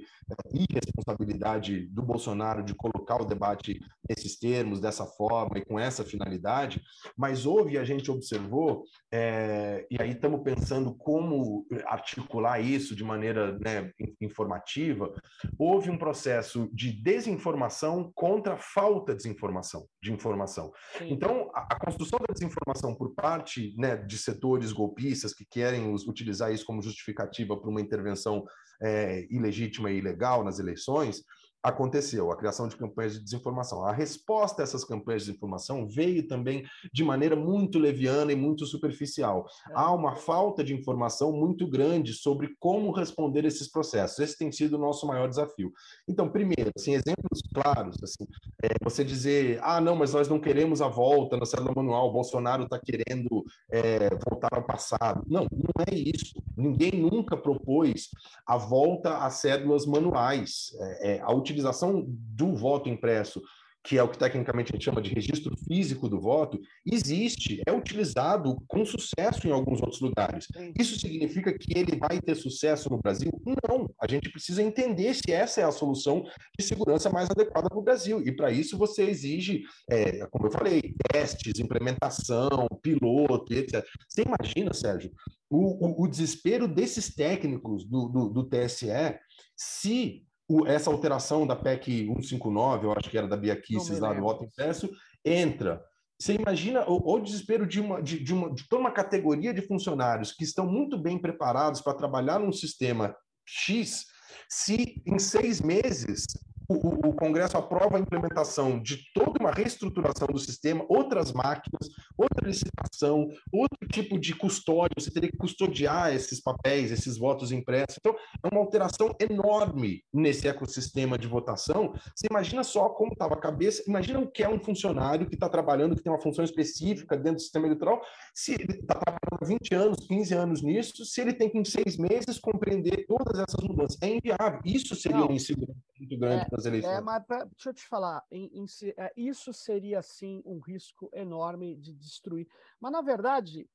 e 0.53 0.63
é, 0.63 0.65
irresponsabilidade 0.71 1.87
do 1.87 2.01
Bolsonaro 2.01 2.63
de 2.63 2.73
colocar 2.73 3.21
o 3.21 3.25
debate 3.25 3.79
nesses 4.09 4.37
termos, 4.37 4.79
dessa 4.79 5.05
forma 5.05 5.57
e 5.57 5.65
com 5.65 5.79
essa 5.79 6.03
finalidade. 6.03 6.81
Mas 7.15 7.45
houve, 7.45 7.77
a 7.77 7.83
gente 7.83 8.09
observou, 8.09 8.83
é, 9.11 9.85
e 9.91 10.01
aí 10.01 10.11
estamos 10.11 10.41
pensando 10.41 10.93
como 10.95 11.67
articular 11.85 12.30
isso 12.61 12.95
de 12.95 13.03
maneira 13.03 13.57
né, 13.59 13.91
informativa. 14.21 15.13
Houve 15.57 15.89
um 15.89 15.97
processo 15.97 16.69
de 16.73 16.91
desinformação 16.91 18.11
contra 18.15 18.57
falta 18.57 19.15
de 19.15 19.27
informação 19.29 19.51
informação, 19.51 19.87
de 20.01 20.11
informação. 20.11 20.71
Sim. 20.97 21.11
Então, 21.11 21.51
a, 21.53 21.75
a, 21.75 21.79
construção 21.79 22.19
da 22.19 22.33
desinformação 22.33 22.95
por 22.95 23.13
parte 23.13 23.75
né, 23.77 23.95
de 23.97 24.17
setores 24.17 24.71
golpistas 24.71 25.33
que 25.33 25.45
querem 25.45 25.91
os, 25.91 26.07
utilizar 26.07 26.51
isso 26.53 26.65
como 26.65 26.81
justificativa 26.81 27.57
para 27.57 27.69
uma 27.69 27.81
intervenção 27.81 28.45
é, 28.81 29.27
ilegítima 29.29 29.91
e 29.91 29.97
ilegal 29.97 30.43
nas 30.43 30.59
eleições, 30.59 31.23
aconteceu, 31.63 32.31
a 32.31 32.37
criação 32.37 32.67
de 32.67 32.75
campanhas 32.75 33.13
de 33.13 33.23
desinformação. 33.23 33.85
A 33.85 33.91
resposta 33.91 34.61
a 34.61 34.63
essas 34.63 34.83
campanhas 34.83 35.23
de 35.23 35.27
desinformação 35.29 35.87
veio 35.87 36.27
também 36.27 36.63
de 36.91 37.03
maneira 37.03 37.35
muito 37.35 37.77
leviana 37.77 38.31
e 38.31 38.35
muito 38.35 38.65
superficial. 38.65 39.45
É. 39.69 39.73
Há 39.75 39.91
uma 39.91 40.15
falta 40.15 40.63
de 40.63 40.73
informação 40.73 41.31
muito 41.31 41.67
grande 41.67 42.13
sobre 42.13 42.55
como 42.59 42.91
responder 42.91 43.45
esses 43.45 43.69
processos. 43.69 44.19
Esse 44.19 44.37
tem 44.37 44.51
sido 44.51 44.75
o 44.75 44.79
nosso 44.79 45.05
maior 45.05 45.29
desafio. 45.29 45.71
Então, 46.07 46.29
primeiro, 46.29 46.71
assim, 46.75 46.93
exemplos 46.93 47.41
claros, 47.53 47.95
assim, 48.01 48.25
é 48.63 48.69
você 48.83 49.03
dizer, 49.03 49.59
ah, 49.61 49.79
não, 49.79 49.95
mas 49.95 50.13
nós 50.13 50.27
não 50.27 50.39
queremos 50.39 50.81
a 50.81 50.87
volta 50.87 51.37
na 51.37 51.45
célula 51.45 51.73
manual, 51.75 52.09
o 52.09 52.13
Bolsonaro 52.13 52.63
está 52.63 52.79
querendo 52.79 53.43
é, 53.71 54.09
voltar 54.29 54.53
ao 54.53 54.63
passado. 54.63 55.23
Não, 55.27 55.45
não 55.51 55.85
é 55.87 55.93
isso. 55.93 56.41
Ninguém 56.57 56.91
nunca 56.93 57.37
propôs 57.37 58.09
a 58.47 58.57
volta 58.57 59.17
às 59.19 59.35
cédulas 59.35 59.85
manuais. 59.85 60.71
É, 60.79 61.11
é, 61.11 61.21
a 61.21 61.31
utilização 61.31 61.50
do 61.59 62.55
voto 62.55 62.89
impresso 62.89 63.41
que 63.83 63.97
é 63.97 64.03
o 64.03 64.09
que 64.09 64.17
tecnicamente 64.17 64.71
a 64.71 64.75
gente 64.75 64.85
chama 64.85 65.01
de 65.01 65.13
registro 65.13 65.55
físico 65.57 66.07
do 66.07 66.19
voto, 66.19 66.59
existe, 66.85 67.61
é 67.65 67.71
utilizado 67.71 68.57
com 68.67 68.85
sucesso 68.85 69.47
em 69.47 69.51
alguns 69.51 69.81
outros 69.81 69.99
lugares. 70.01 70.47
Isso 70.77 70.99
significa 70.99 71.51
que 71.57 71.77
ele 71.77 71.97
vai 71.97 72.21
ter 72.21 72.35
sucesso 72.35 72.89
no 72.89 72.99
Brasil? 72.99 73.31
Não. 73.67 73.89
A 73.99 74.07
gente 74.07 74.31
precisa 74.31 74.61
entender 74.61 75.13
se 75.15 75.31
essa 75.31 75.61
é 75.61 75.63
a 75.63 75.71
solução 75.71 76.23
de 76.57 76.65
segurança 76.65 77.09
mais 77.09 77.29
adequada 77.29 77.69
para 77.69 77.79
o 77.79 77.83
Brasil. 77.83 78.21
E 78.21 78.31
para 78.31 78.51
isso 78.51 78.77
você 78.77 79.03
exige, 79.03 79.63
é, 79.89 80.25
como 80.27 80.45
eu 80.45 80.51
falei, 80.51 80.93
testes, 81.11 81.59
implementação, 81.59 82.67
piloto, 82.83 83.51
etc. 83.53 83.83
Você 84.07 84.23
imagina, 84.23 84.73
Sérgio, 84.73 85.11
o, 85.49 85.87
o, 85.87 86.03
o 86.03 86.07
desespero 86.07 86.67
desses 86.67 87.13
técnicos 87.15 87.83
do, 87.83 88.07
do, 88.07 88.29
do 88.29 88.43
TSE 88.43 89.17
se 89.55 90.23
o, 90.51 90.67
essa 90.67 90.89
alteração 90.89 91.47
da 91.47 91.55
PEC 91.55 92.05
159, 92.07 92.85
eu 92.85 92.91
acho 92.91 93.09
que 93.09 93.17
era 93.17 93.27
da 93.27 93.37
Bia 93.37 93.55
Kicis 93.55 93.99
lá 93.99 94.13
do 94.13 94.21
voto 94.21 94.43
impresso, 94.43 94.89
entra. 95.23 95.81
Você 96.19 96.33
imagina 96.33 96.83
o, 96.87 97.13
o 97.13 97.19
desespero 97.19 97.65
de, 97.65 97.79
uma, 97.79 98.01
de, 98.01 98.21
de, 98.21 98.33
uma, 98.33 98.53
de 98.53 98.67
toda 98.67 98.81
uma 98.81 98.91
categoria 98.91 99.53
de 99.53 99.61
funcionários 99.61 100.33
que 100.33 100.43
estão 100.43 100.67
muito 100.67 100.97
bem 100.97 101.17
preparados 101.17 101.81
para 101.81 101.93
trabalhar 101.93 102.39
num 102.39 102.51
sistema 102.51 103.15
X, 103.45 104.05
se 104.49 105.01
em 105.05 105.17
seis 105.17 105.61
meses 105.61 106.25
o, 106.71 107.09
o, 107.09 107.13
Congresso 107.13 107.57
aprova 107.57 107.97
a 107.97 107.99
implementação 107.99 108.81
de 108.81 109.03
toda 109.13 109.39
uma 109.39 109.51
reestruturação 109.51 110.27
do 110.27 110.39
sistema, 110.39 110.85
outras 110.89 111.31
máquinas, 111.31 111.89
outra 112.17 112.47
licitação, 112.47 113.29
outro 113.51 113.87
tipo 113.91 114.19
de 114.19 114.35
custódia, 114.35 114.95
você 114.97 115.11
teria 115.11 115.29
que 115.29 115.37
custodiar 115.37 116.13
esses 116.13 116.41
papéis, 116.41 116.91
esses 116.91 117.17
votos 117.17 117.51
impressos. 117.51 117.97
Então, 117.99 118.15
é 118.43 118.47
uma 118.47 118.61
alteração 118.61 119.15
enorme 119.19 120.03
nesse 120.13 120.47
ecossistema 120.47 121.17
de 121.17 121.27
votação. 121.27 121.93
Você 122.15 122.27
imagina 122.29 122.63
só 122.63 122.89
como 122.89 123.13
estava 123.13 123.35
a 123.35 123.39
cabeça, 123.39 123.83
imagina 123.87 124.19
o 124.19 124.29
que 124.29 124.43
é 124.43 124.49
um 124.49 124.59
funcionário 124.59 125.27
que 125.27 125.35
está 125.35 125.49
trabalhando, 125.49 125.95
que 125.95 126.03
tem 126.03 126.11
uma 126.11 126.21
função 126.21 126.43
específica 126.43 127.15
dentro 127.15 127.35
do 127.35 127.41
sistema 127.41 127.65
eleitoral, 127.65 128.01
se 128.33 128.53
ele 128.53 128.73
está 128.73 128.95
trabalhando 128.95 129.47
20 129.47 129.75
anos, 129.75 130.07
15 130.07 130.33
anos 130.33 130.61
nisso, 130.61 131.05
se 131.05 131.21
ele 131.21 131.33
tem 131.33 131.49
que, 131.49 131.57
em 131.57 131.65
seis 131.65 131.97
meses, 131.97 132.39
compreender 132.39 133.05
todas 133.07 133.39
essas 133.39 133.63
mudanças. 133.63 133.97
É 134.01 134.07
inviável. 134.07 134.61
Isso 134.65 134.95
seria 134.95 135.17
Não. 135.17 135.25
uma 135.25 135.35
insegurança 135.35 135.79
muito 135.99 136.17
grande 136.17 136.41
é, 136.43 136.49
eleições. 136.65 136.97
É, 136.97 137.01
mas 137.01 137.23
pra, 137.25 137.43
deixa 137.45 137.69
eu 137.69 137.73
te 137.73 137.87
falar, 137.87 138.25
em, 138.31 138.45
em, 138.53 138.65
é, 138.97 139.13
isso 139.15 139.53
seria 139.53 140.01
sim 140.01 140.41
um 140.45 140.59
risco 140.59 141.09
enorme 141.13 141.75
de 141.75 141.93
destruir. 141.93 142.47
Mas 142.79 142.91
na 142.91 143.01
verdade, 143.01 143.69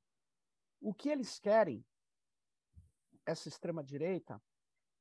o 0.81 0.95
que 0.95 1.09
eles 1.09 1.39
querem, 1.39 1.85
essa 3.25 3.49
extrema 3.49 3.83
direita, 3.83 4.41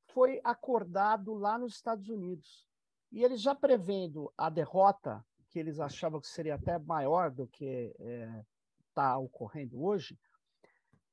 foi 0.08 0.40
acordado 0.44 1.34
lá 1.34 1.58
nos 1.58 1.76
Estados 1.76 2.10
Unidos. 2.10 2.68
E 3.12 3.24
eles 3.24 3.42
já 3.42 3.54
prevendo 3.54 4.32
a 4.38 4.50
derrota, 4.50 5.26
que 5.50 5.60
eles 5.60 5.80
achavam 5.80 6.20
que 6.20 6.28
seria 6.28 6.56
até 6.56 6.78
maior 6.80 7.32
do 7.32 7.48
que 7.48 7.94
está 7.98 8.04
é, 8.04 8.46
tá 8.94 9.18
ocorrendo 9.18 9.84
hoje, 9.84 10.20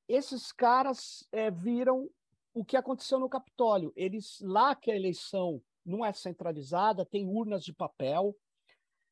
esses 0.08 0.52
caras 0.52 1.26
é, 1.32 1.50
viram 1.50 2.10
o 2.52 2.64
que 2.64 2.76
aconteceu 2.76 3.18
no 3.18 3.28
Capitólio. 3.28 3.92
Eles, 3.96 4.40
lá 4.40 4.74
que 4.74 4.90
a 4.90 4.96
eleição 4.96 5.62
não 5.84 6.04
é 6.04 6.12
centralizada, 6.12 7.04
tem 7.04 7.26
urnas 7.26 7.64
de 7.64 7.72
papel. 7.72 8.36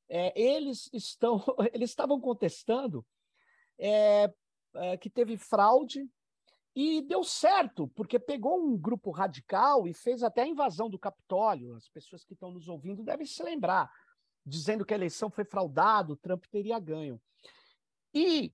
É, 0.08 0.38
eles 0.40 0.88
estão, 0.92 1.42
eles 1.72 1.90
estavam 1.90 2.20
contestando 2.20 3.04
é, 3.78 4.32
é, 4.74 4.96
que 4.96 5.08
teve 5.08 5.36
fraude 5.36 6.08
e 6.74 7.02
deu 7.02 7.24
certo, 7.24 7.88
porque 7.88 8.18
pegou 8.18 8.64
um 8.64 8.76
grupo 8.76 9.10
radical 9.10 9.88
e 9.88 9.94
fez 9.94 10.22
até 10.22 10.42
a 10.42 10.46
invasão 10.46 10.88
do 10.88 10.98
Capitólio. 10.98 11.74
As 11.74 11.88
pessoas 11.88 12.24
que 12.24 12.34
estão 12.34 12.52
nos 12.52 12.68
ouvindo 12.68 13.02
devem 13.02 13.26
se 13.26 13.42
lembrar, 13.42 13.90
dizendo 14.46 14.84
que 14.84 14.94
a 14.94 14.96
eleição 14.96 15.30
foi 15.30 15.44
fraudada, 15.44 16.16
Trump 16.16 16.44
teria 16.50 16.78
ganho. 16.78 17.20
E 18.14 18.52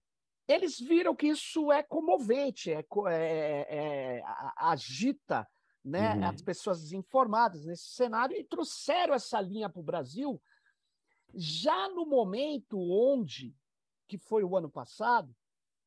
eles 0.48 0.78
viram 0.78 1.14
que 1.14 1.26
isso 1.26 1.70
é 1.72 1.82
comovente, 1.82 2.70
é, 2.70 2.84
é, 3.08 3.66
é 3.68 4.22
agita 4.56 5.46
né, 5.86 6.16
uhum. 6.16 6.24
as 6.24 6.42
pessoas 6.42 6.80
desinformadas 6.82 7.64
nesse 7.64 7.90
cenário 7.90 8.36
e 8.36 8.42
trouxeram 8.42 9.14
essa 9.14 9.40
linha 9.40 9.70
para 9.70 9.80
o 9.80 9.84
Brasil 9.84 10.42
já 11.32 11.88
no 11.90 12.04
momento 12.04 12.76
onde, 12.78 13.54
que 14.08 14.18
foi 14.18 14.42
o 14.42 14.56
ano 14.56 14.68
passado, 14.68 15.34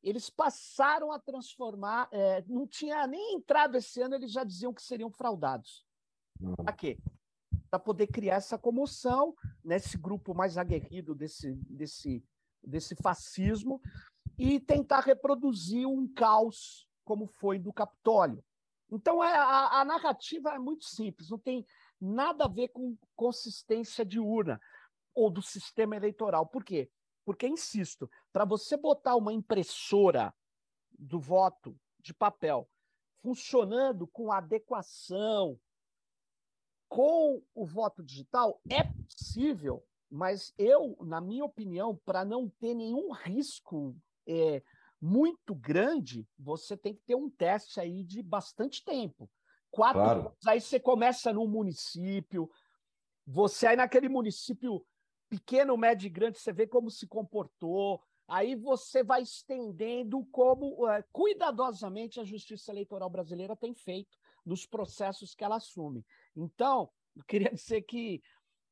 eles 0.02 0.30
passaram 0.30 1.12
a 1.12 1.20
transformar, 1.20 2.08
é, 2.12 2.42
não 2.48 2.66
tinha 2.66 3.06
nem 3.06 3.36
entrado 3.36 3.76
esse 3.76 4.02
ano, 4.02 4.16
eles 4.16 4.32
já 4.32 4.46
diziam 4.46 4.74
que 4.74 4.82
seriam 4.82 5.12
fraudados. 5.12 5.86
Uhum. 6.40 6.56
Para 6.56 6.72
quê? 6.72 6.98
Para 7.70 7.80
poder 7.80 8.08
criar 8.08 8.36
essa 8.36 8.58
comoção 8.58 9.36
nesse 9.64 9.98
grupo 9.98 10.34
mais 10.34 10.58
aguerrido 10.58 11.14
desse, 11.14 11.54
desse, 11.70 12.24
desse 12.64 12.96
fascismo 12.96 13.82
e 14.38 14.62
tentar 14.62 15.02
reproduzir 15.02 15.86
um 15.86 16.08
caos 16.08 16.88
como 17.04 17.28
foi 17.28 17.60
do 17.60 17.74
Capitólio. 17.74 18.42
Então, 18.92 19.24
é, 19.24 19.32
a, 19.32 19.82
a, 19.82 19.86
narrativa 19.86 20.50
é 20.52 20.60
muito 20.60 20.86
simples, 20.86 21.30
não 21.30 21.38
tem 21.38 21.66
nada 22.00 22.46
a 22.46 22.48
ver 22.48 22.70
com 22.70 22.98
consistência 23.16 24.06
de 24.06 24.20
urna 24.20 24.60
ou 25.14 25.30
do 25.30 25.42
sistema 25.42 25.96
eleitoral. 25.96 26.48
Por 26.48 26.64
quê? 26.64 26.90
Porque, 27.24 27.48
insisto, 27.48 28.10
para 28.34 28.46
você 28.46 28.76
botar 28.76 29.16
uma 29.16 29.34
impressora 29.34 30.34
do 30.98 31.20
voto 31.20 31.78
de 32.00 32.14
papel 32.14 32.68
funcionando 33.22 34.08
com 34.08 34.32
adequação 34.32 35.60
com 36.88 37.44
o 37.54 37.66
voto 37.66 38.02
digital, 38.02 38.60
é 38.68 38.84
possível, 38.84 39.86
mas 40.10 40.52
eu, 40.58 40.98
na 41.02 41.22
minha 41.22 41.46
opinião, 41.46 41.96
para 42.04 42.26
não 42.26 42.50
ter 42.50 42.74
nenhum 42.74 43.12
risco 43.12 43.96
é, 44.28 44.64
muito 45.02 45.56
grande, 45.56 46.28
você 46.38 46.76
tem 46.76 46.94
que 46.94 47.02
ter 47.06 47.16
um 47.16 47.30
teste 47.30 47.80
aí 47.80 48.04
de 48.04 48.22
bastante 48.22 48.84
tempo. 48.84 49.30
Quatro 49.72 50.02
claro. 50.02 50.20
anos, 50.22 50.48
aí 50.48 50.60
você 50.60 50.80
começa 50.80 51.32
num 51.32 51.48
município, 51.48 52.50
você 53.26 53.68
aí 53.68 53.76
naquele 53.76 54.10
município 54.10 54.86
pequeno, 55.30 55.78
médio 55.78 56.08
e 56.08 56.10
grande, 56.10 56.40
você 56.40 56.52
vê 56.52 56.66
como 56.66 56.90
se 56.90 57.08
comportou, 57.08 58.02
aí 58.28 58.56
você 58.56 59.04
vai 59.04 59.22
estendendo 59.22 60.26
como 60.32 60.88
é, 60.90 61.04
cuidadosamente 61.12 62.20
a 62.20 62.24
justiça 62.24 62.72
eleitoral 62.72 63.10
brasileira 63.10 63.56
tem 63.56 63.74
feito 63.74 64.18
nos 64.46 64.66
processos 64.66 65.36
que 65.36 65.44
ela 65.44 65.58
assume. 65.58 66.04
Então, 66.36 66.90
eu 67.16 67.24
queria 67.26 67.52
dizer 67.54 67.84
que 67.84 68.22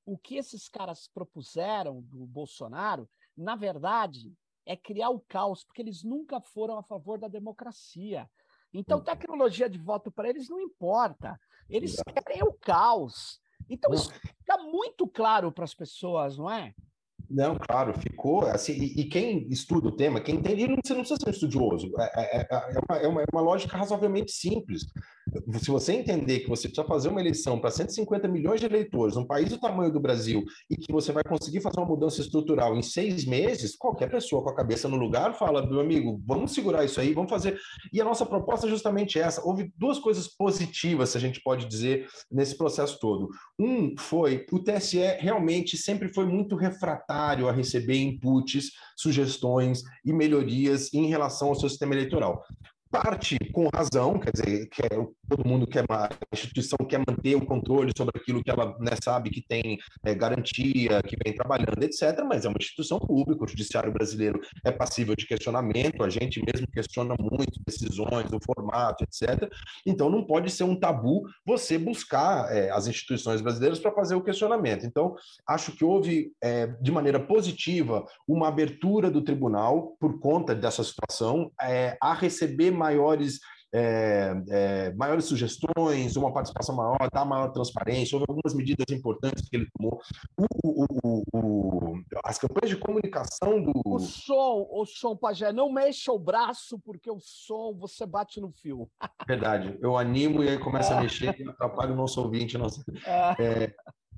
o 0.06 0.18
que 0.18 0.36
esses 0.36 0.68
caras 0.68 1.08
propuseram 1.08 2.02
do 2.02 2.26
Bolsonaro, 2.26 3.10
na 3.36 3.56
verdade, 3.56 4.34
é 4.68 4.76
criar 4.76 5.10
o 5.10 5.20
caos, 5.20 5.64
porque 5.64 5.82
eles 5.82 6.04
nunca 6.04 6.42
foram 6.42 6.78
a 6.78 6.84
favor 6.84 7.18
da 7.18 7.28
democracia. 7.28 8.30
Então, 8.74 9.00
uhum. 9.00 9.04
tecnologia 9.04 9.70
de 9.70 9.78
voto 9.78 10.12
para 10.12 10.30
eles 10.30 10.50
não 10.50 10.60
importa. 10.60 11.40
Eles 11.70 11.96
querem 12.04 12.44
o 12.44 12.54
caos. 12.54 13.40
Então, 13.70 13.94
isso 13.94 14.12
fica 14.14 14.58
muito 14.58 15.08
claro 15.08 15.52
para 15.52 15.64
as 15.64 15.74
pessoas, 15.74 16.38
não 16.38 16.52
é? 16.52 16.76
Não, 17.30 17.56
claro, 17.56 17.94
ficou 18.00 18.46
assim. 18.46 18.74
E, 18.74 19.02
e, 19.02 19.04
quem 19.06 19.48
estuda 19.50 19.90
o 19.90 19.92
tema, 19.92 20.22
quem 20.22 20.36
entende, 20.36 20.66
você 20.84 20.94
não 20.94 21.02
precisa 21.02 21.20
ser 21.20 21.28
um 21.28 21.32
estudioso. 21.32 21.92
É, 22.00 22.38
é, 22.38 22.48
é, 22.50 22.80
uma, 22.80 22.98
é, 22.98 23.08
uma, 23.08 23.22
é 23.22 23.26
uma 23.32 23.42
lógica 23.42 23.78
razoavelmente 23.78 24.32
simples. 24.32 24.86
Se 25.60 25.70
você 25.70 25.94
entender 25.94 26.40
que 26.40 26.50
você 26.50 26.70
precisa 26.70 26.88
fazer 26.88 27.10
uma 27.10 27.20
eleição 27.20 27.60
para 27.60 27.70
150 27.70 28.28
milhões 28.30 28.62
de 28.62 28.66
eleitores, 28.66 29.18
um 29.18 29.26
país 29.26 29.50
do 29.50 29.60
tamanho 29.60 29.92
do 29.92 30.00
Brasil, 30.00 30.46
e 30.70 30.78
que 30.78 30.92
você 30.92 31.12
vai 31.12 31.24
conseguir 31.24 31.60
fazer 31.60 31.80
uma 31.80 31.88
mudança 31.88 32.22
estrutural 32.22 32.78
em 32.78 32.82
seis 32.82 33.26
meses, 33.26 33.76
qualquer 33.76 34.10
pessoa 34.10 34.42
com 34.42 34.50
a 34.50 34.56
cabeça 34.56 34.88
no 34.88 34.96
lugar 34.96 35.34
fala, 35.34 35.66
meu 35.68 35.82
amigo, 35.82 36.22
vamos 36.26 36.54
segurar 36.54 36.86
isso 36.86 37.02
aí, 37.02 37.14
vamos 37.14 37.30
fazer. 37.30 37.60
E 37.92 38.00
a 38.00 38.06
nossa 38.06 38.26
proposta 38.26 38.68
é 38.68 38.70
justamente 38.70 39.20
essa. 39.20 39.46
Houve 39.46 39.72
duas 39.76 40.00
coisas 40.00 40.28
positivas, 40.30 41.10
se 41.10 41.18
a 41.18 41.22
gente 41.22 41.42
pode 41.42 41.66
dizer, 41.66 42.08
nesse 42.32 42.58
processo 42.58 42.98
todo. 43.00 43.30
Um 43.60 43.96
foi 43.98 44.46
o 44.52 44.60
TSE 44.60 44.98
realmente 45.20 45.78
sempre 45.78 46.08
foi 46.08 46.26
muito 46.26 46.56
refratário 46.56 47.17
a 47.18 47.52
receber 47.52 47.98
inputs, 47.98 48.72
sugestões 48.96 49.82
e 50.06 50.14
melhorias 50.14 50.94
em 50.94 51.08
relação 51.08 51.50
ao 51.50 51.56
seu 51.56 51.70
sistema 51.70 51.94
eleitoral. 51.94 52.44
Parte 52.90 53.38
com 53.52 53.70
razão, 53.74 54.20
quer 54.20 54.32
dizer, 54.32 54.70
que 54.70 54.82
é, 54.84 55.08
todo 55.28 55.48
mundo 55.48 55.68
quer 55.68 55.86
uma 55.90 56.10
instituição 56.32 56.78
quer 56.88 57.00
manter 57.00 57.36
o 57.36 57.46
controle 57.46 57.92
sobre 57.96 58.18
aquilo 58.18 58.44
que 58.44 58.50
ela 58.50 58.78
né, 58.80 58.92
sabe 59.04 59.30
que 59.30 59.42
tem 59.42 59.78
é, 60.04 60.16
garantia, 60.16 61.02
que 61.04 61.18
vem 61.24 61.34
trabalhando, 61.34 61.82
etc. 61.84 62.24
Mas 62.28 62.46
é 62.46 62.50
uma 62.50 62.58
instituição 62.60 63.00
pública, 63.00 63.44
o 63.44 63.48
judiciário 63.48 63.92
brasileiro 63.92 64.40
é 64.64 64.72
passível 64.72 65.16
de 65.16 65.28
questionamento, 65.28 66.04
a 66.04 66.10
gente 66.10 66.42
mesmo 66.42 66.68
questiona 66.68 67.16
muito 67.20 67.60
decisões, 67.66 68.32
o 68.32 68.40
formato, 68.46 69.04
etc. 69.04 69.52
Então 69.86 70.10
não 70.10 70.24
pode 70.24 70.50
ser 70.50 70.64
um 70.64 70.80
tabu 70.80 71.24
você 71.46 71.78
buscar 71.78 72.52
é, 72.52 72.70
as 72.72 72.88
instituições 72.88 73.42
brasileiras 73.42 73.80
para 73.80 73.92
fazer 73.92 74.16
o 74.16 74.24
questionamento. 74.24 74.86
Então 74.86 75.16
acho 75.48 75.72
que 75.72 75.84
houve 75.84 76.32
é, 76.42 76.68
de 76.68 76.92
maneira 76.92 77.20
positiva 77.20 78.06
uma 78.28 78.48
abertura 78.48 79.12
do 79.12 79.22
tribunal 79.22 79.96
por 80.00 80.20
conta 80.20 80.56
dessa 80.56 80.84
situação 80.84 81.52
é, 81.62 81.98
a 82.02 82.14
receber 82.14 82.72
maiores 82.72 83.40
é, 83.74 84.34
é, 84.50 84.94
maiores 84.94 85.26
sugestões, 85.26 86.16
uma 86.16 86.34
participação 86.34 86.76
maior, 86.76 87.10
dar 87.12 87.26
maior 87.26 87.50
transparência, 87.50 88.16
houve 88.16 88.26
algumas 88.30 88.54
medidas 88.54 88.86
importantes 88.90 89.50
que 89.50 89.56
ele 89.58 89.68
tomou. 89.78 90.00
O, 90.38 90.86
o, 91.04 91.24
o, 91.34 92.02
as 92.24 92.38
campanhas 92.38 92.70
de 92.70 92.78
comunicação 92.78 93.62
do. 93.62 93.72
O 93.86 94.00
som, 94.00 94.68
o 94.72 94.86
som, 94.86 95.16
Pajé, 95.16 95.52
não 95.52 95.72
mexa 95.72 96.12
o 96.12 96.20
braço, 96.20 96.80
porque 96.80 97.10
o 97.10 97.20
som 97.20 97.74
você 97.74 98.06
bate 98.06 98.40
no 98.40 98.52
fio. 98.52 98.90
Verdade, 99.28 99.78
eu 99.82 99.98
animo 99.98 100.44
e 100.44 100.50
aí 100.50 100.58
começa 100.58 100.96
a 100.96 101.02
mexer 101.02 101.36
e 101.40 101.50
atrapalha 101.50 101.94
o 101.94 101.98
nosso 101.98 102.22
ouvinte. 102.22 102.58
Nosso... 102.58 102.84
É, 103.40 103.74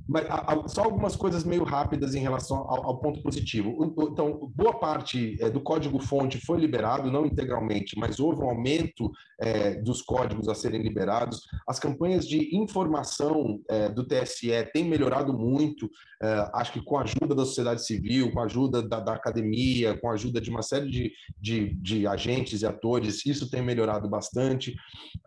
mas 0.10 0.26
só 0.72 0.84
algumas 0.84 1.16
coisas 1.16 1.43
meio 1.43 1.64
rápidas 1.64 2.16
em 2.16 2.20
relação 2.20 2.57
ao, 2.57 2.88
ao 2.88 2.97
ponto 2.99 3.22
positivo. 3.22 3.78
Então, 4.12 4.51
boa 4.55 4.74
parte 4.74 5.38
é, 5.39 5.49
do 5.51 5.62
código-fonte 5.62 6.43
foi 6.43 6.60
liberado, 6.60 7.12
não 7.12 7.28
integralmente, 7.28 7.97
mas 7.97 8.20
houve 8.20 8.41
um 8.41 8.49
aumento 8.49 9.12
é, 9.39 9.76
dos 9.76 10.01
códigos 10.01 10.49
a 10.49 10.55
serem 10.55 10.82
liberados. 10.82 11.41
As 11.68 11.80
campanhas 11.80 12.28
de 12.28 12.55
informação 12.55 13.62
é, 13.70 13.88
do 13.88 14.03
TSE 14.03 14.49
têm 14.74 14.84
melhorado 14.84 15.32
muito, 15.32 15.89
é, 16.22 16.49
acho 16.53 16.74
que 16.74 16.82
com 16.82 16.97
a 16.97 17.03
ajuda 17.03 17.36
da 17.36 17.45
sociedade 17.45 17.86
civil, 17.86 18.32
com 18.32 18.39
a 18.39 18.45
ajuda 18.45 18.82
da, 18.82 18.99
da 18.99 19.14
academia, 19.14 19.97
com 19.97 20.10
a 20.10 20.14
ajuda 20.14 20.41
de 20.41 20.49
uma 20.49 20.62
série 20.62 20.89
de, 20.89 21.12
de, 21.39 21.74
de, 21.76 22.07
agentes 22.07 22.62
e 22.62 22.66
atores, 22.66 23.26
isso 23.26 23.49
tem 23.49 23.62
melhorado 23.62 24.10
bastante. 24.10 24.76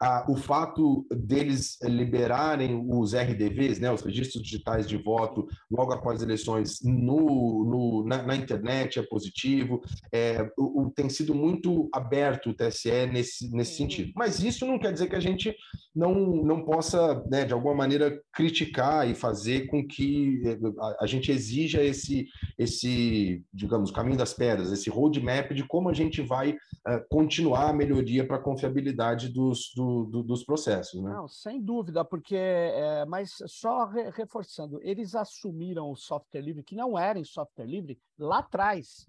Ah, 0.00 0.26
o 0.28 0.36
fato 0.36 1.06
deles 1.10 1.78
liberarem 1.82 2.84
os 2.90 3.14
RDVs, 3.14 3.78
né, 3.78 3.90
os 3.92 4.02
registros 4.02 4.42
digitais, 4.42 4.71
digitais 4.72 4.88
de 4.88 4.96
voto 4.96 5.46
logo 5.70 5.92
após 5.92 6.16
as 6.16 6.22
eleições 6.22 6.80
no, 6.82 7.64
no 7.64 8.04
na, 8.06 8.22
na, 8.22 8.36
internet 8.36 8.98
é 8.98 9.02
positivo. 9.02 9.80
É, 10.12 10.50
o, 10.56 10.82
o, 10.82 10.90
tem 10.90 11.08
sido 11.08 11.34
muito 11.34 11.88
aberto 11.92 12.50
o 12.50 12.54
TSE 12.54 13.06
nesse, 13.06 13.54
nesse 13.54 13.76
sentido. 13.76 14.12
Mas 14.16 14.42
isso 14.42 14.66
não 14.66 14.78
quer 14.78 14.92
dizer 14.92 15.08
que 15.08 15.16
a 15.16 15.20
gente 15.20 15.54
não, 15.94 16.14
não 16.14 16.64
possa, 16.64 17.22
né, 17.30 17.44
de 17.44 17.52
alguma 17.52 17.74
maneira, 17.74 18.20
criticar 18.32 19.08
e 19.08 19.14
fazer 19.14 19.66
com 19.66 19.86
que 19.86 20.42
é, 20.44 20.58
a, 20.80 21.04
a 21.04 21.06
gente 21.06 21.30
exija 21.30 21.82
esse, 21.82 22.26
esse, 22.58 23.44
digamos, 23.52 23.90
caminho 23.90 24.16
das 24.16 24.32
pedras, 24.32 24.72
esse 24.72 24.88
roadmap 24.88 25.52
de 25.52 25.66
como 25.66 25.88
a 25.88 25.92
gente 25.92 26.22
vai 26.22 26.52
uh, 26.52 27.08
continuar 27.10 27.70
a 27.70 27.72
melhoria 27.72 28.26
para 28.26 28.36
a 28.36 28.42
confiabilidade 28.42 29.28
dos, 29.28 29.72
do, 29.76 30.04
do, 30.04 30.22
dos 30.22 30.44
processos. 30.44 31.02
Né? 31.02 31.10
Não, 31.10 31.28
sem 31.28 31.60
dúvida, 31.60 32.04
porque, 32.04 32.36
é, 32.36 33.04
mas 33.06 33.36
só 33.46 33.86
re, 33.86 34.10
reforçando 34.10 34.61
pensando, 34.62 34.80
eles 34.82 35.14
assumiram 35.14 35.90
o 35.90 35.96
software 35.96 36.40
livre, 36.40 36.62
que 36.62 36.76
não 36.76 36.98
era 36.98 37.18
em 37.18 37.24
software 37.24 37.66
livre, 37.66 38.00
lá 38.18 38.38
atrás. 38.38 39.06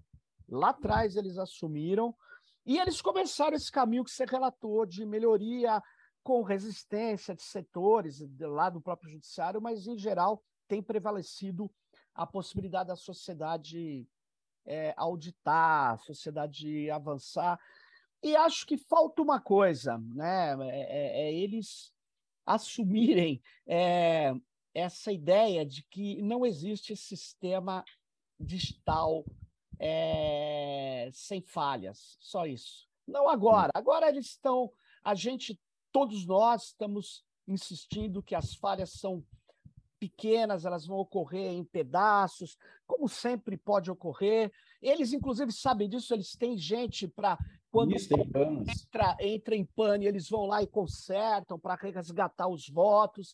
Lá 0.48 0.70
atrás 0.70 1.16
eles 1.16 1.38
assumiram 1.38 2.16
e 2.66 2.78
eles 2.78 3.02
começaram 3.02 3.56
esse 3.56 3.72
caminho 3.72 4.04
que 4.04 4.12
você 4.12 4.26
relatou 4.26 4.86
de 4.86 5.06
melhoria 5.06 5.82
com 6.24 6.42
resistência 6.42 7.36
de 7.36 7.44
setores 7.44 8.24
lá 8.40 8.70
do 8.70 8.82
próprio 8.82 9.12
judiciário, 9.12 9.62
mas 9.62 9.88
em 9.88 9.98
geral 9.98 10.42
tem 10.68 10.82
prevalecido 10.82 11.70
a 12.14 12.26
possibilidade 12.26 12.88
da 12.88 12.96
sociedade 12.96 14.08
é, 14.66 14.94
auditar, 14.96 15.94
a 15.94 15.98
sociedade 15.98 16.90
avançar. 16.90 17.60
E 18.22 18.36
acho 18.36 18.66
que 18.66 18.78
falta 18.78 19.22
uma 19.22 19.42
coisa, 19.42 19.98
né? 19.98 20.56
É, 20.70 20.82
é, 20.82 21.28
é 21.28 21.34
eles 21.34 21.92
assumirem 22.46 23.42
é, 23.68 24.34
essa 24.74 25.12
ideia 25.12 25.66
de 25.66 25.84
que 25.84 26.22
não 26.22 26.46
existe 26.46 26.96
sistema 26.96 27.84
digital 28.40 29.24
é, 29.80 31.10
sem 31.14 31.42
falhas, 31.42 32.18
só 32.20 32.46
isso. 32.46 32.88
Não 33.08 33.30
agora. 33.30 33.72
Agora 33.74 34.10
eles 34.10 34.28
estão, 34.28 34.72
a 35.04 35.14
gente, 35.14 35.60
todos 35.92 36.26
nós 36.26 36.68
estamos 36.68 37.24
insistindo 37.48 38.24
que 38.24 38.36
as 38.36 38.56
falhas 38.56 38.92
são 38.92 39.24
pequenas, 40.00 40.66
elas 40.66 40.86
vão 40.86 40.98
ocorrer 40.98 41.52
em 41.52 41.64
pedaços, 41.64 42.58
como 42.86 43.08
sempre 43.08 43.56
pode 43.56 43.90
ocorrer. 43.90 44.52
Eles, 44.82 45.14
inclusive, 45.14 45.52
sabem 45.52 45.88
disso, 45.88 46.14
eles 46.14 46.36
têm 46.36 46.58
gente 46.58 47.08
para. 47.08 47.38
Quando 47.72 47.96
Isso, 47.96 48.14
entra, 48.14 49.18
entra 49.20 49.56
em 49.56 49.66
pane, 49.66 50.06
eles 50.06 50.30
vão 50.30 50.46
lá 50.46 50.62
e 50.62 50.68
consertam 50.68 51.58
para 51.58 51.74
resgatar 51.74 52.48
os 52.48 52.70
votos 52.70 53.34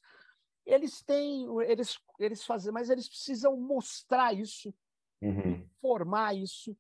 eles 0.70 1.02
têm, 1.02 1.48
eles, 1.64 1.98
eles 2.20 2.46
fazem, 2.46 2.72
mas 2.72 2.90
eles 2.90 3.08
precisam 3.08 3.58
mostrar 3.58 4.34
isso, 4.34 4.74
uhum. 5.22 5.68
formar 5.82 6.36
isso 6.36 6.78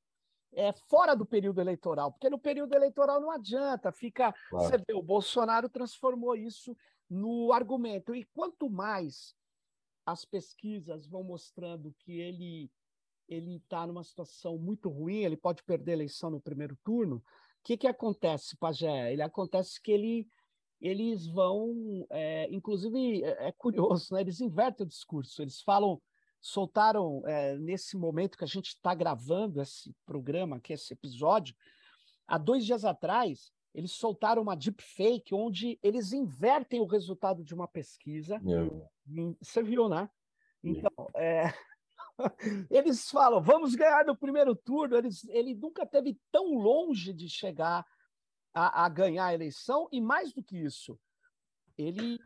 é, 0.54 0.74
fora 0.88 1.16
do 1.16 1.26
período 1.26 1.62
eleitoral, 1.62 2.12
porque 2.12 2.30
no 2.30 2.40
período 2.40 2.74
eleitoral 2.74 3.20
não 3.20 3.32
adianta, 3.32 3.92
fica. 3.92 4.34
Claro. 4.50 4.66
Você 4.66 4.78
vê, 4.78 4.94
o 4.94 5.02
Bolsonaro 5.02 5.70
transformou 5.70 6.36
isso 6.36 6.76
no 7.10 7.52
argumento. 7.52 8.16
E 8.16 8.24
quanto 8.26 8.70
mais 8.70 9.36
as 10.06 10.26
pesquisas 10.26 11.08
vão 11.08 11.24
mostrando 11.24 11.94
que 12.00 12.20
ele 12.20 12.72
ele 13.28 13.58
está 13.58 13.86
numa 13.86 14.04
situação 14.04 14.58
muito 14.58 14.90
ruim, 14.90 15.24
ele 15.24 15.38
pode 15.38 15.62
perder 15.62 15.92
a 15.92 15.96
eleição 15.98 16.32
no 16.32 16.42
primeiro 16.42 16.76
turno. 16.84 17.18
O 17.18 17.24
que, 17.64 17.78
que 17.78 17.86
acontece, 17.86 18.58
Pajé? 18.58 19.14
Ele 19.14 19.22
acontece 19.22 19.80
que 19.80 19.92
ele 19.92 20.28
eles 20.82 21.28
vão, 21.28 22.06
é, 22.10 22.48
inclusive 22.52 23.24
é, 23.24 23.48
é, 23.48 23.52
curioso, 23.52 24.14
né? 24.14 24.22
eles 24.22 24.40
invertem 24.40 24.86
o 24.86 24.90
discurso, 24.90 25.42
eles 25.42 25.62
falam, 25.62 26.02
soltaram 26.40 27.22
é, 27.26 27.58
nesse 27.58 27.98
momento 27.98 28.38
que 28.38 28.44
a 28.44 28.48
gente 28.48 28.68
está 28.68 28.94
gravando 28.94 29.62
esse 29.62 29.94
programa, 30.06 30.60
que 30.60 30.74
esse 30.74 30.94
episódio, 30.94 31.56
há 32.28 32.38
dois 32.38 32.66
dias 32.66 32.86
atrás, 32.86 33.52
eles 33.74 33.92
soltaram 33.92 34.42
uma 34.42 34.56
deepfake 34.56 35.34
onde 35.34 35.78
eles 35.84 36.12
invertem 36.14 36.80
o 36.80 36.86
resultado 36.86 37.44
de 37.44 37.54
uma 37.54 37.68
pesquisa. 37.68 38.42
Você 39.42 39.62
viu, 39.62 39.88
né? 39.88 40.10
Então, 40.64 40.92
é... 41.16 41.54
eles 42.70 43.10
falam, 43.10 43.42
vamos 43.42 43.76
ganhar 43.76 44.06
no 44.06 44.18
primeiro 44.18 44.56
turno. 44.56 44.98
Eles, 44.98 45.24
ele 45.30 45.54
nunca 45.54 45.86
teve 45.86 46.20
tão 46.32 46.56
longe 46.56 47.14
de 47.14 47.30
chegar 47.30 47.86
a, 48.54 48.86
a 48.86 48.90
ganhar 48.90 49.28
a 49.28 49.34
eleição, 49.34 49.88
e 49.92 50.02
mais 50.02 50.34
do 50.34 50.44
que 50.44 50.58
isso, 50.58 51.00
ele 51.78 52.20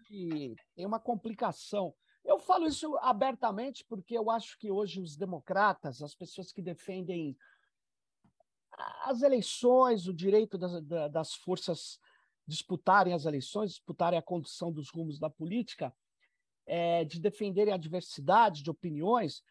tem 0.75 0.85
uma 0.85 0.99
complicação. 0.99 1.93
Eu 2.23 2.39
falo 2.39 2.65
isso 2.65 2.97
abertamente 2.99 3.85
porque 3.87 4.17
eu 4.17 4.31
acho 4.31 4.57
que 4.57 4.71
hoje 4.71 5.01
os 5.01 5.15
democratas, 5.15 6.01
as 6.01 6.15
pessoas 6.15 6.51
que 6.51 6.61
defendem 6.61 7.37
as 9.03 9.21
eleições, 9.21 10.07
o 10.07 10.13
direito 10.13 10.57
das, 10.57 10.81
das 11.11 11.33
forças 11.35 11.99
disputarem 12.47 13.13
as 13.13 13.25
eleições, 13.25 13.71
disputarem 13.71 14.17
a 14.17 14.23
condução 14.23 14.71
dos 14.71 14.89
rumos 14.89 15.19
da 15.19 15.29
política, 15.29 15.93
é, 16.65 17.03
de 17.03 17.19
defenderem 17.19 17.73
a 17.73 17.77
diversidade 17.77 18.63
de 18.63 18.69
opiniões, 18.69 19.43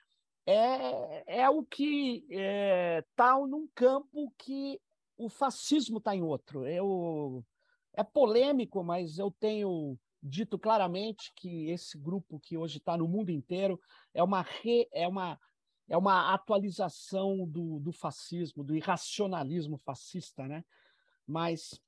é, 0.46 1.42
é 1.42 1.48
o 1.48 1.62
que 1.62 2.24
está 2.28 2.34
é, 2.40 3.04
tá 3.14 3.38
num 3.38 3.68
campo 3.74 4.32
que 4.38 4.80
o 5.24 5.28
fascismo 5.28 5.98
está 5.98 6.14
em 6.14 6.22
outro. 6.22 6.66
Eu, 6.66 7.44
é 7.94 8.02
polêmico, 8.02 8.82
mas 8.82 9.18
eu 9.18 9.30
tenho 9.30 9.98
dito 10.22 10.58
claramente 10.58 11.32
que 11.34 11.68
esse 11.70 11.98
grupo 11.98 12.38
que 12.38 12.56
hoje 12.56 12.78
está 12.78 12.96
no 12.96 13.08
mundo 13.08 13.30
inteiro 13.30 13.80
é 14.14 14.22
uma, 14.22 14.42
re, 14.42 14.88
é 14.92 15.06
uma, 15.06 15.38
é 15.88 15.96
uma 15.96 16.32
atualização 16.32 17.46
do, 17.46 17.80
do 17.80 17.92
fascismo, 17.92 18.62
do 18.62 18.76
irracionalismo 18.76 19.78
fascista, 19.78 20.46
né? 20.46 20.64
Mas 21.26 21.80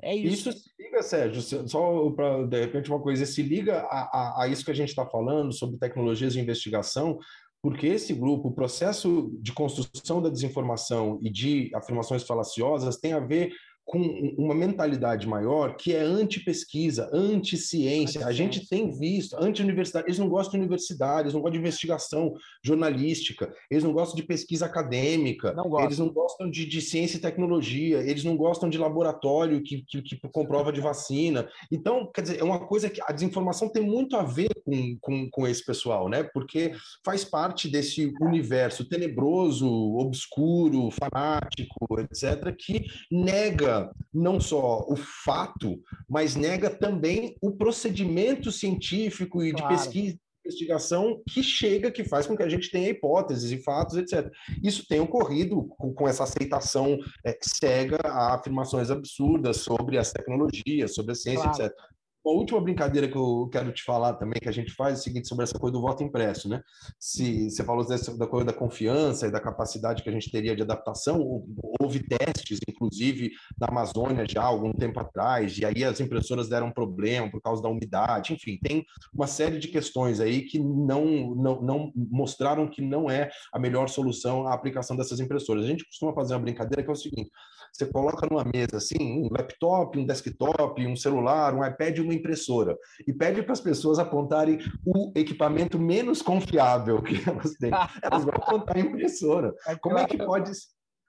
é 0.00 0.14
isso. 0.14 0.50
Isso 0.50 0.58
se 0.58 0.70
liga, 0.78 1.02
Sérgio, 1.02 1.68
só 1.68 2.10
para 2.10 2.46
de 2.46 2.60
repente 2.60 2.90
uma 2.90 3.00
coisa, 3.00 3.24
se 3.24 3.42
liga 3.42 3.80
a, 3.82 4.02
a, 4.02 4.42
a 4.42 4.48
isso 4.48 4.64
que 4.64 4.70
a 4.70 4.74
gente 4.74 4.88
está 4.88 5.06
falando 5.06 5.52
sobre 5.52 5.78
tecnologias 5.78 6.32
de 6.32 6.40
investigação, 6.40 7.18
porque 7.64 7.86
esse 7.86 8.12
grupo, 8.12 8.48
o 8.48 8.52
processo 8.52 9.34
de 9.40 9.50
construção 9.50 10.20
da 10.20 10.28
desinformação 10.28 11.18
e 11.22 11.30
de 11.30 11.70
afirmações 11.74 12.22
falaciosas 12.22 12.98
tem 12.98 13.14
a 13.14 13.20
ver 13.20 13.54
com 13.84 13.98
uma 14.38 14.54
mentalidade 14.54 15.26
maior 15.28 15.76
que 15.76 15.94
é 15.94 16.00
anti-pesquisa, 16.00 17.10
anti-ciência. 17.12 18.26
A 18.26 18.32
gente 18.32 18.66
tem 18.66 18.90
visto, 18.90 19.36
anti-universidade, 19.38 20.06
eles 20.06 20.18
não 20.18 20.28
gostam 20.28 20.52
de 20.52 20.58
universidade, 20.58 21.22
eles 21.22 21.34
não 21.34 21.40
gostam 21.42 21.52
de 21.52 21.58
investigação 21.58 22.34
jornalística, 22.64 23.52
eles 23.70 23.84
não 23.84 23.92
gostam 23.92 24.16
de 24.16 24.22
pesquisa 24.22 24.64
acadêmica, 24.64 25.52
não 25.52 25.78
eles 25.80 25.98
não 25.98 26.08
gostam 26.08 26.50
de, 26.50 26.64
de, 26.64 26.80
ciência 26.80 27.18
e 27.18 27.20
tecnologia, 27.20 27.98
eles 27.98 28.24
não 28.24 28.36
gostam 28.36 28.70
de 28.70 28.78
laboratório 28.78 29.62
que, 29.62 29.84
que, 29.86 30.00
que, 30.00 30.18
comprova 30.28 30.72
de 30.72 30.80
vacina. 30.80 31.46
Então, 31.70 32.10
quer 32.12 32.22
dizer, 32.22 32.40
é 32.40 32.44
uma 32.44 32.66
coisa 32.66 32.88
que 32.88 33.02
a 33.06 33.12
desinformação 33.12 33.68
tem 33.68 33.82
muito 33.82 34.16
a 34.16 34.22
ver 34.22 34.50
com, 34.64 34.96
com, 35.00 35.30
com 35.30 35.46
esse 35.46 35.64
pessoal, 35.64 36.08
né? 36.08 36.22
Porque 36.22 36.72
faz 37.04 37.24
parte 37.24 37.68
desse 37.68 38.12
universo 38.20 38.88
tenebroso, 38.88 39.68
obscuro, 39.68 40.90
fanático, 40.90 42.00
etc., 42.00 42.54
que 42.56 42.86
nega 43.10 43.73
não 44.12 44.40
só 44.40 44.84
o 44.88 44.96
fato, 44.96 45.80
mas 46.08 46.36
nega 46.36 46.70
também 46.70 47.36
o 47.40 47.52
procedimento 47.52 48.50
científico 48.52 49.42
e 49.42 49.52
claro. 49.52 49.68
de 49.68 49.76
pesquisa 49.76 50.18
investigação 50.44 51.22
que 51.28 51.42
chega, 51.42 51.90
que 51.90 52.04
faz 52.04 52.26
com 52.26 52.36
que 52.36 52.42
a 52.42 52.48
gente 52.48 52.70
tenha 52.70 52.90
hipóteses 52.90 53.50
e 53.50 53.62
fatos, 53.62 53.96
etc. 53.96 54.30
Isso 54.62 54.86
tem 54.86 55.00
ocorrido 55.00 55.64
com, 55.68 55.92
com 55.92 56.06
essa 56.06 56.24
aceitação 56.24 56.98
é, 57.24 57.36
cega 57.40 57.98
a 58.04 58.34
afirmações 58.34 58.90
absurdas 58.90 59.58
sobre 59.58 59.96
as 59.96 60.12
tecnologias, 60.12 60.94
sobre 60.94 61.12
a 61.12 61.14
ciência, 61.14 61.44
claro. 61.44 61.64
etc. 61.64 61.76
Uma 62.24 62.36
última 62.36 62.60
brincadeira 62.60 63.06
que 63.06 63.16
eu 63.16 63.50
quero 63.52 63.70
te 63.70 63.82
falar 63.82 64.14
também, 64.14 64.40
que 64.40 64.48
a 64.48 64.52
gente 64.52 64.72
faz, 64.72 64.94
é 64.94 65.00
o 65.00 65.02
seguinte, 65.02 65.28
sobre 65.28 65.44
essa 65.44 65.58
coisa 65.58 65.74
do 65.74 65.82
voto 65.82 66.02
impresso, 66.02 66.48
né? 66.48 66.62
Se 66.98 67.50
você 67.50 67.62
falou 67.62 67.86
dessa, 67.86 68.16
da 68.16 68.26
coisa 68.26 68.46
da 68.46 68.52
confiança 68.52 69.26
e 69.26 69.30
da 69.30 69.38
capacidade 69.38 70.02
que 70.02 70.08
a 70.08 70.12
gente 70.12 70.30
teria 70.30 70.56
de 70.56 70.62
adaptação, 70.62 71.44
houve 71.78 72.02
testes, 72.02 72.58
inclusive, 72.66 73.30
na 73.60 73.66
Amazônia 73.68 74.24
já 74.26 74.42
algum 74.42 74.72
tempo 74.72 74.98
atrás, 75.00 75.58
e 75.58 75.66
aí 75.66 75.84
as 75.84 76.00
impressoras 76.00 76.48
deram 76.48 76.70
problema 76.70 77.30
por 77.30 77.42
causa 77.42 77.62
da 77.62 77.68
umidade, 77.68 78.32
enfim, 78.32 78.58
tem 78.62 78.86
uma 79.12 79.26
série 79.26 79.58
de 79.58 79.68
questões 79.68 80.18
aí 80.18 80.42
que 80.42 80.58
não, 80.58 81.34
não, 81.34 81.60
não 81.60 81.92
mostraram 81.94 82.66
que 82.70 82.80
não 82.80 83.10
é 83.10 83.28
a 83.52 83.58
melhor 83.58 83.86
solução 83.86 84.48
a 84.48 84.54
aplicação 84.54 84.96
dessas 84.96 85.20
impressoras. 85.20 85.64
A 85.64 85.68
gente 85.68 85.84
costuma 85.84 86.14
fazer 86.14 86.32
uma 86.32 86.40
brincadeira 86.40 86.82
que 86.82 86.88
é 86.88 86.92
o 86.92 86.96
seguinte, 86.96 87.30
você 87.74 87.86
coloca 87.86 88.26
numa 88.30 88.44
mesa 88.44 88.76
assim, 88.76 89.24
um 89.24 89.28
laptop, 89.32 89.98
um 89.98 90.06
desktop, 90.06 90.86
um 90.86 90.94
celular, 90.94 91.52
um 91.54 91.66
iPad 91.66 91.98
e 91.98 92.00
uma 92.00 92.14
impressora. 92.14 92.76
E 93.06 93.12
pede 93.12 93.42
para 93.42 93.52
as 93.52 93.60
pessoas 93.60 93.98
apontarem 93.98 94.60
o 94.86 95.12
equipamento 95.16 95.76
menos 95.76 96.22
confiável 96.22 97.02
que 97.02 97.28
elas 97.28 97.52
têm. 97.54 97.70
Elas 98.00 98.24
vão 98.24 98.34
apontar 98.34 98.76
a 98.76 98.80
impressora. 98.80 99.52
É 99.66 99.74
Como 99.74 99.98
é 99.98 100.06
que 100.06 100.16
pode 100.16 100.52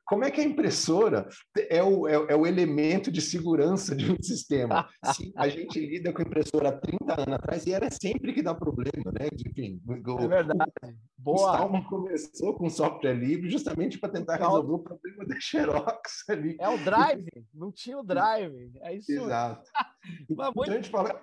como 0.05 0.23
é 0.23 0.31
que 0.31 0.39
a 0.39 0.43
impressora 0.43 1.27
é 1.69 1.81
o, 1.81 2.07
é, 2.07 2.13
é, 2.13 2.35
o 2.35 2.45
elemento 2.45 3.11
de 3.11 3.21
segurança 3.21 3.95
de 3.95 4.11
um 4.11 4.21
sistema? 4.21 4.87
Sim, 5.13 5.33
a 5.35 5.47
gente 5.47 5.79
lida 5.79 6.13
com 6.13 6.21
impressora 6.21 6.69
há 6.69 6.71
30 6.71 7.21
anos 7.21 7.35
atrás 7.35 7.65
e 7.65 7.73
era 7.73 7.89
sempre 7.89 8.33
que 8.33 8.43
dá 8.43 8.53
problema, 8.53 9.11
né? 9.19 9.27
Enfim, 9.33 9.81
o, 9.87 10.21
é 10.21 10.27
verdade. 10.27 10.71
Boa. 11.17 11.49
O 11.49 11.53
Stallman 11.53 11.83
começou 11.85 12.53
com 12.53 12.69
software 12.69 13.15
livre 13.15 13.49
justamente 13.49 13.97
para 13.97 14.09
tentar 14.09 14.35
resolver 14.35 14.73
o 14.73 14.79
problema 14.79 15.25
da 15.25 15.39
Xerox 15.39 16.29
ali. 16.29 16.55
É 16.59 16.69
o 16.69 16.77
drive, 16.77 17.27
não 17.51 17.71
tinha 17.71 17.97
o 17.97 18.03
drive. 18.03 18.71
É 18.81 18.95
isso. 18.95 19.11
Exato. 19.11 19.67
então 20.29 20.53
a 20.55 20.71
gente 20.71 20.89
fala, 20.89 21.19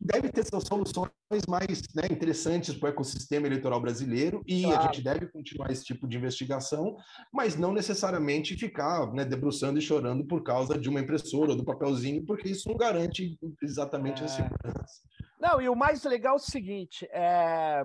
deve 0.00 0.30
ter 0.30 0.44
soluções 0.44 1.10
mais 1.48 1.82
né, 1.94 2.04
interessantes 2.10 2.74
para 2.74 2.86
o 2.86 2.90
ecossistema 2.90 3.46
eleitoral 3.46 3.80
brasileiro 3.80 4.42
e 4.46 4.62
claro. 4.62 4.80
a 4.80 4.82
gente 4.84 5.02
deve 5.02 5.26
continuar 5.26 5.70
esse 5.70 5.84
tipo 5.84 6.06
de 6.06 6.16
investigação, 6.16 6.96
mas 7.32 7.56
não 7.56 7.72
necessariamente 7.72 8.56
ficar 8.56 9.12
né, 9.12 9.24
debruçando 9.24 9.78
e 9.78 9.82
chorando 9.82 10.24
por 10.26 10.42
causa 10.42 10.78
de 10.78 10.88
uma 10.88 11.00
impressora 11.00 11.50
ou 11.50 11.56
do 11.56 11.64
papelzinho, 11.64 12.24
porque 12.24 12.48
isso 12.48 12.68
não 12.68 12.76
garante 12.76 13.36
exatamente 13.62 14.22
é... 14.22 14.24
a 14.24 14.28
segurança. 14.28 15.02
Não, 15.40 15.60
e 15.60 15.68
o 15.68 15.74
mais 15.74 16.04
legal 16.04 16.34
é 16.34 16.36
o 16.36 16.40
seguinte: 16.40 17.06
é, 17.12 17.84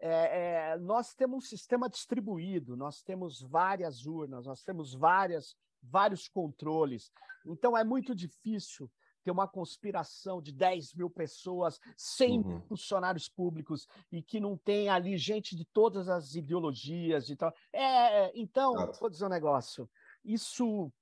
é, 0.00 0.72
é, 0.72 0.78
nós 0.78 1.14
temos 1.14 1.44
um 1.44 1.46
sistema 1.46 1.88
distribuído, 1.88 2.76
nós 2.76 3.02
temos 3.02 3.42
várias 3.42 4.06
urnas, 4.06 4.46
nós 4.46 4.62
temos 4.62 4.94
várias, 4.94 5.54
vários 5.82 6.28
controles. 6.28 7.10
Então 7.46 7.76
é 7.76 7.84
muito 7.84 8.14
difícil 8.14 8.90
ter 9.22 9.30
uma 9.30 9.48
conspiração 9.48 10.40
de 10.40 10.52
10 10.52 10.94
mil 10.94 11.10
pessoas, 11.10 11.78
100 11.96 12.40
uhum. 12.40 12.60
funcionários 12.62 13.28
públicos, 13.28 13.86
e 14.10 14.22
que 14.22 14.40
não 14.40 14.56
tem 14.56 14.88
ali 14.88 15.16
gente 15.16 15.56
de 15.56 15.64
todas 15.64 16.08
as 16.08 16.34
ideologias 16.34 17.28
e 17.28 17.36
tal. 17.36 17.52
É, 17.72 18.26
é 18.26 18.32
então, 18.34 18.90
vou 18.98 19.10
dizer 19.10 19.26
um 19.26 19.30
negócio. 19.30 19.88
Isso, 20.24 20.92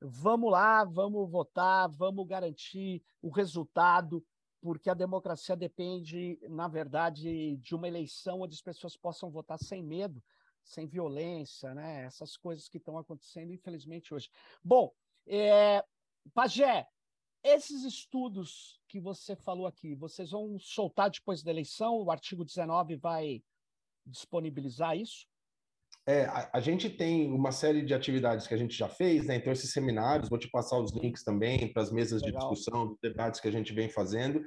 vamos 0.00 0.50
lá, 0.50 0.84
vamos 0.84 1.30
votar, 1.30 1.88
vamos 1.88 2.26
garantir 2.26 3.02
o 3.22 3.30
resultado, 3.30 4.24
porque 4.60 4.88
a 4.88 4.94
democracia 4.94 5.56
depende, 5.56 6.38
na 6.48 6.68
verdade, 6.68 7.56
de 7.58 7.74
uma 7.74 7.88
eleição 7.88 8.40
onde 8.40 8.54
as 8.54 8.62
pessoas 8.62 8.96
possam 8.96 9.30
votar 9.30 9.58
sem 9.58 9.82
medo, 9.82 10.22
sem 10.62 10.86
violência, 10.86 11.74
né? 11.74 12.04
Essas 12.04 12.36
coisas 12.36 12.68
que 12.68 12.78
estão 12.78 12.96
acontecendo, 12.96 13.52
infelizmente, 13.52 14.14
hoje. 14.14 14.30
Bom, 14.62 14.90
é, 15.26 15.84
Pajé, 16.32 16.88
esses 17.44 17.84
estudos 17.84 18.80
que 18.88 18.98
você 18.98 19.36
falou 19.36 19.66
aqui, 19.66 19.94
vocês 19.94 20.30
vão 20.30 20.58
soltar 20.58 21.10
depois 21.10 21.42
da 21.42 21.50
eleição? 21.50 21.96
O 21.96 22.10
artigo 22.10 22.44
19 22.44 22.96
vai 22.96 23.42
disponibilizar 24.06 24.96
isso? 24.96 25.26
É, 26.06 26.24
a, 26.24 26.50
a, 26.54 26.60
gente 26.60 26.90
tem 26.90 27.32
uma 27.32 27.50
série 27.50 27.82
de 27.82 27.94
atividades 27.94 28.46
que 28.46 28.52
a 28.52 28.56
gente 28.58 28.76
já 28.76 28.88
fez, 28.88 29.26
né? 29.26 29.36
Então, 29.36 29.52
esses 29.52 29.72
seminários, 29.72 30.28
vou 30.28 30.38
te 30.38 30.50
passar 30.50 30.78
os 30.78 30.92
links 30.92 31.22
também 31.22 31.72
para 31.72 31.82
as 31.82 31.90
mesas 31.90 32.20
Legal. 32.20 32.40
de 32.40 32.54
discussão, 32.54 32.96
debates 33.02 33.40
que 33.40 33.48
a 33.48 33.52
gente 33.52 33.72
vem 33.72 33.88
fazendo. 33.88 34.42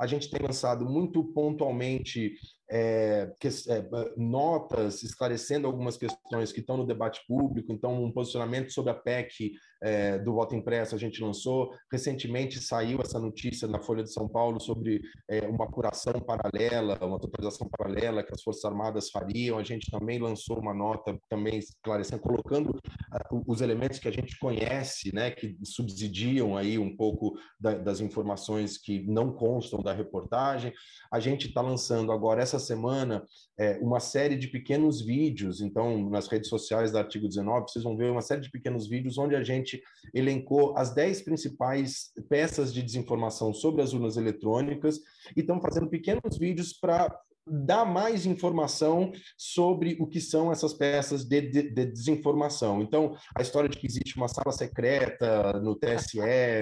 A 0.00 0.06
gente 0.06 0.30
tem 0.30 0.40
lançado 0.40 0.86
muito 0.86 1.22
pontualmente 1.32 2.34
é, 2.70 3.30
que, 3.38 3.48
é, 3.48 3.86
notas 4.16 5.02
esclarecendo 5.02 5.66
algumas 5.66 5.98
questões 5.98 6.50
que 6.50 6.60
estão 6.60 6.78
no 6.78 6.86
debate 6.86 7.20
público. 7.28 7.72
Então, 7.72 8.02
um 8.02 8.10
posicionamento 8.10 8.72
sobre 8.72 8.90
a 8.90 8.94
PEC 8.94 9.52
é, 9.82 10.18
do 10.18 10.32
voto 10.32 10.54
impresso 10.54 10.94
a 10.94 10.98
gente 10.98 11.22
lançou. 11.22 11.70
Recentemente 11.90 12.60
saiu 12.60 13.00
essa 13.00 13.18
notícia 13.18 13.66
na 13.66 13.80
Folha 13.80 14.02
de 14.02 14.12
São 14.12 14.28
Paulo 14.28 14.60
sobre 14.60 15.00
é, 15.28 15.46
uma 15.48 15.64
apuração 15.64 16.14
paralela, 16.20 16.98
uma 17.02 17.18
totalização 17.18 17.68
paralela 17.68 18.22
que 18.22 18.32
as 18.32 18.42
Forças 18.42 18.64
Armadas 18.64 19.10
fariam. 19.10 19.58
A 19.58 19.64
gente 19.64 19.90
também 19.90 20.18
lançou 20.18 20.58
uma 20.58 20.72
nota 20.72 21.18
também 21.28 21.58
esclarecendo, 21.58 22.22
colocando 22.22 22.70
uh, 22.70 23.42
os 23.46 23.60
elementos 23.60 23.98
que 23.98 24.08
a 24.08 24.12
gente 24.12 24.38
conhece, 24.38 25.14
né, 25.14 25.30
que 25.30 25.56
subsidiam 25.64 26.56
aí 26.56 26.78
um 26.78 26.96
pouco 26.96 27.36
da, 27.58 27.74
das 27.74 28.00
informações 28.00 28.78
que 28.78 29.02
não 29.06 29.32
constam 29.32 29.82
da 29.82 29.92
reportagem. 29.92 30.72
A 31.12 31.18
gente 31.18 31.48
está 31.48 31.60
lançando 31.60 32.12
agora 32.12 32.42
essa 32.42 32.58
semana 32.58 33.26
é, 33.58 33.78
uma 33.80 34.00
série 34.00 34.36
de 34.36 34.48
pequenos 34.48 35.04
vídeos, 35.04 35.60
então, 35.60 36.08
nas 36.08 36.28
redes 36.28 36.48
sociais 36.48 36.92
da 36.92 37.00
Artigo 37.00 37.28
19, 37.28 37.68
vocês 37.68 37.84
vão 37.84 37.96
ver 37.96 38.10
uma 38.10 38.22
série 38.22 38.40
de 38.40 38.50
pequenos 38.50 38.88
vídeos 38.88 39.18
onde 39.18 39.34
a 39.34 39.42
gente 39.42 39.71
elencou 40.12 40.76
as 40.76 40.92
10 40.94 41.22
principais 41.22 42.10
peças 42.28 42.72
de 42.72 42.82
desinformação 42.82 43.54
sobre 43.54 43.82
as 43.82 43.92
urnas 43.92 44.16
eletrônicas 44.16 44.98
e 45.36 45.40
estão 45.40 45.60
fazendo 45.60 45.88
pequenos 45.88 46.36
vídeos 46.36 46.72
para 46.72 47.16
dar 47.46 47.84
mais 47.84 48.24
informação 48.24 49.12
sobre 49.36 49.96
o 50.00 50.06
que 50.06 50.20
são 50.20 50.52
essas 50.52 50.72
peças 50.72 51.24
de, 51.24 51.40
de, 51.40 51.62
de, 51.70 51.86
desinformação. 51.86 52.80
Então, 52.80 53.16
a 53.36 53.42
história 53.42 53.68
de 53.68 53.76
que 53.76 53.86
existe 53.86 54.16
uma 54.16 54.28
sala 54.28 54.52
secreta 54.52 55.54
no 55.60 55.74
TSE, 55.74 56.20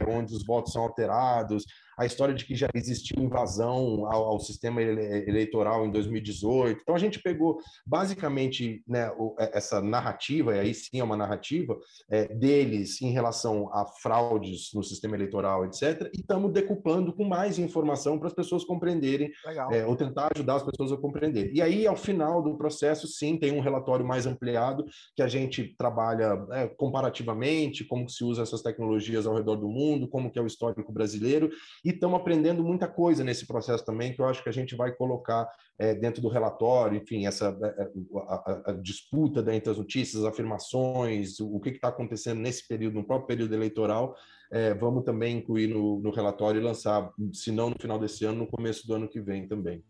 onde 0.09 0.35
os 0.35 0.45
votos 0.45 0.73
são 0.73 0.83
alterados, 0.83 1.67
a 2.01 2.07
história 2.07 2.35
de 2.35 2.47
que 2.47 2.55
já 2.55 2.67
existiu 2.75 3.23
invasão 3.23 4.07
ao, 4.11 4.25
ao 4.25 4.41
sistema 4.41 4.81
eleitoral 4.81 5.85
em 5.85 5.91
2018. 5.91 6.81
Então, 6.81 6.95
a 6.95 6.99
gente 6.99 7.21
pegou 7.21 7.59
basicamente 7.87 8.83
né, 8.89 9.13
é, 9.39 9.59
essa 9.59 9.83
narrativa, 9.83 10.57
e 10.57 10.61
aí 10.61 10.73
sim 10.73 10.99
é 10.99 11.05
uma 11.05 11.17
narrativa, 11.17 11.79
é, 12.09 12.27
deles 12.35 13.03
em 13.03 13.11
relação 13.11 13.69
a 13.75 13.85
fraudes 13.85 14.71
no 14.73 14.83
sistema 14.83 15.15
eleitoral, 15.15 15.67
etc., 15.67 16.11
e 16.15 16.21
estamos 16.21 16.51
decuplando 16.53 17.13
com 17.13 17.25
mais 17.25 17.59
informação 17.59 18.19
para 18.19 18.29
as 18.29 18.35
pessoas 18.35 18.65
compreenderem, 18.65 19.31
é, 19.71 19.85
ou 19.85 19.95
tentar 19.95 20.31
ajudar 20.35 20.55
as 20.55 20.63
pessoas 20.63 20.93
a 20.93 20.97
compreender. 20.97 21.53
E 21.53 21.61
aí, 21.61 21.87
ao 21.87 21.97
final 21.97 22.43
do 22.43 22.57
processo, 22.57 23.07
sim, 23.07 23.37
tem 23.37 23.53
um 23.53 23.61
relatório 23.61 24.07
mais 24.07 24.25
ampliado 24.25 24.87
que 25.15 25.21
a 25.21 25.29
gente 25.29 25.75
trabalha 25.77 26.47
é, 26.53 26.67
comparativamente, 26.67 27.85
como 27.85 28.09
se 28.09 28.25
usa 28.25 28.41
essas 28.41 28.63
tecnologias 28.63 29.27
ao 29.27 29.37
redor 29.37 29.57
do 29.57 29.69
mundo, 29.69 30.09
como 30.09 30.31
que 30.31 30.39
é 30.39 30.43
o 30.43 30.47
histórico 30.47 30.91
brasileiro, 30.91 31.51
e 31.85 31.90
estamos 31.91 32.21
aprendendo 32.21 32.63
muita 32.63 32.89
coisa 32.89 33.23
nesse 33.23 33.47
processo 33.47 33.85
também, 33.85 34.13
que 34.13 34.21
eu 34.21 34.27
acho 34.27 34.43
que 34.43 34.49
a 34.49 34.53
gente 34.53 34.75
vai 34.75 34.93
colocar 34.93 35.49
é, 35.79 35.95
dentro 35.95 36.21
do 36.21 36.29
relatório, 36.29 37.01
enfim, 37.01 37.27
essa 37.27 37.57
é, 37.63 37.83
é, 37.83 37.91
a, 38.27 38.35
a, 38.35 38.71
a 38.71 38.73
disputa 38.73 39.41
entre 39.55 39.71
as 39.71 39.79
notícias, 39.79 40.23
as 40.23 40.29
afirmações, 40.29 41.41
o 41.41 41.59
que 41.61 41.71
está 41.71 41.89
acontecendo 41.89 42.41
nesse 42.41 42.67
período, 42.67 42.95
no 42.95 43.05
próprio 43.05 43.29
período 43.29 43.55
eleitoral, 43.55 44.15
é, 44.51 44.75
vamos 44.75 45.05
também 45.05 45.39
incluir 45.39 45.69
no, 45.69 46.01
no 46.01 46.11
relatório 46.11 46.61
e 46.61 46.65
lançar, 46.65 47.11
se 47.33 47.53
não 47.53 47.71
no 47.71 47.77
final 47.81 47.99
desse 47.99 48.25
ano, 48.25 48.41
no 48.41 48.47
começo 48.47 48.87
do 48.87 48.95
ano 48.95 49.09
que 49.09 49.21
vem 49.21 49.47
também. 49.47 49.85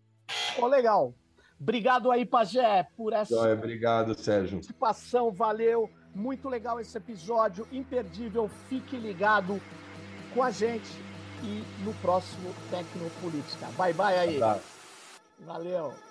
Oh, 0.59 0.67
legal. 0.67 1.15
Obrigado 1.61 2.11
aí, 2.11 2.25
Pajé, 2.25 2.87
por 2.97 3.13
essa 3.13 3.35
Joia, 3.35 3.55
obrigado, 3.55 4.15
Sérgio. 4.15 4.57
participação. 4.57 5.31
Valeu. 5.31 5.91
Muito 6.15 6.49
legal 6.49 6.81
esse 6.81 6.97
episódio, 6.97 7.67
imperdível. 7.71 8.49
Fique 8.69 8.97
ligado 8.97 9.61
com 10.35 10.43
a 10.43 10.51
gente 10.51 11.10
e 11.43 11.65
no 11.85 11.95
próximo 11.95 12.55
Tecnopolítica. 12.71 13.67
Bye 13.77 13.93
bye 13.93 14.19
aí. 14.19 14.41
Valeu. 15.47 16.10